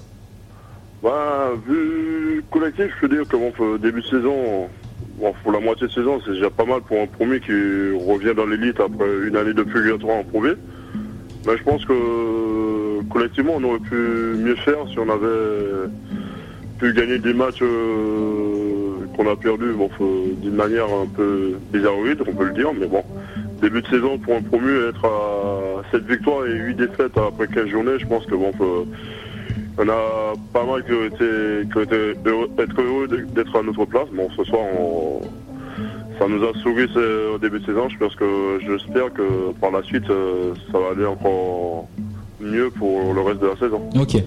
Bah, 1.02 1.50
vu 1.66 2.44
collectif, 2.52 2.92
je 2.94 3.00
peux 3.00 3.14
dire 3.16 3.26
que 3.26 3.36
bon, 3.36 3.52
début 3.78 4.02
de 4.02 4.06
saison, 4.06 4.68
bon, 5.18 5.34
pour 5.42 5.50
la 5.50 5.58
moitié 5.58 5.88
de 5.88 5.92
saison, 5.92 6.20
c'est 6.24 6.34
déjà 6.34 6.48
pas 6.48 6.64
mal 6.64 6.80
pour 6.82 6.96
un 7.00 7.08
premier 7.08 7.40
qui 7.40 7.50
revient 7.50 8.34
dans 8.36 8.46
l'élite 8.46 8.78
après 8.78 9.08
une 9.26 9.36
année 9.36 9.52
de 9.52 9.64
purgatoire 9.64 10.18
en 10.18 10.22
B. 10.22 10.54
Mais 11.44 11.56
je 11.56 11.62
pense 11.64 11.84
que 11.84 13.02
collectivement, 13.10 13.54
on 13.56 13.64
aurait 13.64 13.80
pu 13.80 13.96
mieux 13.96 14.54
faire 14.54 14.86
si 14.92 14.98
on 15.00 15.08
avait 15.08 15.88
pu 16.78 16.92
gagner 16.92 17.18
des 17.18 17.34
matchs 17.34 17.62
euh, 17.62 19.04
qu'on 19.16 19.28
a 19.28 19.34
perdus 19.34 19.72
bon, 19.72 19.90
d'une 20.40 20.54
manière 20.54 20.86
un 20.86 21.06
peu 21.06 21.54
bizarroïde, 21.72 22.22
on 22.28 22.32
peut 22.32 22.44
le 22.44 22.52
dire, 22.52 22.72
mais 22.78 22.86
bon. 22.86 23.02
Début 23.60 23.82
de 23.82 23.88
saison 23.88 24.18
pour 24.18 24.36
un 24.36 24.42
promu, 24.42 24.70
être 24.88 25.04
à 25.04 25.82
7 25.90 26.06
victoires 26.06 26.46
et 26.46 26.52
8 26.52 26.74
défaites 26.76 27.18
après 27.18 27.48
15 27.48 27.66
journées, 27.66 27.98
je 27.98 28.06
pense 28.06 28.24
que 28.26 28.36
bon, 28.36 28.52
on 29.78 29.88
a 29.88 30.34
pas 30.52 30.64
mal 30.64 30.84
qui 30.84 30.92
ont 30.92 31.04
été, 31.06 31.24
heureux- 32.28 32.50
être 32.58 32.80
heureux 32.80 33.08
d'être 33.34 33.56
à 33.58 33.62
notre 33.62 33.84
place. 33.86 34.08
Bon, 34.14 34.28
ce 34.36 34.44
soir, 34.44 34.60
ça 36.18 36.26
nous 36.28 36.42
a 36.44 36.52
ce- 36.92 37.34
au 37.34 37.38
début 37.38 37.58
de 37.60 37.64
saison. 37.66 37.88
Je 37.88 37.96
pense 37.98 38.14
que 38.14 38.24
j'espère 38.66 39.12
que 39.12 39.52
par 39.60 39.70
la 39.70 39.82
suite, 39.82 40.08
euh, 40.10 40.52
ça 40.70 40.78
va 40.78 40.90
aller 40.94 41.06
encore 41.06 41.88
mieux 42.40 42.70
pour 42.70 43.14
le 43.14 43.20
reste 43.22 43.40
de 43.40 43.46
la 43.46 43.56
saison. 43.56 43.80
Ok. 43.98 44.22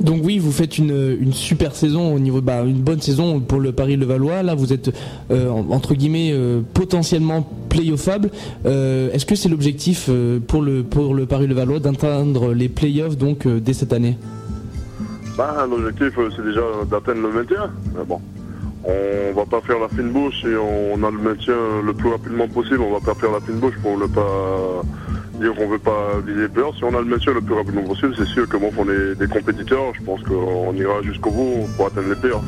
Donc 0.00 0.22
oui, 0.24 0.38
vous 0.38 0.50
faites 0.50 0.78
une, 0.78 1.30
super 1.32 1.74
saison 1.76 2.14
au 2.14 2.18
niveau, 2.18 2.40
bah, 2.40 2.62
une 2.64 2.80
bonne 2.80 3.02
saison 3.02 3.38
pour 3.38 3.60
le 3.60 3.72
Paris 3.72 3.96
Levallois. 3.96 4.42
Là, 4.42 4.54
vous 4.54 4.72
êtes 4.72 4.90
euh, 5.30 5.50
en- 5.50 5.70
entre 5.70 5.94
guillemets 5.94 6.30
euh, 6.32 6.62
potentiellement 6.72 7.46
playoffable. 7.68 8.30
Est-ce 8.64 9.26
que 9.26 9.34
c'est 9.34 9.50
l'objectif 9.50 10.08
pour 10.48 10.62
le 10.62 10.82
pour 10.84 11.14
le 11.14 11.26
Paris 11.26 11.46
Levallois 11.46 11.80
d'atteindre 11.80 12.54
les 12.54 12.68
playoffs 12.70 13.18
donc 13.18 13.46
dès 13.46 13.74
cette 13.74 13.92
année? 13.92 14.16
Bah, 15.36 15.66
L'objectif, 15.68 16.18
euh, 16.18 16.30
c'est 16.34 16.44
déjà 16.44 16.62
d'atteindre 16.90 17.22
le 17.28 17.32
maintien. 17.32 17.70
Mais 17.96 18.04
bon, 18.04 18.20
on 18.84 19.32
va 19.34 19.46
pas 19.46 19.60
faire 19.60 19.78
la 19.78 19.88
fine 19.88 20.10
bouche 20.10 20.44
et 20.44 20.56
on 20.56 21.02
a 21.02 21.10
le 21.10 21.18
maintien 21.18 21.54
le 21.84 21.92
plus 21.92 22.10
rapidement 22.10 22.48
possible. 22.48 22.80
On 22.80 22.92
va 22.92 23.00
pas 23.00 23.18
faire 23.18 23.32
la 23.32 23.40
fine 23.40 23.58
bouche 23.58 23.76
pour 23.82 23.98
ne 23.98 24.06
pas 24.06 24.82
dire 25.40 25.54
qu'on 25.54 25.68
veut 25.68 25.78
pas 25.78 26.20
viser 26.26 26.48
peur. 26.48 26.74
Si 26.76 26.84
on 26.84 26.94
a 26.94 27.00
le 27.00 27.06
maintien 27.06 27.32
le 27.32 27.40
plus 27.40 27.54
rapidement 27.54 27.82
possible, 27.82 28.14
c'est 28.16 28.26
sûr 28.26 28.48
que 28.48 28.56
bon, 28.56 28.70
on 28.76 28.88
est 28.88 29.14
des 29.14 29.26
compétiteurs. 29.26 29.92
Je 29.98 30.02
pense 30.04 30.22
qu'on 30.22 30.74
ira 30.74 31.02
jusqu'au 31.02 31.30
bout 31.30 31.68
pour 31.76 31.86
atteindre 31.86 32.08
les 32.08 32.16
peurs. 32.16 32.42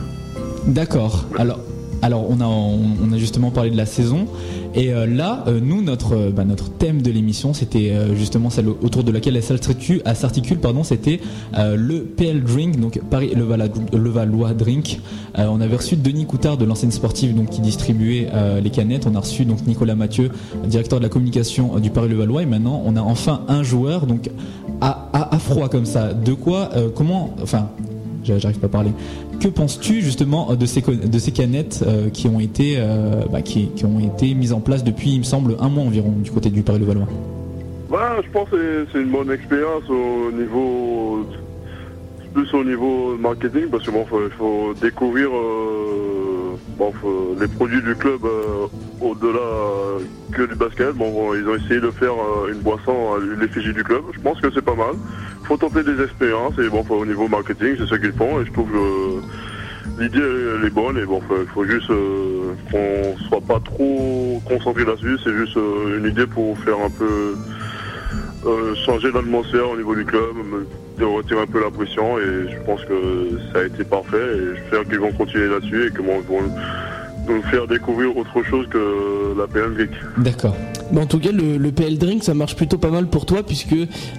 D'accord. 0.67 1.27
Alors, 1.39 1.61
alors 2.03 2.27
on 2.29 3.13
a 3.13 3.17
justement 3.17 3.51
parlé 3.51 3.71
de 3.71 3.77
la 3.77 3.87
saison 3.87 4.27
et 4.75 4.93
euh, 4.93 5.07
là 5.07 5.45
euh, 5.47 5.61
nous 5.63 5.83
notre 5.83 6.15
euh, 6.17 6.31
bah, 6.31 6.45
notre 6.45 6.71
thème 6.71 7.03
de 7.03 7.11
l'émission 7.11 7.55
c'était 7.55 7.93
justement 8.15 8.51
celle 8.51 8.69
autour 8.69 9.05
de 9.05 9.13
laquelle 9.13 9.37
elle 9.37 9.43
s'articule 9.43 10.59
pardon 10.59 10.83
c'était 10.83 11.21
le 11.55 12.01
PL 12.01 12.43
Drink 12.43 12.81
donc 12.81 13.01
Paris 13.11 13.33
Levallois, 13.35 14.55
Drink. 14.55 15.01
On 15.37 15.61
avait 15.61 15.77
reçu 15.77 15.97
Denis 15.97 16.27
Coutard 16.27 16.57
de 16.57 16.65
l'ancienne 16.65 16.91
sportive 16.91 17.35
donc 17.35 17.51
qui 17.51 17.61
distribuait 17.61 18.29
les 18.63 18.71
canettes. 18.71 19.07
On 19.07 19.15
a 19.15 19.21
reçu 19.21 19.45
donc 19.45 19.67
Nicolas 19.67 19.95
Mathieu 19.95 20.31
directeur 20.67 20.99
de 20.99 21.05
la 21.05 21.09
communication 21.09 21.79
du 21.79 21.91
Paris 21.91 22.09
Levallois 22.09 22.43
et 22.43 22.47
maintenant 22.47 22.83
on 22.85 22.97
a 22.97 23.01
enfin 23.01 23.43
un 23.49 23.63
joueur 23.63 24.07
donc 24.07 24.31
à, 24.81 25.09
à, 25.13 25.39
froid 25.39 25.69
comme 25.69 25.87
ça. 25.87 26.13
De 26.13 26.33
quoi 26.33 26.71
comment 26.95 27.35
enfin 27.43 27.69
j'arrive 28.25 28.59
pas 28.59 28.67
à 28.67 28.71
parler. 28.71 28.91
Que 29.41 29.49
penses-tu 29.49 30.01
justement 30.01 30.55
de 30.55 30.67
ces, 30.67 30.81
de 30.83 31.19
ces 31.19 31.33
canettes 31.33 31.85
euh, 31.87 32.09
qui 32.11 32.29
ont 32.29 32.41
été 32.41 32.75
euh, 32.79 33.23
bah, 33.31 33.43
qui, 33.43 33.71
ont 33.85 33.99
été 34.01 34.35
mises 34.35 34.53
en 34.53 34.61
place 34.61 34.85
depuis 34.85 35.11
il 35.11 35.19
me 35.19 35.25
semble 35.25 35.57
un 35.61 35.69
mois 35.69 35.85
environ 35.85 36.13
du 36.23 36.31
côté 36.31 36.51
du 36.51 36.63
Paris 36.63 36.79
Levallois 36.79 37.09
Bah, 37.91 38.17
je 38.25 38.31
pense 38.31 38.49
que 38.51 38.87
c'est- 38.93 39.01
une 39.01 39.11
bonne 39.11 39.31
expérience 39.31 39.83
au 39.89 40.31
niveau 40.33 41.27
plus 42.33 42.53
au 42.55 42.65
niveau 42.65 43.17
marketing 43.19 43.67
parce 43.71 43.85
que 43.85 43.91
bon, 43.91 44.07
faut, 44.07 44.21
faut 44.39 44.75
découvrir 44.81 45.29
euh, 45.35 46.57
les 47.41 47.49
produits 47.49 47.83
du 47.83 47.95
club 47.95 48.21
au-delà 49.01 50.01
que 50.33 50.43
du 50.43 50.55
basket. 50.55 50.93
Bon, 50.95 51.11
bon, 51.11 51.35
ils 51.35 51.47
ont 51.49 51.57
essayé 51.57 51.81
de 51.81 51.91
faire 51.91 52.13
une 52.51 52.61
boisson 52.61 53.15
à 53.15 53.41
l'effigie 53.41 53.73
du 53.73 53.83
club. 53.85 54.03
Je 54.15 54.21
pense 54.21 54.41
que 54.41 54.49
c'est 54.55 54.63
pas 54.65 54.75
mal. 54.75 54.95
Faut 55.53 55.59
tenter 55.59 55.83
des 55.83 56.03
expériences 56.03 56.55
et 56.59 56.71
bon, 56.71 56.83
au 56.89 57.05
niveau 57.05 57.29
marketing, 57.29 57.75
c'est 57.77 57.85
ce 57.87 57.97
qu'ils 57.97 58.15
font 58.15 58.41
et 58.41 58.47
je 58.47 58.53
trouve 58.53 58.71
que 58.71 60.03
l'idée 60.03 60.19
elle 60.19 60.65
est 60.65 60.71
bonne 60.71 60.97
et 60.97 61.05
bon, 61.05 61.21
faut, 61.21 61.45
faut 61.53 61.67
juste 61.67 61.91
euh, 61.91 62.55
qu'on 62.71 63.19
soit 63.29 63.43
pas 63.43 63.61
trop 63.61 64.41
concentré 64.47 64.87
là-dessus. 64.87 65.19
C'est 65.23 65.35
juste 65.35 65.59
euh, 65.59 65.99
une 65.99 66.11
idée 66.11 66.27
pour 66.27 66.57
faire 66.61 66.79
un 66.79 66.89
peu 66.89 67.37
euh, 68.47 68.75
changer 68.87 69.13
l'atmosphère 69.13 69.69
au 69.69 69.77
niveau 69.77 69.95
du 69.95 70.07
club, 70.07 70.35
de 70.97 71.05
retirer 71.05 71.43
un 71.43 71.47
peu 71.47 71.63
la 71.63 71.71
pression 71.71 72.19
et 72.19 72.51
je 72.51 72.59
pense 72.65 72.83
que 72.87 73.39
ça 73.53 73.59
a 73.59 73.65
été 73.65 73.85
parfait 73.85 74.17
et 74.17 74.57
j'espère 74.57 74.85
qu'ils 74.85 75.01
vont 75.01 75.13
continuer 75.13 75.49
là-dessus 75.49 75.89
et 75.89 75.91
qu'ils 75.91 76.07
vont 76.07 76.21
vont 76.21 76.51
nous 77.29 77.43
faire 77.43 77.67
découvrir 77.67 78.17
autre 78.17 78.43
chose 78.45 78.67
que 78.69 79.37
la 79.39 79.47
PM 79.47 79.77
Geek. 79.79 79.91
D'accord. 80.19 80.57
En 80.95 81.07
tout 81.07 81.19
cas, 81.19 81.31
le, 81.33 81.73
PL 81.73 81.97
Drink, 81.97 82.23
ça 82.23 82.35
marche 82.35 82.55
plutôt 82.55 82.77
pas 82.77 82.91
mal 82.91 83.07
pour 83.07 83.25
toi, 83.25 83.43
puisque 83.43 83.75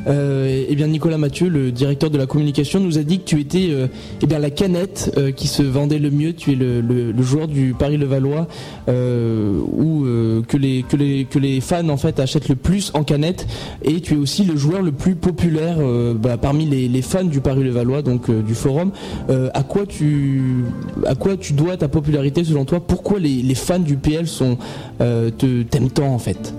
euh, 0.07 0.65
eh 0.67 0.75
bien 0.75 0.87
Nicolas 0.87 1.19
Mathieu, 1.19 1.47
le 1.47 1.71
directeur 1.71 2.09
de 2.09 2.17
la 2.17 2.25
communication, 2.25 2.79
nous 2.79 2.97
a 2.97 3.03
dit 3.03 3.19
que 3.19 3.25
tu 3.25 3.39
étais 3.39 3.67
euh, 3.69 3.87
eh 4.21 4.25
bien 4.25 4.39
la 4.39 4.49
canette 4.49 5.13
euh, 5.17 5.31
qui 5.31 5.47
se 5.47 5.61
vendait 5.61 5.99
le 5.99 6.09
mieux. 6.09 6.33
Tu 6.33 6.53
es 6.53 6.55
le, 6.55 7.13
joueur 7.21 7.47
du 7.47 7.75
Paris 7.77 7.97
Levallois 7.97 8.47
euh, 8.89 10.41
que 10.47 10.57
les 10.57 11.61
fans 11.61 11.87
en 11.89 11.97
fait 11.97 12.19
achètent 12.19 12.49
le 12.49 12.55
plus 12.55 12.91
en 12.95 13.03
canette, 13.03 13.47
et 13.83 14.01
tu 14.01 14.15
es 14.15 14.17
aussi 14.17 14.43
le 14.43 14.57
joueur 14.57 14.81
le 14.81 14.91
plus 14.91 15.15
populaire 15.15 15.77
bah, 16.15 16.37
parmi 16.37 16.65
les, 16.65 17.01
fans 17.01 17.23
du 17.23 17.39
Paris 17.39 17.63
Levallois, 17.63 18.01
donc 18.01 18.31
du 18.31 18.55
forum. 18.55 18.91
À 19.29 19.63
quoi 19.63 19.85
tu 19.85 21.53
dois 21.53 21.77
ta 21.77 21.87
popularité 21.87 22.43
selon 22.43 22.65
toi 22.65 22.79
Pourquoi 22.93 23.17
les, 23.17 23.41
les 23.41 23.55
fans 23.55 23.79
du 23.79 23.97
PL 23.97 24.27
sont 24.27 24.55
euh, 25.01 25.31
t'aiment 25.31 25.89
tant 25.89 26.13
en 26.13 26.19
fait? 26.19 26.53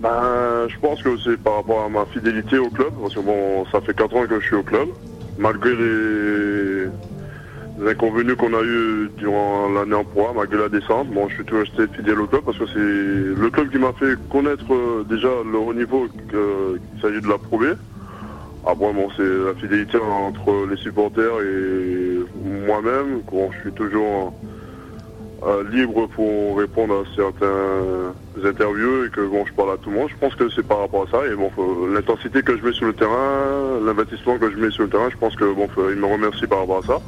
Ben, 0.00 0.66
je 0.66 0.76
pense 0.80 1.00
que 1.04 1.10
c'est 1.22 1.36
par 1.36 1.54
rapport 1.54 1.84
à 1.84 1.88
ma 1.88 2.04
fidélité 2.06 2.58
au 2.58 2.68
club, 2.68 2.90
parce 3.00 3.14
que 3.14 3.20
bon, 3.20 3.64
ça 3.70 3.80
fait 3.80 3.94
4 3.94 4.16
ans 4.16 4.26
que 4.26 4.40
je 4.40 4.44
suis 4.44 4.56
au 4.56 4.64
club, 4.64 4.88
malgré 5.38 5.70
les, 5.70 6.86
les 7.78 7.90
inconvénients 7.92 8.34
qu'on 8.34 8.54
a 8.54 8.62
eu 8.64 9.08
durant 9.16 9.68
l'année 9.68 9.94
en 9.94 10.02
proie, 10.02 10.32
malgré 10.34 10.58
la 10.58 10.68
descente. 10.68 11.06
Bon, 11.10 11.28
je 11.28 11.36
suis 11.36 11.44
toujours 11.44 11.60
resté 11.60 11.86
fidèle 11.96 12.18
au 12.18 12.26
club 12.26 12.42
parce 12.44 12.58
que 12.58 12.66
c'est 12.66 13.40
le 13.40 13.50
club 13.52 13.70
qui 13.70 13.78
m'a 13.78 13.92
fait 13.92 14.16
connaître 14.32 14.74
euh, 14.74 15.06
déjà 15.08 15.28
le 15.48 15.58
haut 15.58 15.74
niveau 15.74 16.08
qu'il 16.28 17.00
s'agit 17.00 17.20
de 17.20 17.28
la 17.28 17.38
Pro 17.38 17.58
B. 17.58 17.66
Après, 18.66 18.92
bon, 18.92 19.08
c'est 19.16 19.22
la 19.22 19.54
fidélité 19.60 19.96
entre 19.96 20.66
les 20.68 20.76
supporters 20.76 21.40
et 21.40 22.18
moi-même. 22.66 23.20
Je 23.30 23.60
suis 23.60 23.72
toujours 23.72 24.32
libre 25.70 26.06
pour 26.08 26.58
répondre 26.58 27.02
à 27.02 27.14
certains 27.14 28.14
interviews 28.44 29.04
et 29.04 29.10
que 29.10 29.20
bon, 29.20 29.44
je 29.46 29.52
parle 29.52 29.72
à 29.72 29.76
tout 29.76 29.90
le 29.90 29.96
monde. 29.96 30.08
Je 30.08 30.16
pense 30.16 30.34
que 30.34 30.48
c'est 30.50 30.66
par 30.66 30.80
rapport 30.80 31.06
à 31.08 31.10
ça 31.10 31.26
et 31.26 31.34
bon, 31.34 31.50
l'intensité 31.92 32.42
que 32.42 32.56
je 32.56 32.64
mets 32.64 32.72
sur 32.72 32.86
le 32.86 32.94
terrain, 32.94 33.80
l'investissement 33.84 34.38
que 34.38 34.50
je 34.50 34.56
mets 34.56 34.70
sur 34.70 34.84
le 34.84 34.88
terrain, 34.88 35.08
je 35.10 35.16
pense 35.16 35.36
que 35.36 35.44
bon, 35.52 35.68
il 35.90 35.96
me 35.96 36.06
remercie 36.06 36.46
par 36.46 36.60
rapport 36.60 36.78
à 36.78 36.86
ça. 36.86 37.00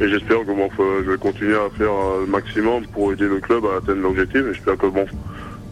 Et 0.00 0.08
j'espère 0.08 0.40
que 0.40 0.52
bon, 0.52 0.68
je 0.78 1.10
vais 1.10 1.18
continuer 1.18 1.54
à 1.54 1.70
faire 1.76 1.92
euh, 1.92 2.22
le 2.22 2.26
maximum 2.26 2.84
pour 2.86 3.12
aider 3.12 3.28
le 3.28 3.38
club 3.38 3.64
à 3.66 3.76
atteindre 3.76 4.02
l'objectif. 4.02 4.42
J'espère 4.52 4.76
que 4.76 4.86
bon, 4.86 5.06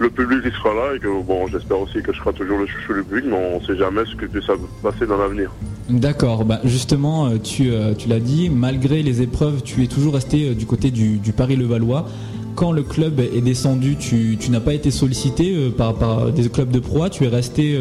le 0.00 0.08
public 0.08 0.40
il 0.44 0.52
sera 0.52 0.74
là 0.74 0.96
et 0.96 0.98
que 0.98 1.22
bon, 1.22 1.46
j'espère 1.46 1.78
aussi 1.78 2.02
que 2.02 2.12
je 2.12 2.18
serai 2.18 2.32
toujours 2.32 2.58
le 2.58 2.66
chouchou 2.66 2.94
du 2.94 3.04
public, 3.04 3.24
mais 3.28 3.36
on 3.36 3.64
sait 3.64 3.76
jamais 3.76 4.00
ce 4.06 4.12
qui 4.12 4.26
peut 4.26 4.40
se 4.40 4.52
passer 4.82 5.06
dans 5.06 5.18
l'avenir. 5.18 5.50
D'accord, 5.90 6.46
bah 6.46 6.60
justement, 6.64 7.26
euh, 7.26 7.36
tu, 7.38 7.70
euh, 7.70 7.92
tu 7.94 8.08
l'as 8.08 8.18
dit, 8.18 8.48
malgré 8.48 9.02
les 9.02 9.20
épreuves, 9.20 9.62
tu 9.62 9.84
es 9.84 9.86
toujours 9.86 10.14
resté 10.14 10.48
euh, 10.48 10.54
du 10.54 10.64
côté 10.64 10.90
du, 10.90 11.18
du 11.18 11.32
Paris 11.32 11.56
Levallois. 11.56 12.06
Quand 12.54 12.72
le 12.72 12.82
club 12.82 13.20
est 13.20 13.42
descendu, 13.42 13.96
tu, 13.96 14.38
tu 14.40 14.50
n'as 14.50 14.60
pas 14.60 14.72
été 14.72 14.90
sollicité 14.90 15.70
par, 15.70 15.94
par 15.94 16.32
des 16.32 16.48
clubs 16.48 16.70
de 16.70 16.80
proie, 16.80 17.08
tu 17.08 17.24
es 17.24 17.28
resté 17.28 17.78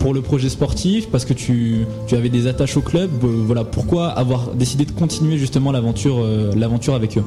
pour 0.00 0.14
le 0.14 0.22
projet 0.22 0.48
sportif 0.48 1.08
parce 1.10 1.24
que 1.24 1.34
tu, 1.34 1.84
tu 2.08 2.16
avais 2.16 2.30
des 2.30 2.46
attaches 2.48 2.76
au 2.76 2.80
club. 2.80 3.10
voilà, 3.20 3.62
pourquoi 3.62 4.08
avoir 4.08 4.54
décidé 4.54 4.84
de 4.84 4.90
continuer 4.90 5.36
justement 5.36 5.70
l'aventure 5.70 6.94
avec 6.94 7.18
eux? 7.18 7.24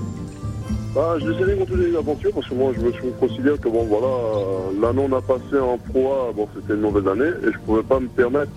Bah, 0.95 1.17
je 1.19 1.27
décidé 1.27 1.53
de 1.53 1.59
continuer 1.59 1.91
l'aventure 1.91 2.31
parce 2.33 2.47
que 2.47 2.55
moi 2.55 2.71
je 2.75 2.81
me 2.81 2.91
je 2.91 3.03
me 3.03 3.11
considère 3.11 3.59
que 3.59 3.69
bon 3.69 3.83
voilà 3.83 4.07
euh, 4.07 4.81
l'année 4.81 5.07
on 5.07 5.15
a 5.15 5.21
passé 5.21 5.59
en 5.59 5.77
proie, 5.77 6.31
bon 6.35 6.47
c'était 6.55 6.73
une 6.73 6.81
mauvaise 6.81 7.07
année 7.07 7.29
et 7.43 7.51
je 7.51 7.59
pouvais 7.59 7.83
pas 7.83 7.99
me 7.99 8.07
permettre 8.07 8.51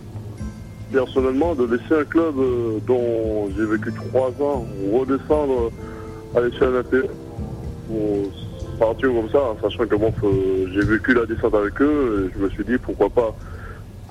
personnellement 0.91 1.55
de 1.55 1.65
laisser 1.65 1.95
un 2.01 2.05
club 2.05 2.35
euh, 2.39 2.79
dont 2.87 3.51
j'ai 3.55 3.67
vécu 3.67 3.93
trois 3.93 4.31
ans 4.41 4.65
redescendre 4.93 5.71
à 6.35 6.41
l'échelle 6.41 6.75
intérieure 6.75 7.11
pour 7.87 8.79
partir 8.79 9.11
comme 9.13 9.29
ça, 9.31 9.55
sachant 9.61 9.87
que 9.87 9.97
bon 9.97 10.13
j'ai 10.73 10.85
vécu 10.87 11.13
la 11.13 11.27
descente 11.27 11.55
avec 11.55 11.83
eux 11.83 12.31
et 12.31 12.39
je 12.39 12.45
me 12.45 12.49
suis 12.49 12.65
dit 12.65 12.79
pourquoi 12.79 13.11
pas 13.11 13.37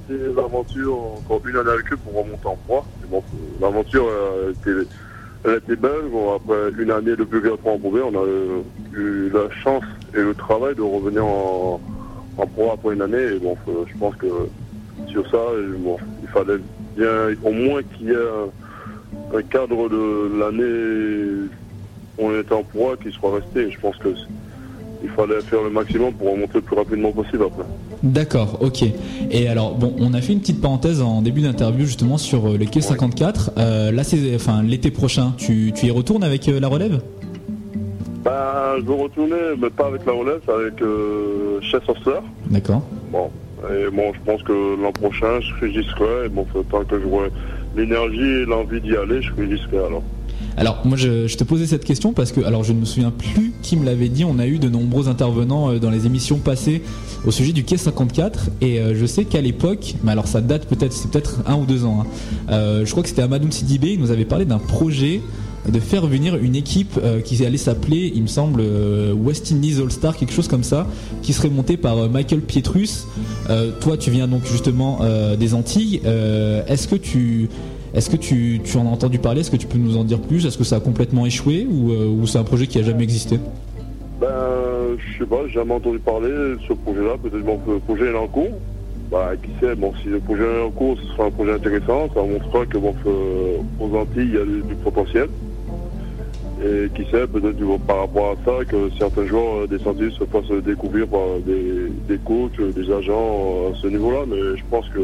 l'aventure 0.10 0.96
encore 0.96 1.42
une 1.48 1.58
année 1.58 1.72
avec 1.72 1.92
eux 1.92 1.98
pour 1.98 2.24
remonter 2.24 2.48
en 2.48 2.56
proie. 2.68 2.86
Bon, 3.10 3.24
l'aventure 3.60 4.06
euh, 4.08 4.52
était 4.52 4.88
elle 5.46 5.56
était 5.56 5.76
belle. 5.76 6.10
Bon, 6.12 6.36
après 6.36 6.72
une 6.78 6.92
année 6.92 7.16
de 7.16 7.24
plus 7.24 7.42
en 7.50 7.78
Beauvais, 7.78 8.02
on 8.02 8.16
a 8.16 8.26
euh, 8.26 8.62
eu 8.94 9.30
la 9.30 9.50
chance 9.64 9.84
et 10.14 10.22
le 10.22 10.34
travail 10.34 10.76
de 10.76 10.82
revenir 10.82 11.26
en, 11.26 11.82
en 12.38 12.48
pro 12.48 12.72
après 12.72 12.94
une 12.94 13.02
année. 13.02 13.36
Et 13.36 13.40
bon, 13.40 13.56
je 13.68 13.98
pense 13.98 14.16
que 14.16 14.28
sur 15.08 15.30
ça, 15.30 15.38
euh, 15.38 15.76
bon, 15.78 15.98
il 16.22 16.28
fallait 16.30 16.60
bien 16.96 17.36
au 17.44 17.52
moins 17.52 17.82
qu'il 17.84 18.08
y 18.08 18.12
ait 18.12 18.16
un, 19.34 19.42
cadre 19.44 19.90
de 19.90 20.40
l'année 20.40 21.50
où 22.18 22.28
on 22.28 22.40
était 22.40 22.54
en 22.54 22.64
proie 22.64 22.98
qui 22.98 23.12
soit 23.12 23.36
resté. 23.36 23.72
Je 23.72 23.80
pense 23.80 23.98
que 23.98 24.10
il 25.04 25.10
fallait 25.10 25.42
faire 25.42 25.64
le 25.64 25.70
maximum 25.70 26.14
pour 26.14 26.32
remonter 26.32 26.56
le 26.56 26.62
plus 26.62 26.76
rapidement 26.76 27.12
possible 27.12 27.44
après. 27.46 27.64
D'accord, 28.04 28.58
ok. 28.62 28.84
Et 29.30 29.48
alors, 29.48 29.76
bon, 29.76 29.94
on 30.00 30.14
a 30.14 30.22
fait 30.22 30.34
une 30.34 30.40
petite 30.40 30.62
parenthèse 30.62 31.02
en 31.02 31.22
début 31.22 31.42
d'interview 31.42 31.86
justement 31.86 32.18
sur 32.18 32.48
euh, 32.50 32.58
le 32.58 32.66
quai 32.66 32.82
54. 32.82 33.52
Euh, 33.58 33.92
là, 33.92 34.04
c'est, 34.04 34.36
enfin, 34.36 34.64
l'été 34.64 34.92
prochain, 34.92 35.34
tu, 35.38 35.72
tu 35.76 35.86
y 35.88 35.92
retournes 35.92 36.24
avec 36.24 36.48
euh, 36.50 36.60
la 36.60 36.68
relève? 36.68 37.00
Ben, 38.24 38.32
je 38.80 38.84
veux 38.84 38.94
retourner, 38.94 39.36
mais 39.60 39.70
pas 39.70 39.88
avec 39.88 40.06
la 40.06 40.14
relève, 40.14 40.40
c'est 40.46 40.52
avec 40.52 40.82
euh, 40.82 41.60
Chess. 41.62 41.82
D'accord. 42.50 42.84
Bon, 43.12 43.30
et 43.70 43.90
bon, 43.92 44.12
je 44.14 44.20
pense 44.32 44.44
que 44.44 44.82
l'an 44.82 44.92
prochain, 44.92 45.40
je 45.42 45.82
serai. 45.82 46.26
Et 46.26 46.30
bon, 46.30 46.46
faut- 46.52 46.64
tant 46.64 46.84
que 46.84 47.00
j'aurai 47.02 47.30
l'énergie 47.76 48.22
et 48.42 48.46
l'envie 48.46 48.82
d'y 48.82 48.96
aller, 48.96 49.22
je 49.22 49.30
serai 49.58 49.78
alors. 49.78 50.04
Alors 50.58 50.82
moi 50.86 50.98
je, 50.98 51.34
te 51.36 51.44
posais 51.44 51.66
cette 51.66 51.86
question 51.86 52.14
parce 52.14 52.32
que 52.32 52.42
alors 52.42 52.64
je 52.64 52.74
ne 52.74 52.80
me 52.80 52.86
souviens 52.86 53.12
plus 53.12 53.54
qui 53.62 53.78
me 53.78 53.86
l'avait 53.86 54.10
dit. 54.10 54.26
On 54.26 54.40
a 54.40 54.48
eu 54.48 54.60
de 54.60 54.70
nombreux 54.70 55.08
intervenants 55.08 55.72
euh, 55.72 55.80
dans 55.80 55.90
les 55.90 56.06
émissions 56.06 56.38
passées 56.38 56.82
au 57.26 57.32
sujet 57.32 57.54
du 57.54 57.64
quai 57.64 57.78
54 57.78 58.50
et 58.62 58.80
euh, 58.80 58.94
je 58.96 59.06
sais 59.06 59.26
qu'à 59.26 59.42
l'époque, 59.42 59.96
mais 60.04 60.12
alors 60.12 60.28
ça 60.28 60.42
date 60.42 60.68
peut-être 60.68 60.94
c'est 60.94 61.10
peut-être 61.10 61.40
un 61.46 61.56
ou 61.56 61.66
deux 61.66 61.86
ans. 61.86 62.02
hein, 62.02 62.08
euh, 62.52 62.86
je 62.86 62.92
crois 62.92 63.04
que 63.04 63.10
c'était 63.10 63.22
Amadoun 63.22 63.52
Sidibé. 63.52 63.94
Il 63.94 64.00
nous 64.00 64.12
avait 64.12 64.26
parlé 64.26 64.46
d'un 64.46 64.60
projet 64.60 65.22
de 65.70 65.80
faire 65.80 66.08
venir 66.08 66.38
une 66.38 66.56
équipe 66.56 67.00
qui 67.24 67.46
allait 67.46 67.60
s'appeler, 67.60 68.12
il 68.16 68.24
me 68.24 68.28
semble, 68.28 68.64
West 69.14 69.52
Indies 69.52 69.80
All 69.80 69.92
Star, 69.92 70.18
quelque 70.18 70.34
chose 70.34 70.48
comme 70.48 70.64
ça, 70.64 70.88
qui 71.22 71.34
serait 71.34 71.52
montée 71.52 71.78
par 71.78 72.10
Michael 72.10 72.42
Pietrus. 72.42 73.06
Toi, 73.80 73.96
tu 73.96 74.10
viens 74.10 74.28
donc 74.28 74.42
justement 74.52 75.02
des 75.40 75.54
Antilles. 75.54 76.02
Est-ce 76.68 76.88
que 76.88 76.96
tu 76.96 77.48
est-ce 77.94 78.10
que 78.10 78.16
tu, 78.16 78.62
tu 78.64 78.78
en 78.78 78.88
as 78.88 78.90
entendu 78.90 79.20
parler? 79.20 79.42
Est-ce 79.42 79.52
que 79.52 79.58
tu 79.58 79.68
peux 79.68 79.78
nous 79.78 79.98
en 79.98 80.04
dire 80.04 80.22
plus? 80.22 80.46
Est-ce 80.46 80.58
que 80.58 80.64
ça 80.64 80.78
a 80.78 80.80
complètement 80.80 81.26
échoué 81.26 81.68
ou, 81.70 81.92
euh, 81.92 82.26
c'est 82.26 82.38
un 82.38 82.44
projet 82.44 82.68
qui 82.68 82.80
a 82.80 82.84
jamais 82.84 83.04
existé? 83.04 83.38
Ben, 84.20 84.28
je 84.98 85.20
sais 85.20 85.26
pas, 85.26 85.42
j'ai 85.48 85.54
jamais 85.54 85.74
entendu 85.74 86.00
parler 86.00 86.30
de 86.30 86.58
ce 86.68 86.74
projet-là. 86.74 87.16
Peut-être 87.22 87.44
bon, 87.44 87.58
que 87.58 87.72
le 87.72 87.80
projet 87.80 88.12
est 88.12 88.16
en 88.16 88.28
cours. 88.28 88.52
Bah, 89.12 89.32
qui 89.44 89.50
sait, 89.60 89.76
bon, 89.76 89.92
si 90.02 90.08
le 90.08 90.20
projet 90.20 90.44
est 90.44 90.64
en 90.64 90.70
cours, 90.70 90.98
ce 91.02 91.08
sera 91.08 91.26
un 91.26 91.32
projet 91.32 91.52
intéressant. 91.52 92.08
Ça 92.14 92.22
montrera 92.22 92.66
que, 92.66 92.78
bon, 92.78 92.96
aux 93.80 93.98
Antilles, 93.98 94.30
il 94.30 94.34
y 94.34 94.38
a 94.38 94.46
du, 94.46 94.76
potentiel. 94.76 95.28
Et 96.64 96.88
qui 96.96 97.04
sait, 97.12 97.28
peut-être 97.28 97.58
par 97.88 97.98
rapport 98.02 98.32
à 98.32 98.46
ça, 98.46 98.64
que 98.64 98.90
certains 98.98 99.26
joueurs 99.26 99.64
euh, 99.64 99.68
des 99.68 99.86
Antilles 99.86 100.16
se 100.18 100.24
fassent 100.26 100.64
découvrir 100.64 101.08
par 101.08 101.40
des, 101.46 101.90
des 102.08 102.20
coachs, 102.20 102.62
des 102.62 102.92
agents 102.92 103.66
euh, 103.66 103.72
à 103.72 103.76
ce 103.82 103.88
niveau-là. 103.88 104.20
Mais 104.30 104.56
je 104.56 104.64
pense 104.70 104.88
que, 104.90 105.00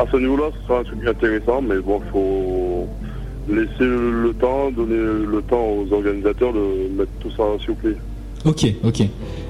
à 0.00 0.06
ce 0.10 0.16
niveau-là, 0.16 0.50
ce 0.60 0.66
sera 0.66 0.80
un 0.80 0.84
truc 0.84 1.06
intéressant. 1.06 1.62
Mais 1.62 1.78
bon, 1.78 2.00
il 2.04 2.10
faut 2.10 2.88
laisser 3.48 3.68
le 3.80 4.32
temps, 4.38 4.70
donner 4.70 4.96
le 4.96 5.42
temps 5.42 5.66
aux 5.68 5.92
organisateurs 5.92 6.52
de 6.52 6.96
mettre 6.96 7.12
tout 7.20 7.30
ça 7.36 7.44
sur 7.60 7.74
pied. 7.76 7.96
Ok, 8.46 8.66
ok. 8.84 9.02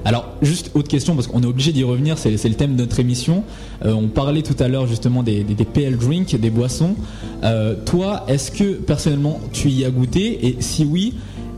Alors, 0.03 0.35
juste 0.41 0.71
autre 0.73 0.89
question, 0.89 1.15
parce 1.15 1.27
qu'on 1.27 1.41
est 1.41 1.45
obligé 1.45 1.71
d'y 1.71 1.83
revenir, 1.83 2.17
c'est 2.17 2.31
le 2.31 2.55
thème 2.55 2.75
de 2.75 2.81
notre 2.81 2.99
émission. 2.99 3.43
Euh, 3.85 3.93
on 3.93 4.09
parlait 4.09 4.41
tout 4.41 4.55
à 4.59 4.67
l'heure 4.67 4.85
justement 4.85 5.23
des 5.23 5.43
PL 5.73 5.97
Drink, 5.97 6.35
des 6.35 6.49
boissons. 6.49 6.95
Euh, 7.43 7.75
toi, 7.85 8.25
est-ce 8.27 8.51
que 8.51 8.73
personnellement 8.73 9.39
tu 9.53 9.69
y 9.69 9.85
as 9.85 9.91
goûté? 9.91 10.45
Et 10.45 10.57
si 10.59 10.83
oui, 10.83 11.13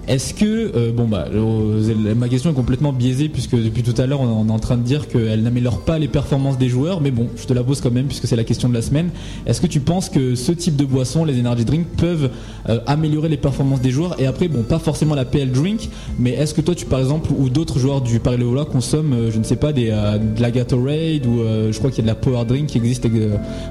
est-ce 0.08 0.34
que. 0.34 0.72
euh, 0.76 0.91
bon, 0.91 1.08
bah, 1.08 1.28
euh, 1.34 2.16
ma 2.16 2.28
question 2.28 2.51
est 2.51 2.54
complètement 2.54 2.91
biaisée, 2.91 3.30
puisque 3.30 3.56
depuis 3.56 3.84
tout 3.84 3.99
à 4.01 4.06
l'heure 4.06 4.22
on, 4.22 4.47
est 4.47 4.51
en 4.51 4.60
train 4.60 4.76
de 4.76 4.84
dire 4.84 5.08
qu'elle 5.08 5.43
n'améliore 5.43 5.82
pas 5.82 5.97
les 5.97 6.08
performances 6.08 6.58
des 6.58 6.68
joueurs, 6.68 6.99
mais 6.99 7.12
bon, 7.12 7.30
je 7.38 7.45
te 7.45 7.54
la 7.54 7.64
pose 7.64 7.80
quand 7.80 7.91
même, 7.91 8.08
puisque 8.08 8.28
c'est 8.28 8.36
la 8.36 8.43
question 8.43 8.68
de 8.68 8.74
la 8.74 8.82
semaine. 8.82 9.12
Est-ce 9.45 9.62
que 9.62 9.68
tu 9.68 9.80
penses 9.80 10.10
que 10.10 10.36
ce 10.36 10.51
type 10.51 10.76
de 10.76 10.84
boissons, 10.84 11.24
les 11.24 11.39
energy 11.39 11.64
drinks, 11.64 11.88
peuvent 11.97 12.30
euh, 12.68 12.80
améliorer 12.86 13.30
les 13.30 13.38
performances 13.38 13.82
des 13.82 13.91
joueurs? 13.91 14.20
Et 14.20 14.26
après, 14.26 14.49
bon, 14.49 14.64
pas 14.64 14.80
forcément 14.80 15.16
la 15.16 15.26
PL 15.26 15.51
Drink, 15.51 15.89
mais 16.20 16.32
est-ce 16.32 16.54
que 16.54 16.62
toi, 16.62 16.76
tu 16.76 16.86
par 16.86 16.99
exemple, 16.99 17.30
ou 17.38 17.49
d'autres 17.49 17.80
joueurs 17.80 18.01
du 18.01 18.20
Paris 18.20 18.38
Le 18.38 18.45
Valois 18.45 18.66
consomment, 18.66 19.32
je 19.32 19.38
ne 19.38 19.43
sais 19.43 19.56
pas, 19.56 19.72
des, 19.72 19.86
de 19.88 20.41
la 20.41 20.51
Gatorade 20.51 21.26
ou 21.26 21.43
je 21.72 21.78
crois 21.78 21.91
qu'il 21.91 22.06
y 22.06 22.10
a 22.10 22.12
de 22.12 22.16
la 22.16 22.16
Power 22.16 22.45
Drink 22.45 22.68
qui 22.68 22.78
existe, 22.78 23.08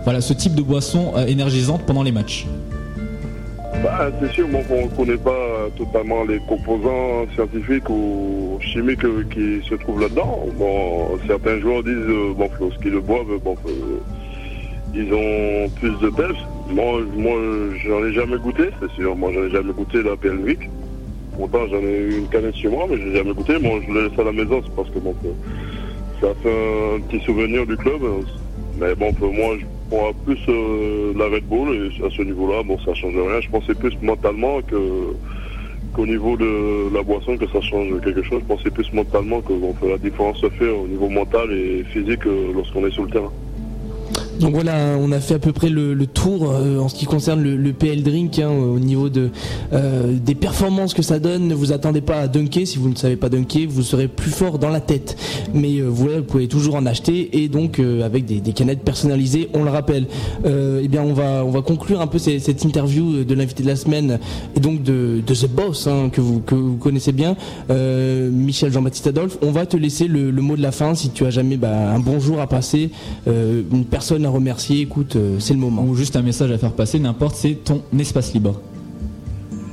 voilà, 0.05 0.21
ce 0.21 0.33
type 0.33 0.55
de 0.55 0.63
boisson 0.63 1.13
énergisante 1.27 1.83
pendant 1.87 2.03
les 2.03 2.13
matchs? 2.13 2.47
Bah, 3.83 4.11
c'est 4.21 4.33
sûr, 4.33 4.47
bon, 4.49 4.63
on 4.71 4.85
ne 4.85 4.91
connaît 4.91 5.17
pas 5.17 5.33
totalement 5.77 6.25
les 6.25 6.39
composants 6.41 7.27
scientifiques 7.35 7.89
ou 7.89 8.59
chimiques 8.61 9.05
euh, 9.05 9.25
qui 9.31 9.67
se 9.69 9.75
trouvent 9.75 10.01
là-dedans. 10.01 10.47
Bon, 10.59 11.19
certains 11.27 11.59
joueurs 11.61 11.83
disent, 11.83 11.95
euh, 11.95 12.33
bon, 12.35 12.49
lorsqu'ils 12.61 12.93
le 12.93 13.01
boivent, 13.01 13.39
bon, 13.43 13.57
euh, 13.67 13.99
ils 14.95 15.13
ont 15.13 15.69
plus 15.81 15.99
de 16.01 16.11
pêche. 16.11 16.39
Moi, 16.71 17.01
moi 17.17 17.39
j'en 17.87 18.05
ai 18.05 18.13
jamais 18.13 18.39
goûté, 18.39 18.65
c'est 18.81 18.91
sûr. 18.93 19.17
Moi, 19.17 19.31
j'en 19.35 19.45
ai 19.45 19.51
jamais 19.51 19.73
goûté 19.73 20.03
la 20.03 20.17
PLVIC. 20.17 20.71
Pourtant, 21.37 21.67
j'en 21.71 21.79
ai 21.79 21.97
eu 21.97 22.19
une 22.19 22.29
canette 22.29 22.57
chez 22.57 22.69
moi, 22.69 22.87
mais 22.89 22.99
je 22.99 23.05
l'ai 23.05 23.17
jamais 23.17 23.33
goûté. 23.33 23.59
Moi, 23.59 23.81
je 23.87 23.93
l'ai 23.93 24.09
laissé 24.09 24.21
à 24.21 24.25
la 24.25 24.33
maison, 24.33 24.61
c'est 24.65 24.75
parce 24.75 24.91
que 24.91 24.99
bon, 24.99 25.15
ça 26.21 26.29
fait 26.43 26.97
un 26.97 27.01
petit 27.01 27.25
souvenir 27.25 27.67
du 27.67 27.77
club. 27.77 28.03
Mais 28.79 28.95
bon, 28.95 29.13
moi, 29.21 29.57
je 29.59 29.65
prends 29.91 30.13
plus 30.25 30.39
la 31.17 31.25
Red 31.27 31.45
Bull 31.45 31.75
et 31.75 32.05
à 32.05 32.11
ce 32.11 32.23
niveau-là, 32.23 32.63
bon, 32.63 32.79
ça 32.81 32.95
change 32.95 33.15
rien. 33.15 33.41
Je 33.41 33.49
pensais 33.49 33.75
plus 33.75 33.97
mentalement 34.03 34.61
que 34.61 34.77
qu'au 35.93 36.07
niveau 36.07 36.37
de 36.37 36.93
la 36.95 37.03
boisson 37.03 37.37
que 37.37 37.47
ça 37.49 37.61
change 37.61 38.01
quelque 38.01 38.23
chose. 38.23 38.41
Je 38.41 38.55
pensais 38.55 38.71
plus 38.71 38.93
mentalement 38.93 39.41
que 39.41 39.53
la 39.87 39.99
différence 39.99 40.39
se 40.39 40.49
fait 40.51 40.69
au 40.69 40.87
niveau 40.87 41.09
mental 41.09 41.53
et 41.53 41.85
physique 41.85 42.27
euh, 42.27 42.53
lorsqu'on 42.55 42.87
est 42.87 42.91
sur 42.91 43.05
le 43.05 43.11
terrain. 43.11 43.33
Donc 44.41 44.55
voilà, 44.55 44.97
on 44.99 45.13
a 45.13 45.21
fait 45.21 45.35
à 45.35 45.39
peu 45.39 45.53
près 45.53 45.69
le, 45.69 45.95
tour 46.07 46.51
euh, 46.51 46.79
en 46.79 46.89
ce 46.89 46.95
qui 46.95 47.07
concerne 47.07 47.43
le, 47.43 47.73
PL 47.73 48.03
Drink 48.03 48.39
hein, 48.39 48.51
au 48.51 48.79
niveau 48.79 49.09
de, 49.09 49.31
euh, 49.73 50.17
des 50.19 50.35
performances 50.35 50.95
que 50.95 51.03
ça 51.03 51.19
donne. 51.19 51.49
Ne 51.49 51.55
vous 51.55 51.73
attendez 51.73 52.01
pas 52.01 52.21
à 52.21 52.29
dunker, 52.29 52.67
si 52.67 52.79
vous 52.79 52.89
ne 52.89 52.97
savez 52.97 53.17
pas 53.17 53.29
dunker, 53.29 53.67
vous 53.69 53.83
serez 53.83 54.09
plus 54.09 54.31
fort 54.31 54.59
dans 54.59 54.69
la 54.69 54.81
tête. 54.81 55.17
Mais 55.55 55.79
euh, 55.79 55.87
vous 55.89 56.09
pouvez 56.27 56.49
toujours 56.49 56.75
en 56.75 56.87
acheter 56.87 57.43
et 57.43 57.49
donc 57.49 57.79
euh, 57.79 58.05
avec 58.05 58.25
des, 58.25 58.41
canettes 58.53 58.83
personnalisées, 58.83 59.49
on 59.55 59.65
le 59.65 59.71
rappelle. 59.71 60.07
Eh 60.45 60.89
bien, 60.89 61.03
on 61.03 61.13
va, 61.13 61.45
on 61.45 61.51
va 61.51 61.63
conclure 61.63 62.01
un 62.01 62.07
peu 62.07 62.19
cette 62.19 62.65
interview 62.65 63.25
de 63.25 63.35
l'invité 63.35 63.63
de 63.63 63.69
la 63.69 63.77
semaine 63.77 64.19
et 64.57 64.61
donc 64.61 64.83
de, 64.83 65.23
de 65.27 65.35
The 65.35 65.49
Boss 65.49 65.87
hein, 65.87 66.11
que, 66.13 66.21
vous, 66.21 66.41
que 66.41 66.55
vous 66.55 66.77
connaissez 66.77 67.13
bien, 67.13 67.37
Michel 67.71 68.73
Jean-Baptiste 68.73 69.07
Adolphe. 69.07 69.39
On 69.43 69.53
va 69.53 69.67
te 69.67 69.77
laisser 69.77 70.09
le, 70.09 70.31
mot 70.33 70.57
de 70.57 70.63
la 70.63 70.73
fin 70.73 70.95
si 70.95 71.11
tu 71.11 71.25
as 71.25 71.31
jamais 71.31 71.57
bah, 71.57 71.93
un 71.95 71.99
bonjour 71.99 72.41
à 72.41 72.47
passer, 72.47 72.91
une 73.27 73.85
personne 73.85 74.22
à 74.27 74.31
remercier. 74.31 74.81
Écoute, 74.81 75.17
euh, 75.17 75.39
c'est 75.39 75.55
le 75.55 75.61
moment. 75.61 75.85
ou 75.85 75.95
juste 75.95 76.17
un 76.17 76.23
message 76.23 76.51
à 76.51 76.59
faire 76.59 76.73
passer, 76.73 76.99
n'importe, 76.99 77.37
c'est 77.37 77.65
ton 77.65 77.83
espace 77.99 78.33
libre. 78.35 78.61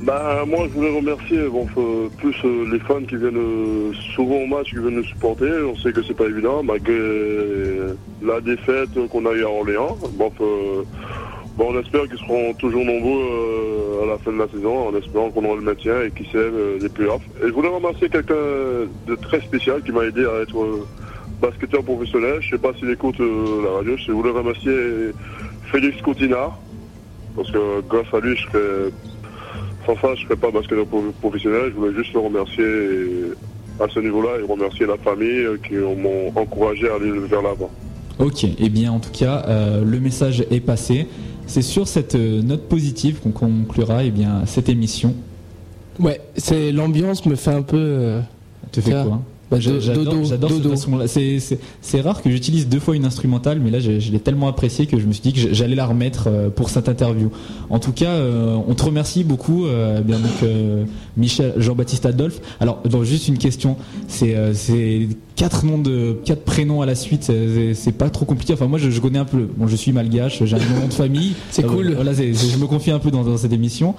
Bah, 0.02 0.44
moi, 0.46 0.60
je 0.68 0.78
voulais 0.78 0.96
remercier 0.96 1.38
bon, 1.48 1.66
euh, 1.76 2.08
plus 2.18 2.34
euh, 2.44 2.66
les 2.72 2.78
fans 2.80 3.02
qui 3.06 3.16
viennent 3.16 3.36
euh, 3.36 3.92
souvent 4.14 4.36
au 4.36 4.46
match, 4.46 4.70
qui 4.70 4.78
viennent 4.78 4.96
nous 4.96 5.04
supporter. 5.04 5.50
On 5.62 5.76
sait 5.76 5.92
que 5.92 6.02
c'est 6.02 6.16
pas 6.16 6.26
évident, 6.26 6.62
malgré 6.62 6.98
la 8.22 8.40
défaite 8.40 8.90
qu'on 9.10 9.26
a 9.26 9.32
eu 9.32 9.44
à 9.44 9.50
Orléans. 9.50 9.98
Bon, 10.14 10.32
bon, 11.56 11.74
on 11.74 11.78
espère 11.78 12.08
qu'ils 12.08 12.18
seront 12.18 12.54
toujours 12.54 12.84
nombreux 12.84 13.20
euh, 13.20 14.04
à 14.04 14.06
la 14.06 14.18
fin 14.18 14.32
de 14.32 14.38
la 14.38 14.48
saison, 14.48 14.88
en 14.88 14.96
espérant 14.96 15.30
qu'on 15.30 15.44
aura 15.44 15.56
le 15.56 15.62
maintien 15.62 16.02
et 16.02 16.10
qui 16.10 16.24
sait 16.24 16.38
euh, 16.38 16.78
les 16.80 16.88
playoffs. 16.88 17.22
Et 17.42 17.48
je 17.48 17.52
voulais 17.52 17.68
remercier 17.68 18.08
quelqu'un 18.08 18.34
de 19.06 19.14
très 19.16 19.40
spécial 19.40 19.82
qui 19.82 19.92
m'a 19.92 20.04
aidé 20.04 20.24
à 20.24 20.42
être 20.42 20.58
euh, 20.58 20.86
basketteur 21.40 21.82
professionnel. 21.82 22.38
Je 22.40 22.50
sais 22.50 22.58
pas 22.58 22.72
s'il 22.78 22.90
écoute 22.90 23.18
euh, 23.20 23.62
la 23.64 23.70
radio. 23.78 23.96
Je 23.96 24.12
voulais 24.12 24.30
remercier 24.30 24.72
Félix 25.72 26.00
Coutinard, 26.02 26.58
parce 27.36 27.50
que 27.50 27.80
grâce 27.88 28.06
à 28.12 28.20
lui, 28.20 28.36
je 28.36 28.42
serais 28.42 28.92
sans 29.86 29.94
ça, 29.96 30.14
je 30.14 30.22
ne 30.22 30.26
serais 30.26 30.36
pas 30.36 30.50
basketteur 30.50 30.86
pro- 30.86 31.12
professionnel. 31.20 31.70
Je 31.70 31.74
voulais 31.80 31.94
juste 31.96 32.12
le 32.12 32.20
remercier 32.20 32.64
à 33.80 33.88
ce 33.88 33.98
niveau-là 34.00 34.30
et 34.40 34.42
remercier 34.50 34.84
la 34.86 34.98
famille 34.98 35.46
qui 35.66 35.74
m'ont 35.74 36.28
encouragé 36.36 36.88
à 36.90 36.96
aller 36.96 37.10
vers 37.28 37.42
l'avant. 37.42 37.70
Ok, 38.18 38.44
et 38.44 38.68
bien 38.68 38.92
en 38.92 39.00
tout 39.00 39.10
cas, 39.12 39.44
euh, 39.48 39.82
le 39.82 39.98
message 40.00 40.44
est 40.50 40.60
passé. 40.60 41.06
C'est 41.46 41.62
sur 41.62 41.88
cette 41.88 42.14
euh, 42.14 42.42
note 42.42 42.68
positive 42.68 43.20
qu'on 43.20 43.30
conclura 43.32 44.04
eh 44.04 44.10
bien, 44.10 44.44
cette 44.44 44.68
émission. 44.68 45.14
Ouais, 45.98 46.20
c'est 46.36 46.70
l'ambiance 46.72 47.24
me 47.26 47.34
fait 47.34 47.50
un 47.50 47.62
peu. 47.62 47.76
euh, 47.78 48.20
Te 48.70 48.80
fait 48.80 48.90
quoi? 48.90 49.20
Bah, 49.50 49.58
J'a- 49.60 49.72
do- 49.72 49.80
J'adore 50.24 50.50
cette 50.50 50.68
façon-là. 50.70 51.06
C'est- 51.08 52.00
rare 52.00 52.22
que 52.22 52.30
j'utilise 52.30 52.68
deux 52.68 52.78
fois 52.80 52.96
une 52.96 53.04
instrumentale, 53.04 53.60
mais 53.62 53.70
là 53.70 53.80
je, 53.80 53.98
je 54.00 54.10
l'ai 54.12 54.20
tellement 54.20 54.48
apprécié 54.48 54.86
que 54.86 54.98
je 54.98 55.06
me 55.06 55.12
suis 55.12 55.22
dit 55.22 55.32
que 55.32 55.52
j'allais 55.52 55.74
la 55.74 55.86
remettre 55.86 56.24
euh, 56.28 56.48
pour 56.50 56.70
cette 56.70 56.88
interview. 56.88 57.30
En 57.68 57.78
tout 57.78 57.92
cas, 57.92 58.10
euh, 58.10 58.56
on 58.66 58.74
te 58.74 58.82
remercie 58.84 59.24
beaucoup, 59.24 59.66
euh, 59.66 60.00
bien 60.00 60.18
donc 60.18 60.30
euh, 60.42 60.84
Michel, 61.16 61.52
Jean-Baptiste 61.56 62.06
Adolphe. 62.06 62.40
Alors, 62.60 62.80
donc, 62.88 63.04
juste 63.04 63.28
une 63.28 63.38
question, 63.38 63.76
c'est 64.08 64.34
quatre 65.36 65.64
noms 65.64 65.78
de 65.78 66.18
quatre 66.24 66.42
prénoms 66.44 66.82
à 66.82 66.86
la 66.86 66.94
suite, 66.94 67.30
c'est 67.74 67.92
pas 67.92 68.10
trop 68.10 68.24
compliqué. 68.26 68.52
Enfin 68.52 68.66
moi 68.66 68.78
je, 68.78 68.90
je 68.90 69.00
connais 69.00 69.18
un 69.18 69.24
peu. 69.24 69.48
Bon, 69.56 69.66
je 69.66 69.76
suis 69.76 69.92
malgache, 69.92 70.44
j'ai 70.44 70.56
un 70.56 70.80
nom 70.80 70.86
de 70.86 70.92
famille. 70.92 71.32
C'est 71.50 71.64
cool. 71.66 71.92
Voilà, 71.94 72.12
je 72.12 72.56
me 72.58 72.66
confie 72.66 72.90
un 72.90 72.98
peu 72.98 73.10
dans, 73.10 73.24
dans 73.24 73.36
cette 73.36 73.52
émission. 73.52 73.94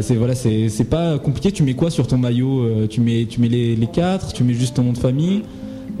C'est 0.00 0.14
voilà, 0.16 0.34
c'est 0.34 0.88
pas 0.88 1.18
compliqué. 1.18 1.52
Tu 1.52 1.62
mets 1.62 1.74
quoi 1.74 1.90
sur 1.90 2.06
ton 2.06 2.18
maillot 2.18 2.86
Tu 2.88 3.00
mets 3.00 3.26
tu 3.28 3.40
mets 3.40 3.48
les, 3.48 3.76
les 3.76 3.86
quatre 3.86 4.32
Tu 4.32 4.44
mets 4.44 4.54
juste 4.54 4.77
ton 4.78 4.84
nom 4.84 4.92
de 4.92 4.98
famille 4.98 5.42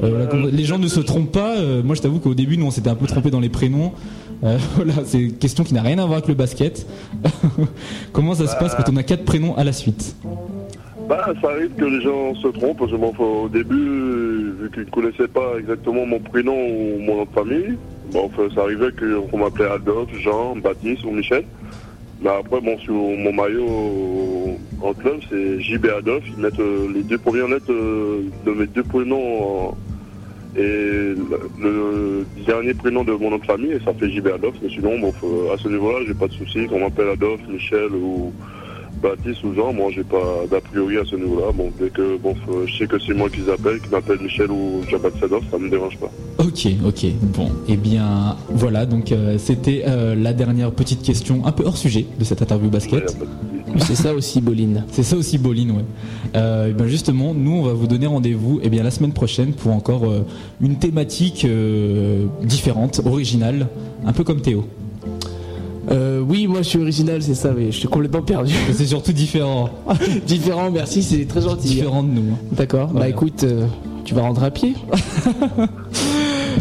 Euh, 0.00 0.26
comment- 0.30 0.46
Les 0.52 0.62
gens 0.64 0.78
ne 0.78 0.86
se 0.86 1.00
trompent 1.00 1.32
pas. 1.32 1.56
Euh, 1.56 1.82
moi, 1.82 1.96
je 1.96 2.02
t'avoue 2.02 2.20
qu'au 2.20 2.34
début, 2.34 2.56
nous, 2.56 2.66
on 2.66 2.70
s'était 2.70 2.88
un 2.90 2.94
peu 2.94 3.06
trompé 3.06 3.30
dans 3.32 3.40
les 3.40 3.48
prénoms. 3.48 3.90
Euh, 4.44 4.56
voilà, 4.76 4.92
c'est 5.04 5.18
une 5.18 5.32
question 5.32 5.64
qui 5.64 5.74
n'a 5.74 5.82
rien 5.82 5.98
à 5.98 6.02
voir 6.02 6.18
avec 6.18 6.28
le 6.28 6.34
basket. 6.34 6.86
Comment 8.12 8.34
ça 8.34 8.46
se 8.46 8.56
passe 8.56 8.76
quand 8.76 8.92
on 8.92 8.96
a 8.96 9.02
quatre 9.02 9.24
prénoms 9.24 9.56
à 9.56 9.64
la 9.64 9.72
suite 9.72 10.14
Bah, 11.08 11.26
ça 11.42 11.48
arrive 11.50 11.70
que 11.76 11.84
les 11.84 12.00
gens 12.00 12.32
se 12.36 12.46
trompent, 12.48 12.78
parce 12.78 12.92
que 12.92 12.96
bon, 12.96 13.12
faut- 13.12 13.42
au 13.46 13.48
début, 13.48 14.52
vu 14.60 14.70
qu'ils 14.72 14.84
ne 14.84 14.90
connaissaient 14.90 15.26
pas 15.26 15.54
exactement 15.58 16.06
mon 16.06 16.20
prénom 16.20 16.54
ou 16.54 17.00
mon 17.00 17.16
nom 17.16 17.24
de 17.24 17.30
famille, 17.34 17.74
bon, 18.12 18.30
ça 18.54 18.60
arrivait 18.62 18.92
qu'on 18.92 19.38
m'appelait 19.38 19.68
Adolphe, 19.68 20.14
Jean, 20.22 20.54
Baptiste 20.62 21.02
ou 21.04 21.10
Michel. 21.10 21.42
Mais 22.22 22.30
après, 22.30 22.60
bon, 22.60 22.78
sur 22.78 22.92
mon 22.94 23.32
maillot 23.32 23.66
en 24.80 24.92
club, 24.92 25.20
c'est 25.28 25.60
JB 25.60 25.86
Adolphe. 25.98 26.24
Ils 26.36 26.42
mettent 26.42 26.60
euh, 26.60 26.88
les 26.92 27.02
deux 27.02 27.18
premières 27.18 27.48
lettres 27.48 27.70
euh, 27.72 28.22
de 28.46 28.52
mes 28.52 28.66
deux 28.66 28.84
prénoms 28.84 29.74
et 30.56 31.14
le, 31.60 32.24
dernier 32.46 32.74
prénom 32.74 33.04
de 33.04 33.12
mon 33.12 33.30
nom 33.30 33.38
de 33.38 33.44
famille, 33.44 33.72
et 33.72 33.80
ça 33.84 33.92
fait 33.94 34.10
JB 34.10 34.28
Adolphe. 34.28 34.56
Mais 34.62 34.70
sinon, 34.70 34.98
bon, 34.98 35.12
à 35.52 35.58
ce 35.58 35.68
niveau-là, 35.68 35.98
j'ai 36.06 36.14
pas 36.14 36.28
de 36.28 36.32
soucis. 36.32 36.66
Qu'on 36.66 36.80
m'appelle 36.80 37.08
Adolphe, 37.08 37.46
Michel 37.48 37.92
ou 37.92 38.32
Baptiste 39.02 39.44
ou 39.44 39.54
Jean, 39.54 39.72
moi 39.72 39.90
j'ai 39.94 40.02
pas 40.02 40.44
d'a 40.50 40.60
priori 40.60 40.98
à 40.98 41.04
ce 41.04 41.16
niveau-là. 41.16 41.52
Bon, 41.54 41.70
dès 41.78 41.90
que 41.90 42.16
bon, 42.16 42.34
je 42.66 42.78
sais 42.78 42.86
que 42.86 42.98
c'est 42.98 43.14
moi 43.14 43.28
qu'ils 43.28 43.48
appellent, 43.50 43.80
qui 43.80 43.88
m'appellent 43.90 44.20
Michel 44.20 44.50
ou 44.50 44.82
Jean-Baptiste 44.88 45.24
Adolphe, 45.24 45.44
ça 45.50 45.58
me 45.58 45.68
dérange 45.68 45.96
pas. 45.98 46.10
Ok, 46.38 46.66
ok. 46.84 47.06
Bon, 47.36 47.50
eh 47.68 47.76
bien, 47.76 48.36
voilà. 48.48 48.86
Donc, 48.86 49.12
euh, 49.12 49.38
c'était 49.38 49.84
euh, 49.86 50.14
la 50.14 50.32
dernière 50.32 50.72
petite 50.72 51.02
question, 51.02 51.46
un 51.46 51.52
peu 51.52 51.64
hors 51.64 51.76
sujet 51.76 52.06
de 52.18 52.24
cette 52.24 52.42
interview 52.42 52.70
basket. 52.70 53.16
C'est 53.78 53.94
ça 53.94 54.14
aussi, 54.14 54.40
Boline. 54.40 54.84
C'est 54.90 55.02
ça 55.02 55.16
aussi, 55.16 55.38
Boline, 55.38 55.70
ouais. 55.72 55.84
Euh, 56.36 56.72
ben 56.72 56.86
justement, 56.86 57.34
nous, 57.34 57.52
on 57.52 57.62
va 57.62 57.72
vous 57.72 57.86
donner 57.86 58.06
rendez-vous 58.06 58.60
eh 58.62 58.68
bien, 58.68 58.82
la 58.82 58.90
semaine 58.90 59.12
prochaine 59.12 59.52
pour 59.52 59.72
encore 59.72 60.04
euh, 60.06 60.24
une 60.60 60.76
thématique 60.76 61.44
euh, 61.44 62.26
différente, 62.42 63.00
originale, 63.04 63.68
un 64.06 64.12
peu 64.12 64.24
comme 64.24 64.40
Théo. 64.40 64.64
Oui, 66.28 66.46
moi 66.46 66.58
je 66.60 66.68
suis 66.68 66.78
original, 66.78 67.22
c'est 67.22 67.34
ça, 67.34 67.52
mais 67.56 67.72
je 67.72 67.78
suis 67.78 67.88
complètement 67.88 68.20
perdu. 68.20 68.52
C'est 68.74 68.84
surtout 68.86 69.12
différent. 69.12 69.70
Différent, 70.26 70.70
merci, 70.70 71.02
c'est 71.02 71.24
très 71.24 71.40
gentil. 71.40 71.68
différent 71.68 72.02
de 72.02 72.10
nous. 72.10 72.32
hein. 72.32 72.38
D'accord, 72.52 72.88
Voilà. 72.88 73.06
bah 73.06 73.08
écoute, 73.08 73.42
tu 74.04 74.14
vas 74.14 74.20
rentrer 74.22 74.44
à 74.46 74.50
pied 74.50 74.74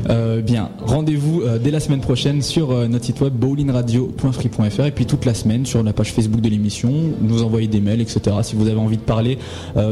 Euh, 0.09 0.41
bien, 0.41 0.69
rendez-vous 0.79 1.41
euh, 1.41 1.57
dès 1.57 1.71
la 1.71 1.79
semaine 1.79 2.01
prochaine 2.01 2.41
sur 2.41 2.71
euh, 2.71 2.87
notre 2.87 3.05
site 3.05 3.21
web 3.21 3.33
bowlingradio.free.fr 3.33 4.85
et 4.85 4.91
puis 4.91 5.05
toute 5.05 5.25
la 5.25 5.33
semaine 5.33 5.65
sur 5.65 5.83
la 5.83 5.93
page 5.93 6.13
Facebook 6.13 6.41
de 6.41 6.49
l'émission, 6.49 6.91
nous 7.21 7.43
envoyer 7.43 7.67
des 7.67 7.81
mails, 7.81 8.01
etc. 8.01 8.37
Si 8.43 8.55
vous 8.55 8.67
avez 8.67 8.79
envie 8.79 8.97
de 8.97 9.01
parler 9.01 9.37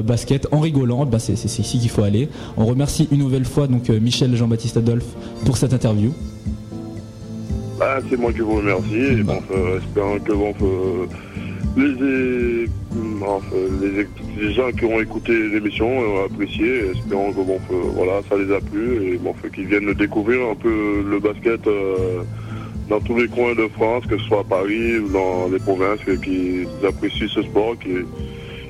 basket 0.03 0.47
en 0.51 0.59
rigolant, 0.59 1.05
bah, 1.05 1.19
c'est 1.19 1.33
ici 1.33 1.79
qu'il 1.79 1.89
faut 1.89 2.03
aller. 2.03 2.29
On 2.57 2.65
remercie 2.65 3.07
une 3.11 3.19
nouvelle 3.19 3.45
fois 3.45 3.67
donc 3.67 3.89
Michel 3.89 4.35
Jean-Baptiste 4.35 4.77
Adolphe 4.77 5.15
pour 5.45 5.57
cette 5.57 5.73
interview. 5.73 6.11
Ah, 7.81 7.99
c'est 8.09 8.17
moi 8.17 8.31
qui 8.31 8.39
vous 8.39 8.55
remercie. 8.55 8.95
Et 8.95 9.23
bon, 9.23 9.39
euh, 9.51 9.79
espérant 9.79 10.17
que 10.19 10.31
bon, 10.31 10.53
les, 11.75 12.67
les, 13.81 14.07
les 14.41 14.53
gens 14.53 14.71
qui 14.71 14.85
ont 14.85 14.99
écouté 14.99 15.33
l'émission 15.49 15.87
ont 15.87 16.25
apprécié. 16.25 16.89
Espérons 16.91 17.31
que 17.33 17.41
bon, 17.41 17.59
euh, 17.71 17.75
voilà, 17.95 18.21
ça 18.29 18.37
les 18.37 18.53
a 18.53 18.59
plu 18.59 19.13
et 19.13 19.17
bon, 19.17 19.33
euh, 19.43 19.49
qu'ils 19.49 19.67
viennent 19.67 19.93
découvrir 19.93 20.49
un 20.51 20.55
peu 20.55 21.03
le 21.09 21.19
basket 21.19 21.65
euh, 21.67 22.23
dans 22.89 22.99
tous 23.01 23.17
les 23.17 23.27
coins 23.27 23.55
de 23.55 23.67
France, 23.69 24.05
que 24.07 24.17
ce 24.17 24.25
soit 24.25 24.41
à 24.41 24.43
Paris 24.43 24.99
ou 24.99 25.09
dans 25.09 25.47
les 25.51 25.59
provinces, 25.59 25.99
qu'ils 26.23 26.67
apprécient 26.87 27.27
ce 27.27 27.41
sport 27.41 27.75
qui 27.79 27.89
est, 27.91 28.05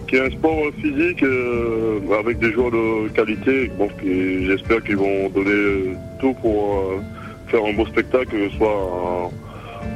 qui 0.07 0.15
est 0.15 0.21
un 0.21 0.29
sport 0.31 0.61
physique 0.81 1.21
euh, 1.23 1.99
avec 2.19 2.39
des 2.39 2.51
joueurs 2.53 2.71
de 2.71 3.09
qualité. 3.09 3.69
Bon, 3.77 3.87
qui- 4.01 4.45
j'espère 4.45 4.81
qu'ils 4.83 4.97
vont 4.97 5.29
donner 5.29 5.49
euh, 5.51 5.93
tout 6.19 6.33
pour 6.41 6.75
euh, 6.77 6.99
faire 7.47 7.65
un 7.65 7.73
beau 7.73 7.85
spectacle, 7.87 8.27
que 8.29 8.49
ce 8.49 8.57
soit 8.57 8.67
en, 8.69 9.31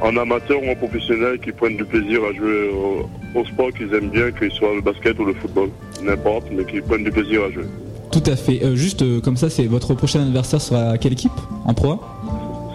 en 0.00 0.16
amateur 0.16 0.62
ou 0.62 0.70
en 0.70 0.74
professionnel, 0.74 1.38
qui 1.38 1.52
prennent 1.52 1.76
du 1.76 1.84
plaisir 1.84 2.20
à 2.24 2.32
jouer 2.32 2.70
au, 2.70 3.38
au 3.38 3.44
sport 3.44 3.70
qu'ils 3.72 3.92
aiment 3.94 4.10
bien, 4.10 4.30
qu'il 4.32 4.50
soit 4.52 4.74
le 4.74 4.80
basket 4.80 5.18
ou 5.18 5.24
le 5.24 5.34
football, 5.34 5.68
n'importe, 6.02 6.44
mais 6.52 6.64
qu'ils 6.64 6.82
prennent 6.82 7.04
du 7.04 7.10
plaisir 7.10 7.42
à 7.44 7.50
jouer. 7.50 7.66
Tout 8.10 8.22
à 8.26 8.34
fait. 8.36 8.62
Euh, 8.64 8.74
juste 8.74 9.02
euh, 9.02 9.20
comme 9.20 9.36
ça, 9.36 9.48
c'est 9.48 9.66
votre 9.66 9.94
prochain 9.94 10.22
adversaire 10.22 10.60
sera 10.60 10.98
quelle 10.98 11.12
équipe? 11.12 11.32
En 11.64 11.74
pro 11.74 12.00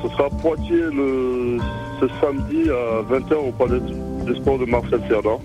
Ce 0.03 0.09
sera 0.09 0.29
Poitiers 0.29 0.89
le, 0.93 1.57
ce 1.99 2.07
samedi 2.21 2.69
à 2.69 3.13
20h 3.13 3.33
au 3.33 3.51
Palais 3.51 3.81
des 4.25 4.35
Sports 4.35 4.59
de 4.59 4.65
Marcel 4.65 5.01
Cerdan. 5.09 5.39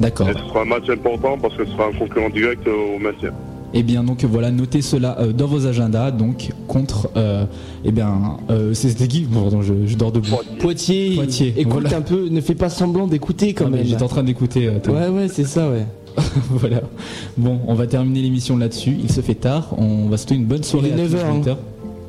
D'accord. 0.00 0.28
Et 0.28 0.32
ce 0.34 0.38
sera 0.38 0.62
un 0.62 0.66
match 0.66 0.88
important 0.90 1.38
parce 1.38 1.54
que 1.56 1.64
ce 1.64 1.72
sera 1.72 1.86
un 1.86 1.92
concurrent 1.92 2.28
direct 2.28 2.66
euh, 2.66 2.96
au 2.96 2.98
maintien. 2.98 3.32
Eh 3.74 3.82
bien 3.82 4.02
donc 4.02 4.24
voilà, 4.24 4.50
notez 4.50 4.80
cela 4.80 5.18
euh, 5.20 5.32
dans 5.32 5.46
vos 5.46 5.66
agendas. 5.66 6.10
Donc 6.10 6.50
contre, 6.66 7.10
euh, 7.16 7.44
eh 7.84 7.92
bien, 7.92 8.38
euh, 8.50 8.72
c'est 8.74 8.88
c'était 8.88 9.08
qui? 9.08 9.20
Bon, 9.22 9.42
pardon, 9.42 9.62
je, 9.62 9.74
je 9.86 9.96
dors 9.96 10.10
debout. 10.12 10.36
Poitiers, 10.58 11.14
Poitiers, 11.16 11.54
écoute 11.56 11.82
voilà. 11.82 11.98
un 11.98 12.00
peu, 12.00 12.28
ne 12.30 12.40
fais 12.40 12.54
pas 12.54 12.70
semblant 12.70 13.06
d'écouter 13.06 13.52
quand 13.52 13.66
Ah, 13.66 13.70
même. 13.70 13.84
J'étais 13.84 14.02
en 14.02 14.08
train 14.08 14.22
d'écouter. 14.24 14.66
euh. 14.68 14.78
Ouais, 14.90 15.08
ouais, 15.08 15.28
c'est 15.28 15.44
ça, 15.44 15.68
ouais. 15.70 15.86
voilà. 16.50 16.80
Bon, 17.36 17.60
on 17.66 17.74
va 17.74 17.86
terminer 17.86 18.22
l'émission 18.22 18.56
là-dessus. 18.56 18.96
Il 19.02 19.12
se 19.12 19.20
fait 19.20 19.34
tard. 19.34 19.68
On 19.78 20.08
va 20.08 20.16
souhaiter 20.16 20.34
une 20.36 20.46
bonne 20.46 20.62
soirée 20.64 20.90
Il 20.94 20.98
est 20.98 21.02
à 21.02 21.06
tous 21.06 21.12
9 21.12 21.14
heures, 21.14 21.24
les 21.26 21.30
hein. 21.30 21.34
auditeurs. 21.36 21.58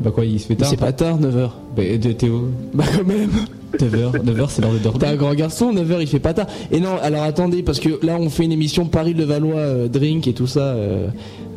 Bah 0.01 0.11
quoi, 0.11 0.23
il 0.25 0.39
se 0.39 0.47
fait 0.47 0.55
tard 0.55 0.69
C'est 0.69 0.77
pas 0.77 0.93
tard, 0.93 1.19
9h. 1.19 1.49
De 1.79 2.11
Théo, 2.13 2.49
Bah 2.73 2.83
quand 2.95 3.05
même 3.05 3.29
9h, 3.77 4.23
9h 4.25 4.45
c'est 4.49 4.61
l'heure 4.63 4.73
de 4.73 4.79
dormir. 4.79 4.99
T'es 4.99 5.05
un 5.07 5.15
grand 5.15 5.33
garçon, 5.35 5.71
9h 5.73 5.97
il 6.01 6.07
fait 6.07 6.19
pas 6.19 6.33
tard. 6.33 6.47
Et 6.71 6.79
non, 6.79 6.95
alors 7.03 7.21
attendez, 7.23 7.61
parce 7.61 7.79
que 7.79 8.03
là 8.03 8.17
on 8.19 8.29
fait 8.29 8.43
une 8.45 8.51
émission 8.51 8.85
Paris-Levallois 8.85 9.55
euh, 9.59 9.87
Drink 9.87 10.27
et 10.27 10.33
tout 10.33 10.47
ça. 10.47 10.61
euh, 10.61 11.07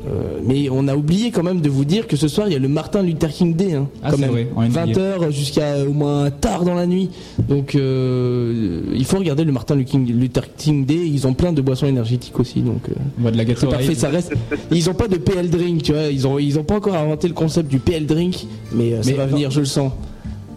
euh, 0.09 0.41
mais 0.45 0.69
on 0.69 0.89
a 0.89 0.97
oublié 0.97 1.31
quand 1.31 1.45
même 1.45 1.61
de 1.61 1.69
vous 1.71 1.85
dire 1.87 2.07
que 2.09 2.17
ce 2.17 2.27
soir 2.29 2.49
il 2.49 2.53
y 2.53 2.57
a 2.57 2.59
le 2.59 2.69
Martin 2.69 3.03
Luther 3.03 3.31
King 3.31 3.55
Day. 3.55 3.75
Hein, 3.75 3.89
Ah, 4.03 4.11
quand 4.11 4.17
c'est 4.17 4.23
même. 4.23 4.31
vrai, 4.33 4.49
en 4.57 4.63
NBA. 4.69 4.87
20h 4.87 5.31
jusqu'à 5.31 5.63
euh, 5.77 5.87
au 5.89 5.93
moins 5.93 6.31
tard 6.31 6.65
dans 6.65 6.75
la 6.75 6.87
nuit. 6.87 7.09
Donc 7.49 7.75
euh, 7.77 8.81
il 8.95 9.05
faut 9.07 9.19
regarder 9.19 9.45
le 9.45 9.53
Martin 9.53 9.77
Luther 9.77 9.93
King- 9.93 10.13
Luther 10.19 10.45
King 10.57 10.85
Day. 10.85 10.97
Ils 11.07 11.27
ont 11.27 11.33
plein 11.35 11.53
de 11.55 11.63
boissons 11.63 11.87
énergétiques 11.87 12.39
aussi. 12.39 12.61
Donc 12.61 12.89
euh, 12.91 12.95
On 13.21 13.25
va 13.25 13.31
de 13.31 13.37
la 13.39 13.45
c'est 13.45 13.49
Gatorade. 13.51 13.79
parfait, 13.79 13.95
ça 13.95 14.09
reste. 14.11 14.35
Ils 14.71 14.91
ont 14.91 14.95
pas 14.95 15.09
de 15.09 15.17
PL 15.17 15.49
Drink, 15.49 15.83
tu 15.83 15.93
vois. 15.93 16.03
Ils 16.09 16.27
ont, 16.27 16.39
ils 16.39 16.59
ont 16.59 16.65
pas 16.65 16.77
encore 16.77 16.95
inventé 16.97 17.27
le 17.29 17.35
concept 17.35 17.71
du 17.71 17.79
PL 17.79 18.05
Drink. 18.05 18.47
Mais, 18.75 18.93
euh, 18.93 19.03
ça 19.03 19.11
Mais 19.13 19.17
va 19.17 19.27
venir, 19.27 19.51
je 19.51 19.61
le 19.61 19.67
sens. 19.67 19.93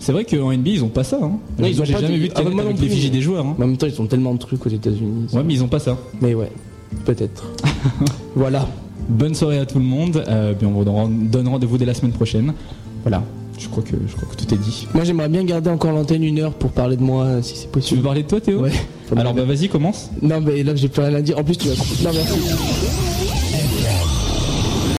C'est 0.06 0.12
vrai 0.12 0.24
qu'en 0.24 0.52
NBA 0.54 0.70
ils 0.70 0.84
ont 0.84 0.90
pas 0.90 1.04
ça. 1.04 1.18
Hein. 1.20 1.32
Ils 1.58 1.82
ont 1.82 1.84
J'ai 1.86 1.94
pas 1.94 2.02
jamais 2.02 2.14
de- 2.14 2.20
vu 2.22 2.28
de 2.28 2.34
Ah, 2.36 2.40
canette 2.42 2.54
moi 2.54 2.64
non 2.64 2.70
avec 2.70 2.80
les 2.82 2.86
plus. 2.88 2.96
fichiers 2.96 3.10
des 3.10 3.22
joueurs. 3.22 3.44
Hein. 3.44 3.56
Mais 3.58 3.66
en 3.66 3.68
même 3.70 3.78
temps, 3.78 3.88
ils 3.88 4.00
ont 4.00 4.06
tellement 4.06 4.34
de 4.36 4.38
trucs 4.40 4.64
aux 4.64 4.70
États-Unis. 4.70 5.26
Ouais, 5.34 5.42
mais 5.44 5.56
ils 5.56 5.64
ont 5.64 5.68
pas 5.68 5.80
ça. 5.80 5.98
Mais 6.22 6.36
ouais, 6.36 6.52
peut-être. 7.06 7.44
voilà. 8.36 8.68
Bonne 9.10 9.34
soirée 9.34 9.58
à 9.58 9.66
tout 9.66 9.80
le 9.80 9.86
monde. 9.86 10.24
Euh, 10.28 10.54
puis 10.54 10.68
on 10.68 10.72
vous 10.74 10.84
donne 10.84 11.28
donne 11.30 11.48
rendez-vous 11.48 11.80
dès 11.80 11.86
la 11.86 11.96
semaine 11.96 12.12
prochaine. 12.12 12.54
Voilà. 13.02 13.24
Je 13.58 13.68
crois 13.68 13.82
que 13.82 13.96
je 14.08 14.16
crois 14.16 14.28
que 14.30 14.36
tout 14.36 14.54
est 14.54 14.58
dit. 14.58 14.88
Moi, 14.94 15.06
j'aimerais 15.06 15.30
bien 15.30 15.44
garder 15.44 15.72
encore 15.72 15.92
l'antenne 15.92 16.24
une 16.24 16.38
heure 16.40 16.54
pour 16.54 16.70
parler 16.70 16.98
de 16.98 17.04
moi, 17.04 17.24
euh, 17.24 17.42
si 17.42 17.56
c'est 17.56 17.62
Tu 17.62 17.66
veux 17.66 17.72
possible. 17.72 18.02
parler 18.04 18.22
de 18.22 18.28
toi, 18.28 18.40
Théo? 18.42 18.60
Ouais. 18.62 18.72
Alors 19.16 19.34
bah 19.34 19.44
vas-y, 19.44 19.70
commence. 19.70 20.12
Non, 20.22 20.40
mais 20.40 20.62
là, 20.62 20.76
j'ai 20.76 20.88
plus 20.88 21.02
rien 21.02 21.16
à 21.16 21.22
dire. 21.22 21.40
En 21.40 21.44
plus, 21.44 21.58
tu 21.58 21.68
vas. 21.70 21.74
Non, 22.04 22.12
merci. 22.14 23.35